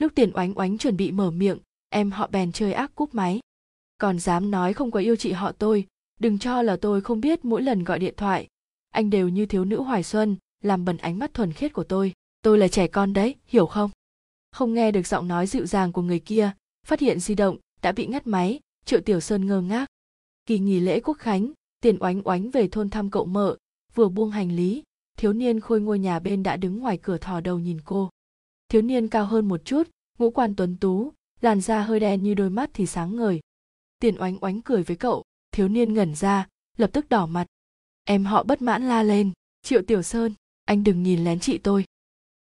lúc 0.00 0.12
tiền 0.14 0.30
oánh 0.34 0.58
oánh 0.58 0.78
chuẩn 0.78 0.96
bị 0.96 1.12
mở 1.12 1.30
miệng, 1.30 1.58
em 1.88 2.10
họ 2.10 2.26
bèn 2.26 2.52
chơi 2.52 2.72
ác 2.72 2.94
cúp 2.94 3.14
máy. 3.14 3.40
Còn 3.98 4.18
dám 4.18 4.50
nói 4.50 4.72
không 4.72 4.90
có 4.90 5.00
yêu 5.00 5.16
chị 5.16 5.32
họ 5.32 5.52
tôi, 5.52 5.86
đừng 6.20 6.38
cho 6.38 6.62
là 6.62 6.76
tôi 6.76 7.00
không 7.00 7.20
biết 7.20 7.44
mỗi 7.44 7.62
lần 7.62 7.84
gọi 7.84 7.98
điện 7.98 8.14
thoại. 8.16 8.46
Anh 8.90 9.10
đều 9.10 9.28
như 9.28 9.46
thiếu 9.46 9.64
nữ 9.64 9.82
hoài 9.82 10.02
xuân, 10.02 10.36
làm 10.62 10.84
bẩn 10.84 10.96
ánh 10.96 11.18
mắt 11.18 11.34
thuần 11.34 11.52
khiết 11.52 11.72
của 11.72 11.84
tôi. 11.84 12.12
Tôi 12.42 12.58
là 12.58 12.68
trẻ 12.68 12.86
con 12.86 13.12
đấy, 13.12 13.34
hiểu 13.46 13.66
không? 13.66 13.90
Không 14.52 14.74
nghe 14.74 14.92
được 14.92 15.06
giọng 15.06 15.28
nói 15.28 15.46
dịu 15.46 15.66
dàng 15.66 15.92
của 15.92 16.02
người 16.02 16.18
kia, 16.18 16.50
phát 16.86 17.00
hiện 17.00 17.20
di 17.20 17.34
động 17.34 17.56
đã 17.82 17.92
bị 17.92 18.06
ngắt 18.06 18.26
máy, 18.26 18.60
triệu 18.84 19.00
tiểu 19.00 19.20
sơn 19.20 19.46
ngơ 19.46 19.60
ngác. 19.60 19.86
Kỳ 20.46 20.58
nghỉ 20.58 20.80
lễ 20.80 21.00
quốc 21.00 21.18
khánh, 21.18 21.52
tiền 21.80 21.96
oánh 22.00 22.22
oánh 22.24 22.50
về 22.50 22.68
thôn 22.68 22.90
thăm 22.90 23.10
cậu 23.10 23.24
mợ, 23.24 23.56
vừa 23.94 24.08
buông 24.08 24.30
hành 24.30 24.52
lý, 24.52 24.82
thiếu 25.18 25.32
niên 25.32 25.60
khôi 25.60 25.80
ngôi 25.80 25.98
nhà 25.98 26.18
bên 26.18 26.42
đã 26.42 26.56
đứng 26.56 26.78
ngoài 26.78 26.98
cửa 27.02 27.18
thò 27.18 27.40
đầu 27.40 27.58
nhìn 27.58 27.78
cô 27.84 28.10
thiếu 28.70 28.82
niên 28.82 29.08
cao 29.08 29.24
hơn 29.24 29.48
một 29.48 29.64
chút, 29.64 29.88
ngũ 30.18 30.30
quan 30.30 30.54
tuấn 30.56 30.76
tú, 30.76 31.12
làn 31.40 31.60
da 31.60 31.82
hơi 31.82 32.00
đen 32.00 32.22
như 32.22 32.34
đôi 32.34 32.50
mắt 32.50 32.70
thì 32.74 32.86
sáng 32.86 33.16
ngời. 33.16 33.40
Tiền 33.98 34.20
oánh 34.20 34.38
oánh 34.40 34.62
cười 34.62 34.82
với 34.82 34.96
cậu, 34.96 35.24
thiếu 35.52 35.68
niên 35.68 35.94
ngẩn 35.94 36.14
ra, 36.14 36.48
lập 36.76 36.90
tức 36.92 37.08
đỏ 37.08 37.26
mặt. 37.26 37.46
Em 38.04 38.24
họ 38.24 38.42
bất 38.42 38.62
mãn 38.62 38.88
la 38.88 39.02
lên, 39.02 39.32
triệu 39.62 39.82
tiểu 39.82 40.02
sơn, 40.02 40.34
anh 40.64 40.84
đừng 40.84 41.02
nhìn 41.02 41.24
lén 41.24 41.40
chị 41.40 41.58
tôi. 41.58 41.84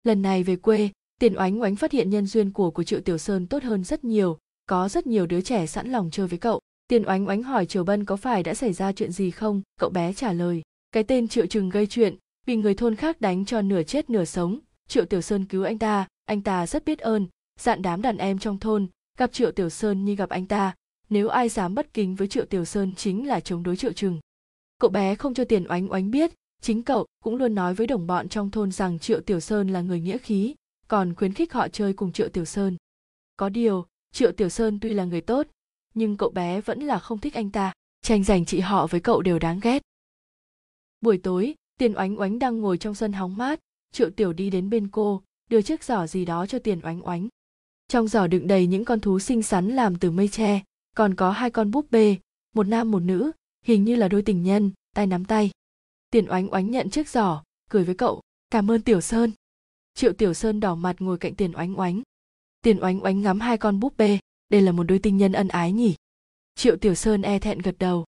Lần 0.03 0.21
này 0.21 0.43
về 0.43 0.55
quê, 0.55 0.89
tiền 1.19 1.37
oánh 1.37 1.61
oánh 1.61 1.75
phát 1.75 1.91
hiện 1.91 2.09
nhân 2.09 2.27
duyên 2.27 2.51
của 2.51 2.71
của 2.71 2.83
triệu 2.83 3.01
tiểu 3.01 3.17
sơn 3.17 3.47
tốt 3.47 3.63
hơn 3.63 3.83
rất 3.83 4.03
nhiều, 4.03 4.37
có 4.65 4.89
rất 4.89 5.07
nhiều 5.07 5.25
đứa 5.25 5.41
trẻ 5.41 5.67
sẵn 5.67 5.91
lòng 5.91 6.09
chơi 6.11 6.27
với 6.27 6.39
cậu. 6.39 6.59
Tiền 6.87 7.03
oánh 7.07 7.27
oánh 7.27 7.43
hỏi 7.43 7.65
triều 7.65 7.83
bân 7.83 8.05
có 8.05 8.15
phải 8.15 8.43
đã 8.43 8.53
xảy 8.53 8.73
ra 8.73 8.91
chuyện 8.91 9.11
gì 9.11 9.31
không, 9.31 9.61
cậu 9.79 9.89
bé 9.89 10.13
trả 10.13 10.33
lời, 10.33 10.61
cái 10.91 11.03
tên 11.03 11.27
triệu 11.27 11.45
chừng 11.45 11.69
gây 11.69 11.87
chuyện, 11.87 12.15
bị 12.47 12.55
người 12.55 12.73
thôn 12.73 12.95
khác 12.95 13.21
đánh 13.21 13.45
cho 13.45 13.61
nửa 13.61 13.83
chết 13.83 14.09
nửa 14.09 14.25
sống, 14.25 14.59
triệu 14.87 15.05
tiểu 15.05 15.21
sơn 15.21 15.45
cứu 15.45 15.63
anh 15.63 15.79
ta 15.79 16.07
anh 16.29 16.41
ta 16.41 16.67
rất 16.67 16.85
biết 16.85 16.99
ơn 16.99 17.27
dặn 17.59 17.81
đám 17.81 18.01
đàn 18.01 18.17
em 18.17 18.39
trong 18.39 18.59
thôn, 18.59 18.87
gặp 19.17 19.31
triệu 19.33 19.51
tiểu 19.51 19.69
sơn 19.69 20.05
như 20.05 20.15
gặp 20.15 20.29
anh 20.29 20.45
ta. 20.45 20.75
Nếu 21.09 21.27
ai 21.29 21.49
dám 21.49 21.75
bất 21.75 21.93
kính 21.93 22.15
với 22.15 22.27
triệu 22.27 22.45
tiểu 22.45 22.65
sơn 22.65 22.95
chính 22.95 23.27
là 23.27 23.39
chống 23.39 23.63
đối 23.63 23.75
triệu 23.75 23.93
trừng. 23.93 24.19
Cậu 24.79 24.89
bé 24.89 25.15
không 25.15 25.33
cho 25.33 25.43
tiền 25.43 25.65
oánh 25.69 25.91
oánh 25.91 26.11
biết, 26.11 26.31
chính 26.61 26.83
cậu 26.83 27.05
cũng 27.23 27.35
luôn 27.35 27.55
nói 27.55 27.73
với 27.73 27.87
đồng 27.87 28.07
bọn 28.07 28.29
trong 28.29 28.51
thôn 28.51 28.71
rằng 28.71 28.99
triệu 28.99 29.21
tiểu 29.21 29.39
sơn 29.39 29.69
là 29.69 29.81
người 29.81 29.99
nghĩa 30.01 30.17
khí, 30.17 30.55
còn 30.87 31.15
khuyến 31.15 31.33
khích 31.33 31.53
họ 31.53 31.67
chơi 31.67 31.93
cùng 31.93 32.11
triệu 32.11 32.29
tiểu 32.29 32.45
sơn. 32.45 32.77
Có 33.37 33.49
điều, 33.49 33.85
triệu 34.11 34.31
tiểu 34.31 34.49
sơn 34.49 34.79
tuy 34.79 34.89
là 34.89 35.05
người 35.05 35.21
tốt, 35.21 35.47
nhưng 35.93 36.17
cậu 36.17 36.29
bé 36.29 36.61
vẫn 36.61 36.79
là 36.79 36.99
không 36.99 37.19
thích 37.19 37.33
anh 37.33 37.51
ta. 37.51 37.73
Tranh 38.01 38.23
giành 38.23 38.45
chị 38.45 38.59
họ 38.59 38.87
với 38.87 39.01
cậu 39.01 39.21
đều 39.21 39.39
đáng 39.39 39.59
ghét. 39.63 39.81
Buổi 41.01 41.17
tối, 41.17 41.55
tiền 41.77 41.93
oánh 41.97 42.19
oánh 42.19 42.39
đang 42.39 42.61
ngồi 42.61 42.77
trong 42.77 42.95
sân 42.95 43.13
hóng 43.13 43.37
mát, 43.37 43.59
triệu 43.91 44.09
tiểu 44.09 44.33
đi 44.33 44.49
đến 44.49 44.69
bên 44.69 44.87
cô 44.87 45.21
đưa 45.49 45.62
chiếc 45.62 45.83
giỏ 45.83 46.07
gì 46.07 46.25
đó 46.25 46.45
cho 46.45 46.59
tiền 46.59 46.79
oánh 46.83 47.07
oánh. 47.07 47.27
Trong 47.88 48.07
giỏ 48.07 48.27
đựng 48.27 48.47
đầy 48.47 48.67
những 48.67 48.85
con 48.85 48.99
thú 48.99 49.19
xinh 49.19 49.43
xắn 49.43 49.69
làm 49.69 49.99
từ 49.99 50.12
mây 50.12 50.27
tre, 50.27 50.62
còn 50.95 51.15
có 51.15 51.31
hai 51.31 51.51
con 51.51 51.71
búp 51.71 51.91
bê, 51.91 52.17
một 52.55 52.67
nam 52.67 52.91
một 52.91 52.99
nữ, 52.99 53.31
hình 53.65 53.83
như 53.83 53.95
là 53.95 54.07
đôi 54.07 54.21
tình 54.21 54.43
nhân, 54.43 54.71
tay 54.95 55.07
nắm 55.07 55.25
tay. 55.25 55.51
Tiền 56.09 56.25
oánh 56.29 56.53
oánh 56.53 56.71
nhận 56.71 56.89
chiếc 56.89 57.09
giỏ, 57.09 57.43
cười 57.69 57.83
với 57.83 57.95
cậu, 57.95 58.21
cảm 58.49 58.71
ơn 58.71 58.81
tiểu 58.81 59.01
sơn. 59.01 59.31
Triệu 59.93 60.13
tiểu 60.13 60.33
sơn 60.33 60.59
đỏ 60.59 60.75
mặt 60.75 60.95
ngồi 60.99 61.17
cạnh 61.17 61.35
tiền 61.35 61.51
oánh 61.55 61.79
oánh. 61.79 62.01
Tiền 62.62 62.79
oánh 62.83 63.03
oánh 63.03 63.21
ngắm 63.21 63.39
hai 63.39 63.57
con 63.57 63.79
búp 63.79 63.93
bê, 63.97 64.19
đây 64.49 64.62
là 64.62 64.71
một 64.71 64.83
đôi 64.83 64.99
tình 64.99 65.17
nhân 65.17 65.31
ân 65.31 65.47
ái 65.47 65.71
nhỉ? 65.71 65.95
Triệu 66.55 66.77
tiểu 66.77 66.95
sơn 66.95 67.21
e 67.21 67.39
thẹn 67.39 67.59
gật 67.59 67.75
đầu. 67.79 68.05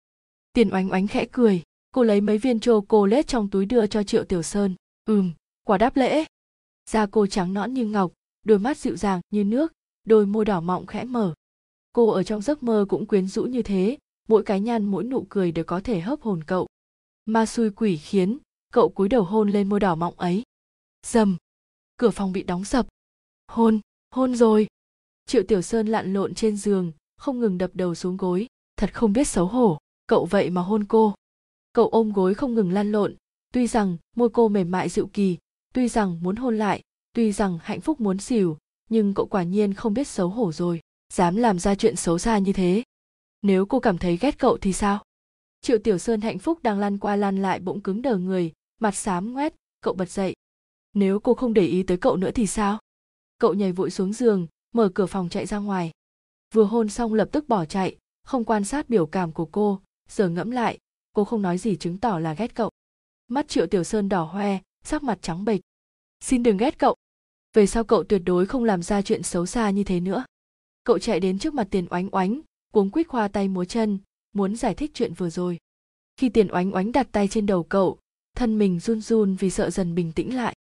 Tiền 0.53 0.69
oánh 0.73 0.91
oánh 0.91 1.07
khẽ 1.07 1.25
cười, 1.31 1.63
cô 1.91 2.03
lấy 2.03 2.21
mấy 2.21 2.37
viên 2.37 2.59
chô 2.59 2.81
cô 2.81 3.05
lết 3.05 3.27
trong 3.27 3.49
túi 3.49 3.65
đưa 3.65 3.87
cho 3.87 4.03
triệu 4.03 4.23
tiểu 4.23 4.41
sơn. 4.41 4.75
Ừm, 5.05 5.31
quả 5.63 5.77
đáp 5.77 5.97
lễ 5.97 6.25
da 6.89 7.05
cô 7.05 7.27
trắng 7.27 7.53
nõn 7.53 7.73
như 7.73 7.85
ngọc, 7.85 8.13
đôi 8.43 8.59
mắt 8.59 8.77
dịu 8.77 8.95
dàng 8.95 9.21
như 9.29 9.43
nước, 9.43 9.73
đôi 10.05 10.25
môi 10.25 10.45
đỏ 10.45 10.61
mọng 10.61 10.85
khẽ 10.85 11.03
mở. 11.03 11.33
Cô 11.93 12.09
ở 12.09 12.23
trong 12.23 12.41
giấc 12.41 12.63
mơ 12.63 12.85
cũng 12.89 13.05
quyến 13.05 13.27
rũ 13.27 13.43
như 13.43 13.61
thế, 13.61 13.97
mỗi 14.27 14.43
cái 14.43 14.59
nhăn, 14.59 14.85
mỗi 14.85 15.03
nụ 15.03 15.25
cười 15.29 15.51
đều 15.51 15.65
có 15.65 15.81
thể 15.83 15.99
hấp 15.99 16.21
hồn 16.21 16.43
cậu. 16.43 16.67
Ma 17.25 17.45
xui 17.45 17.69
quỷ 17.69 17.97
khiến 17.97 18.37
cậu 18.73 18.89
cúi 18.89 19.09
đầu 19.09 19.23
hôn 19.23 19.49
lên 19.49 19.69
môi 19.69 19.79
đỏ 19.79 19.95
mọng 19.95 20.19
ấy. 20.19 20.43
Dầm! 21.05 21.37
Cửa 21.97 22.09
phòng 22.09 22.31
bị 22.31 22.43
đóng 22.43 22.63
sập. 22.63 22.87
Hôn 23.47 23.79
hôn 24.11 24.35
rồi. 24.35 24.67
Triệu 25.25 25.43
tiểu 25.47 25.61
sơn 25.61 25.87
lặn 25.87 26.13
lộn 26.13 26.33
trên 26.33 26.57
giường, 26.57 26.91
không 27.17 27.39
ngừng 27.39 27.57
đập 27.57 27.71
đầu 27.73 27.95
xuống 27.95 28.17
gối. 28.17 28.47
Thật 28.77 28.93
không 28.93 29.13
biết 29.13 29.27
xấu 29.27 29.45
hổ, 29.45 29.77
cậu 30.07 30.25
vậy 30.25 30.49
mà 30.49 30.61
hôn 30.61 30.85
cô. 30.85 31.13
Cậu 31.73 31.89
ôm 31.89 32.11
gối 32.11 32.33
không 32.33 32.53
ngừng 32.53 32.71
lăn 32.71 32.91
lộn. 32.91 33.15
Tuy 33.53 33.67
rằng 33.67 33.97
môi 34.15 34.29
cô 34.29 34.47
mềm 34.47 34.71
mại 34.71 34.89
dịu 34.89 35.09
kỳ 35.13 35.37
tuy 35.73 35.87
rằng 35.87 36.19
muốn 36.21 36.35
hôn 36.35 36.57
lại, 36.57 36.81
tuy 37.13 37.31
rằng 37.31 37.59
hạnh 37.61 37.81
phúc 37.81 38.01
muốn 38.01 38.17
xỉu 38.17 38.57
nhưng 38.89 39.13
cậu 39.13 39.25
quả 39.25 39.43
nhiên 39.43 39.73
không 39.73 39.93
biết 39.93 40.07
xấu 40.07 40.29
hổ 40.29 40.51
rồi, 40.51 40.81
dám 41.13 41.35
làm 41.35 41.59
ra 41.59 41.75
chuyện 41.75 41.95
xấu 41.95 42.17
xa 42.17 42.37
như 42.37 42.53
thế. 42.53 42.83
Nếu 43.41 43.65
cô 43.65 43.79
cảm 43.79 43.97
thấy 43.97 44.17
ghét 44.17 44.39
cậu 44.39 44.57
thì 44.57 44.73
sao? 44.73 45.03
Triệu 45.61 45.77
tiểu 45.77 45.97
sơn 45.97 46.21
hạnh 46.21 46.39
phúc 46.39 46.59
đang 46.63 46.79
lăn 46.79 46.97
qua 46.97 47.15
lăn 47.15 47.41
lại 47.41 47.59
bỗng 47.59 47.81
cứng 47.81 48.01
đờ 48.01 48.17
người, 48.17 48.51
mặt 48.79 48.95
xám 48.95 49.33
ngoét, 49.33 49.53
cậu 49.81 49.93
bật 49.93 50.09
dậy. 50.09 50.35
Nếu 50.93 51.19
cô 51.19 51.33
không 51.33 51.53
để 51.53 51.65
ý 51.65 51.83
tới 51.83 51.97
cậu 51.97 52.17
nữa 52.17 52.31
thì 52.31 52.47
sao? 52.47 52.79
Cậu 53.37 53.53
nhảy 53.53 53.71
vội 53.71 53.91
xuống 53.91 54.13
giường, 54.13 54.47
mở 54.71 54.91
cửa 54.93 55.05
phòng 55.05 55.29
chạy 55.29 55.45
ra 55.45 55.57
ngoài. 55.57 55.91
Vừa 56.53 56.63
hôn 56.63 56.89
xong 56.89 57.13
lập 57.13 57.29
tức 57.31 57.47
bỏ 57.47 57.65
chạy, 57.65 57.97
không 58.23 58.43
quan 58.43 58.63
sát 58.63 58.89
biểu 58.89 59.05
cảm 59.05 59.31
của 59.31 59.45
cô. 59.45 59.81
Giờ 60.09 60.29
ngẫm 60.29 60.51
lại, 60.51 60.77
cô 61.13 61.23
không 61.23 61.41
nói 61.41 61.57
gì 61.57 61.75
chứng 61.75 61.97
tỏ 61.97 62.19
là 62.19 62.33
ghét 62.33 62.55
cậu. 62.55 62.71
Mắt 63.27 63.47
triệu 63.47 63.67
tiểu 63.67 63.83
sơn 63.83 64.09
đỏ 64.09 64.23
hoe 64.23 64.59
sắc 64.83 65.03
mặt 65.03 65.19
trắng 65.21 65.45
bệch. 65.45 65.61
Xin 66.19 66.43
đừng 66.43 66.57
ghét 66.57 66.79
cậu. 66.79 66.95
Về 67.53 67.67
sau 67.67 67.83
cậu 67.83 68.03
tuyệt 68.03 68.21
đối 68.25 68.45
không 68.45 68.63
làm 68.63 68.83
ra 68.83 69.01
chuyện 69.01 69.23
xấu 69.23 69.45
xa 69.45 69.69
như 69.69 69.83
thế 69.83 69.99
nữa. 69.99 70.25
Cậu 70.83 70.99
chạy 70.99 71.19
đến 71.19 71.39
trước 71.39 71.53
mặt 71.53 71.67
tiền 71.71 71.87
oánh 71.89 72.09
oánh, 72.11 72.41
cuống 72.73 72.89
quýt 72.89 73.07
khoa 73.07 73.27
tay 73.27 73.47
múa 73.47 73.65
chân, 73.65 73.99
muốn 74.33 74.55
giải 74.55 74.73
thích 74.73 74.91
chuyện 74.93 75.13
vừa 75.13 75.29
rồi. 75.29 75.57
Khi 76.17 76.29
tiền 76.29 76.47
oánh 76.51 76.75
oánh 76.75 76.91
đặt 76.91 77.07
tay 77.11 77.27
trên 77.27 77.45
đầu 77.45 77.63
cậu, 77.63 77.99
thân 78.35 78.57
mình 78.57 78.79
run 78.79 79.01
run 79.01 79.35
vì 79.35 79.49
sợ 79.49 79.69
dần 79.69 79.95
bình 79.95 80.11
tĩnh 80.11 80.35
lại. 80.35 80.55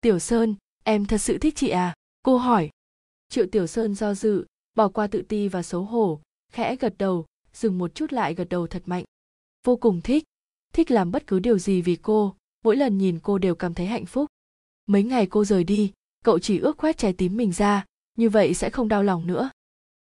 Tiểu 0.00 0.18
sơn, 0.18 0.54
em 0.84 1.06
thật 1.06 1.18
sự 1.18 1.38
thích 1.38 1.56
chị 1.56 1.68
à? 1.68 1.94
Cô 2.22 2.36
hỏi. 2.36 2.70
Triệu 3.28 3.46
tiểu 3.46 3.66
sơn 3.66 3.94
do 3.94 4.14
dự, 4.14 4.46
bỏ 4.74 4.88
qua 4.88 5.06
tự 5.06 5.22
ti 5.22 5.48
và 5.48 5.62
xấu 5.62 5.84
hổ, 5.84 6.20
khẽ 6.52 6.76
gật 6.76 6.94
đầu, 6.98 7.26
dừng 7.52 7.78
một 7.78 7.94
chút 7.94 8.12
lại 8.12 8.34
gật 8.34 8.48
đầu 8.48 8.66
thật 8.66 8.82
mạnh. 8.86 9.04
Vô 9.64 9.76
cùng 9.76 10.00
thích. 10.00 10.24
Thích 10.72 10.90
làm 10.90 11.10
bất 11.10 11.26
cứ 11.26 11.38
điều 11.38 11.58
gì 11.58 11.82
vì 11.82 11.96
cô 11.96 12.34
mỗi 12.64 12.76
lần 12.76 12.98
nhìn 12.98 13.18
cô 13.22 13.38
đều 13.38 13.54
cảm 13.54 13.74
thấy 13.74 13.86
hạnh 13.86 14.06
phúc. 14.06 14.26
Mấy 14.86 15.02
ngày 15.02 15.26
cô 15.26 15.44
rời 15.44 15.64
đi, 15.64 15.92
cậu 16.24 16.38
chỉ 16.38 16.58
ước 16.58 16.78
khoét 16.78 16.98
trái 16.98 17.12
tím 17.12 17.36
mình 17.36 17.52
ra, 17.52 17.84
như 18.16 18.28
vậy 18.28 18.54
sẽ 18.54 18.70
không 18.70 18.88
đau 18.88 19.02
lòng 19.02 19.26
nữa. 19.26 19.50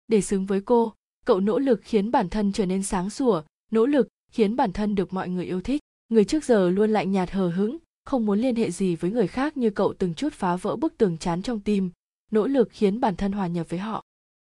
Để 0.07 0.21
xứng 0.21 0.45
với 0.45 0.61
cô, 0.61 0.93
cậu 1.25 1.39
nỗ 1.39 1.59
lực 1.59 1.81
khiến 1.83 2.11
bản 2.11 2.29
thân 2.29 2.51
trở 2.51 2.65
nên 2.65 2.83
sáng 2.83 3.09
sủa, 3.09 3.43
nỗ 3.71 3.85
lực 3.85 4.07
khiến 4.31 4.55
bản 4.55 4.73
thân 4.73 4.95
được 4.95 5.13
mọi 5.13 5.29
người 5.29 5.45
yêu 5.45 5.61
thích. 5.61 5.81
Người 6.09 6.25
trước 6.25 6.45
giờ 6.45 6.69
luôn 6.69 6.89
lạnh 6.89 7.11
nhạt 7.11 7.31
hờ 7.31 7.49
hững, 7.49 7.77
không 8.05 8.25
muốn 8.25 8.39
liên 8.39 8.55
hệ 8.55 8.71
gì 8.71 8.95
với 8.95 9.11
người 9.11 9.27
khác 9.27 9.57
như 9.57 9.69
cậu 9.69 9.93
từng 9.93 10.13
chút 10.13 10.33
phá 10.33 10.55
vỡ 10.55 10.75
bức 10.75 10.97
tường 10.97 11.17
chán 11.17 11.41
trong 11.41 11.59
tim, 11.59 11.91
nỗ 12.31 12.47
lực 12.47 12.69
khiến 12.71 12.99
bản 12.99 13.15
thân 13.15 13.31
hòa 13.31 13.47
nhập 13.47 13.69
với 13.69 13.79
họ. 13.79 14.03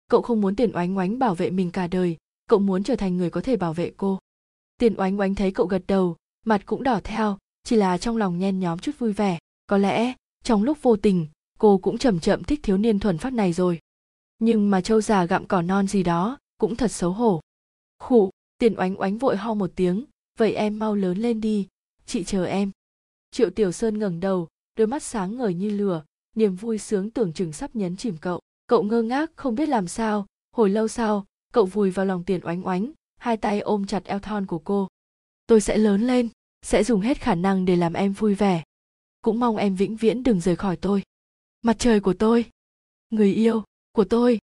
Cậu 0.10 0.22
không 0.22 0.42
muốn 0.42 0.56
tiền 0.56 0.76
oánh 0.76 0.98
oánh 0.98 1.20
bảo 1.20 1.36
vệ 1.36 1.50
mình 1.50 1.72
cả 1.72 1.88
đời, 1.88 2.18
cậu 2.50 2.60
muốn 2.60 2.84
trở 2.84 2.96
thành 2.96 3.18
người 3.18 3.30
có 3.30 3.42
thể 3.42 3.56
bảo 3.56 3.74
vệ 3.74 3.92
cô. 3.98 4.20
Tiền 4.78 4.96
oánh 4.98 5.20
oánh 5.20 5.36
thấy 5.36 5.52
cậu 5.52 5.66
gật 5.66 5.84
đầu, 5.88 6.18
mặt 6.46 6.62
cũng 6.66 6.84
đỏ 6.84 7.00
theo 7.04 7.38
chỉ 7.64 7.76
là 7.76 7.98
trong 7.98 8.18
lòng 8.18 8.40
nhen 8.40 8.60
nhóm 8.60 8.80
chút 8.80 8.92
vui 9.00 9.14
vẻ, 9.14 9.40
có 9.68 9.78
lẽ 9.78 10.14
trong 10.44 10.64
lúc 10.64 10.78
vô 10.82 10.96
tình, 10.96 11.28
cô 11.60 11.78
cũng 11.78 11.98
chậm 11.98 12.20
chậm 12.20 12.44
thích 12.44 12.60
thiếu 12.64 12.78
niên 12.78 13.00
thuần 13.00 13.18
phát 13.18 13.34
này 13.34 13.54
rồi. 13.54 13.80
Nhưng 14.40 14.72
mà 14.72 14.82
châu 14.82 15.02
già 15.02 15.26
gặm 15.26 15.46
cỏ 15.46 15.62
non 15.62 15.88
gì 15.88 16.04
đó 16.04 16.38
cũng 16.58 16.76
thật 16.76 16.92
xấu 16.92 17.12
hổ. 17.12 17.42
Khụ, 18.00 18.30
tiền 18.58 18.76
oánh 18.78 19.02
oánh 19.02 19.18
vội 19.18 19.38
ho 19.38 19.54
một 19.54 19.72
tiếng, 19.76 20.06
vậy 20.38 20.54
em 20.54 20.80
mau 20.80 20.96
lớn 20.96 21.18
lên 21.18 21.42
đi, 21.42 21.68
chị 22.06 22.24
chờ 22.24 22.46
em. 22.46 22.72
Triệu 23.32 23.50
tiểu 23.50 23.72
sơn 23.72 24.00
ngẩng 24.00 24.20
đầu, 24.20 24.48
đôi 24.78 24.88
mắt 24.88 25.04
sáng 25.04 25.38
ngời 25.38 25.54
như 25.54 25.70
lửa, 25.70 26.04
niềm 26.36 26.56
vui 26.56 26.78
sướng 26.78 27.10
tưởng 27.10 27.34
chừng 27.34 27.54
sắp 27.54 27.76
nhấn 27.76 27.98
chìm 27.98 28.18
cậu. 28.22 28.40
Cậu 28.68 28.84
ngơ 28.84 29.02
ngác 29.02 29.32
không 29.36 29.56
biết 29.56 29.70
làm 29.70 29.88
sao, 29.88 30.26
hồi 30.52 30.70
lâu 30.70 30.88
sau, 30.88 31.26
cậu 31.54 31.66
vùi 31.66 31.92
vào 31.92 32.06
lòng 32.06 32.24
tiền 32.24 32.42
oánh 32.44 32.68
oánh, 32.68 32.92
hai 33.18 33.38
tay 33.38 33.60
ôm 33.60 33.86
chặt 33.86 34.06
eo 34.06 34.20
thon 34.20 34.46
của 34.46 34.60
cô. 34.60 34.88
Tôi 35.48 35.62
sẽ 35.62 35.78
lớn 35.78 36.08
lên 36.08 36.30
sẽ 36.64 36.84
dùng 36.84 37.02
hết 37.02 37.22
khả 37.22 37.36
năng 37.36 37.66
để 37.66 37.76
làm 37.76 37.94
em 37.94 38.14
vui 38.14 38.36
vẻ. 38.36 38.64
Cũng 39.22 39.40
mong 39.40 39.58
em 39.58 39.76
vĩnh 39.76 39.96
viễn 39.96 40.24
đừng 40.24 40.40
rời 40.40 40.56
khỏi 40.56 40.78
tôi. 40.78 41.04
Mặt 41.62 41.76
trời 41.80 42.00
của 42.00 42.14
tôi, 42.14 42.46
người 43.10 43.34
yêu 43.34 43.64
của 43.92 44.04
tôi. 44.04 44.40